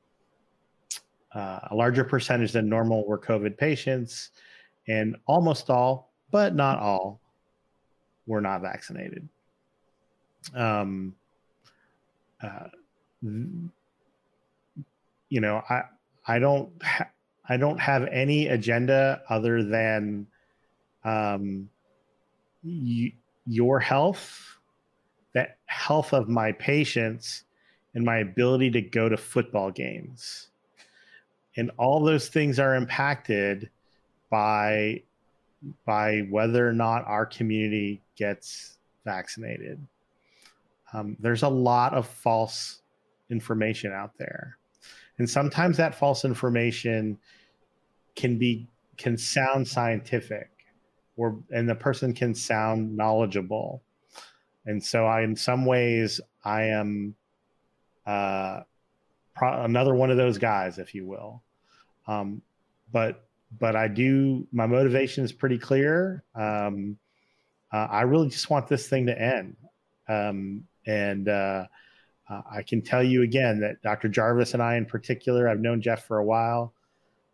uh, 1.35 1.61
a 1.71 1.75
larger 1.75 2.05
percentage 2.05 2.53
than 2.53 2.69
normal, 2.69 3.07
were 3.07 3.19
COVID 3.19 3.57
patients, 3.57 4.31
and 4.87 5.17
almost 5.27 5.71
all 5.71 6.10
but 6.31 6.55
not 6.55 6.79
all, 6.79 7.21
were 8.27 8.41
not 8.41 8.63
vaccinated. 8.63 9.29
Um, 10.55 11.15
uh, 12.43 12.69
you 13.23 13.71
know, 15.41 15.63
I 15.69 15.83
I 16.27 16.39
don't 16.39 16.71
ha- 16.83 17.11
I 17.49 17.57
don't 17.57 17.79
have 17.81 18.07
any 18.07 18.49
agenda 18.49 19.23
other 19.29 19.63
than 19.63 20.27
um, 21.05 21.69
y- 22.63 23.13
your 23.47 23.81
health, 23.81 24.59
the 25.35 25.49
health 25.67 26.13
of 26.13 26.29
my 26.29 26.53
patients, 26.53 27.45
and 27.95 28.05
my 28.05 28.19
ability 28.19 28.71
to 28.71 28.81
go 28.81 29.09
to 29.09 29.17
football 29.17 29.71
games. 29.71 30.49
And 31.57 31.71
all 31.77 32.01
those 32.01 32.29
things 32.29 32.59
are 32.59 32.77
impacted 32.77 33.71
by 34.31 35.03
by 35.85 36.21
whether 36.31 36.69
or 36.69 36.73
not 36.73 37.05
our 37.07 37.27
community 37.27 38.03
gets 38.17 38.79
vaccinated. 39.05 39.87
Um, 40.93 41.17
there's 41.21 41.43
a 41.43 41.49
lot 41.49 41.95
of 41.95 42.07
false 42.07 42.83
information 43.31 43.93
out 43.93 44.13
there. 44.19 44.57
And 45.19 45.29
sometimes 45.29 45.77
that 45.77 45.95
false 45.95 46.25
information 46.25 47.19
can 48.17 48.39
be 48.39 48.69
can 48.97 49.17
sound 49.17 49.67
scientific 49.67 50.51
or 51.17 51.39
and 51.51 51.69
the 51.69 51.75
person 51.75 52.13
can 52.13 52.35
sound 52.35 52.97
knowledgeable. 52.97 53.83
And 54.67 54.83
so 54.83 55.07
I 55.07 55.23
in 55.23 55.37
some 55.37 55.65
ways 55.67 56.21
I 56.45 56.65
am 56.65 57.15
uh, 58.07 58.61
pro- 59.35 59.65
another 59.65 59.95
one 59.95 60.11
of 60.11 60.17
those 60.17 60.39
guys, 60.39 60.79
if 60.79 60.95
you 60.95 61.07
will. 61.07 61.43
Um, 62.09 62.43
but 62.93 63.29
but 63.59 63.77
I 63.77 63.89
do. 63.89 64.47
My 64.53 64.67
motivation 64.67 65.25
is 65.25 65.33
pretty 65.33 65.59
clear. 65.59 66.25
Um, 66.35 66.99
uh, 67.73 67.89
I 67.91 68.03
really 68.03 68.29
just 68.29 68.51
want 68.51 68.69
this 68.69 68.89
thing 68.89 69.07
to 69.07 69.21
end, 69.21 69.57
um, 70.09 70.65
and 70.87 71.29
uh, 71.29 71.67
uh, 72.29 72.43
I 72.51 72.63
can 72.63 72.83
tell 72.83 73.03
you 73.03 73.23
again 73.23 73.61
that 73.61 73.83
Dr. 73.83 74.09
Jarvis 74.09 74.55
and 74.55 74.63
I, 74.63 74.77
in 74.77 74.87
particular, 74.87 75.49
I've 75.49 75.61
known 75.61 75.81
Jeff 75.81 76.07
for 76.07 76.19
a 76.19 76.25
while. 76.25 76.75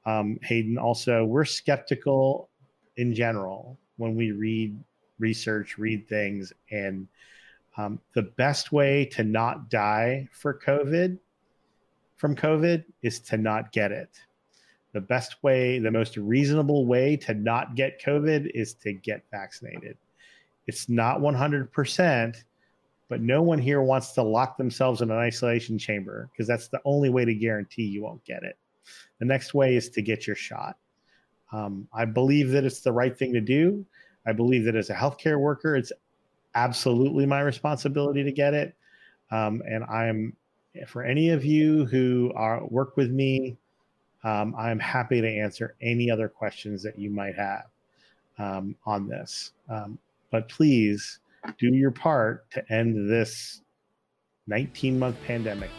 Um, 0.04 0.38
Hayden 0.42 0.78
also, 0.78 1.24
we're 1.24 1.44
skeptical 1.44 2.48
in 2.96 3.14
general 3.14 3.78
when 3.96 4.14
we 4.14 4.30
read 4.32 4.78
research, 5.18 5.78
read 5.78 6.08
things, 6.08 6.52
and 6.70 7.08
um, 7.76 8.00
the 8.14 8.22
best 8.22 8.72
way 8.72 9.04
to 9.06 9.24
not 9.24 9.68
die 9.68 10.28
for 10.32 10.58
COVID 10.58 11.18
from 12.16 12.34
COVID 12.34 12.84
is 13.02 13.20
to 13.20 13.36
not 13.36 13.72
get 13.72 13.92
it 13.92 14.08
the 14.96 15.00
best 15.02 15.36
way, 15.42 15.78
the 15.78 15.90
most 15.90 16.16
reasonable 16.16 16.86
way 16.86 17.18
to 17.18 17.34
not 17.34 17.74
get 17.74 18.00
COVID 18.00 18.50
is 18.54 18.72
to 18.72 18.94
get 18.94 19.22
vaccinated. 19.30 19.98
It's 20.66 20.88
not 20.88 21.20
100%, 21.20 22.36
but 23.10 23.20
no 23.20 23.42
one 23.42 23.58
here 23.58 23.82
wants 23.82 24.12
to 24.12 24.22
lock 24.22 24.56
themselves 24.56 25.02
in 25.02 25.10
an 25.10 25.18
isolation 25.18 25.78
chamber 25.78 26.30
because 26.32 26.48
that's 26.48 26.68
the 26.68 26.80
only 26.86 27.10
way 27.10 27.26
to 27.26 27.34
guarantee 27.34 27.82
you 27.82 28.02
won't 28.02 28.24
get 28.24 28.42
it. 28.42 28.56
The 29.18 29.26
next 29.26 29.52
way 29.52 29.76
is 29.76 29.90
to 29.90 30.00
get 30.00 30.26
your 30.26 30.34
shot. 30.34 30.78
Um, 31.52 31.86
I 31.92 32.06
believe 32.06 32.48
that 32.52 32.64
it's 32.64 32.80
the 32.80 32.92
right 32.92 33.16
thing 33.16 33.34
to 33.34 33.40
do. 33.42 33.84
I 34.26 34.32
believe 34.32 34.64
that 34.64 34.76
as 34.76 34.88
a 34.88 34.94
healthcare 34.94 35.38
worker, 35.38 35.76
it's 35.76 35.92
absolutely 36.54 37.26
my 37.26 37.40
responsibility 37.42 38.24
to 38.24 38.32
get 38.32 38.54
it. 38.54 38.74
Um, 39.30 39.62
and 39.66 39.84
I'm 39.84 40.34
for 40.86 41.02
any 41.02 41.28
of 41.28 41.44
you 41.44 41.84
who 41.84 42.32
are 42.34 42.64
work 42.66 42.96
with 42.96 43.10
me 43.10 43.58
um, 44.26 44.56
I'm 44.58 44.80
happy 44.80 45.20
to 45.20 45.28
answer 45.28 45.76
any 45.80 46.10
other 46.10 46.28
questions 46.28 46.82
that 46.82 46.98
you 46.98 47.10
might 47.10 47.36
have 47.36 47.66
um, 48.38 48.74
on 48.84 49.06
this. 49.06 49.52
Um, 49.68 49.98
but 50.32 50.48
please 50.48 51.20
do 51.58 51.68
your 51.68 51.92
part 51.92 52.50
to 52.50 52.72
end 52.72 53.08
this 53.08 53.62
19 54.48 54.98
month 54.98 55.16
pandemic. 55.24 55.70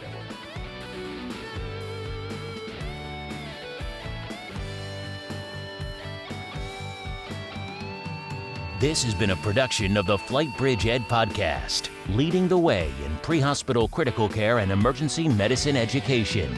This 8.80 9.04
has 9.04 9.12
been 9.12 9.30
a 9.30 9.36
production 9.36 9.96
of 9.98 10.06
the 10.06 10.16
FlightBridgeED 10.16 11.06
podcast, 11.08 11.90
leading 12.16 12.48
the 12.48 12.56
way 12.56 12.90
in 13.04 13.14
pre 13.18 13.40
hospital 13.40 13.88
critical 13.88 14.26
care 14.26 14.58
and 14.58 14.72
emergency 14.72 15.28
medicine 15.28 15.76
education. 15.76 16.56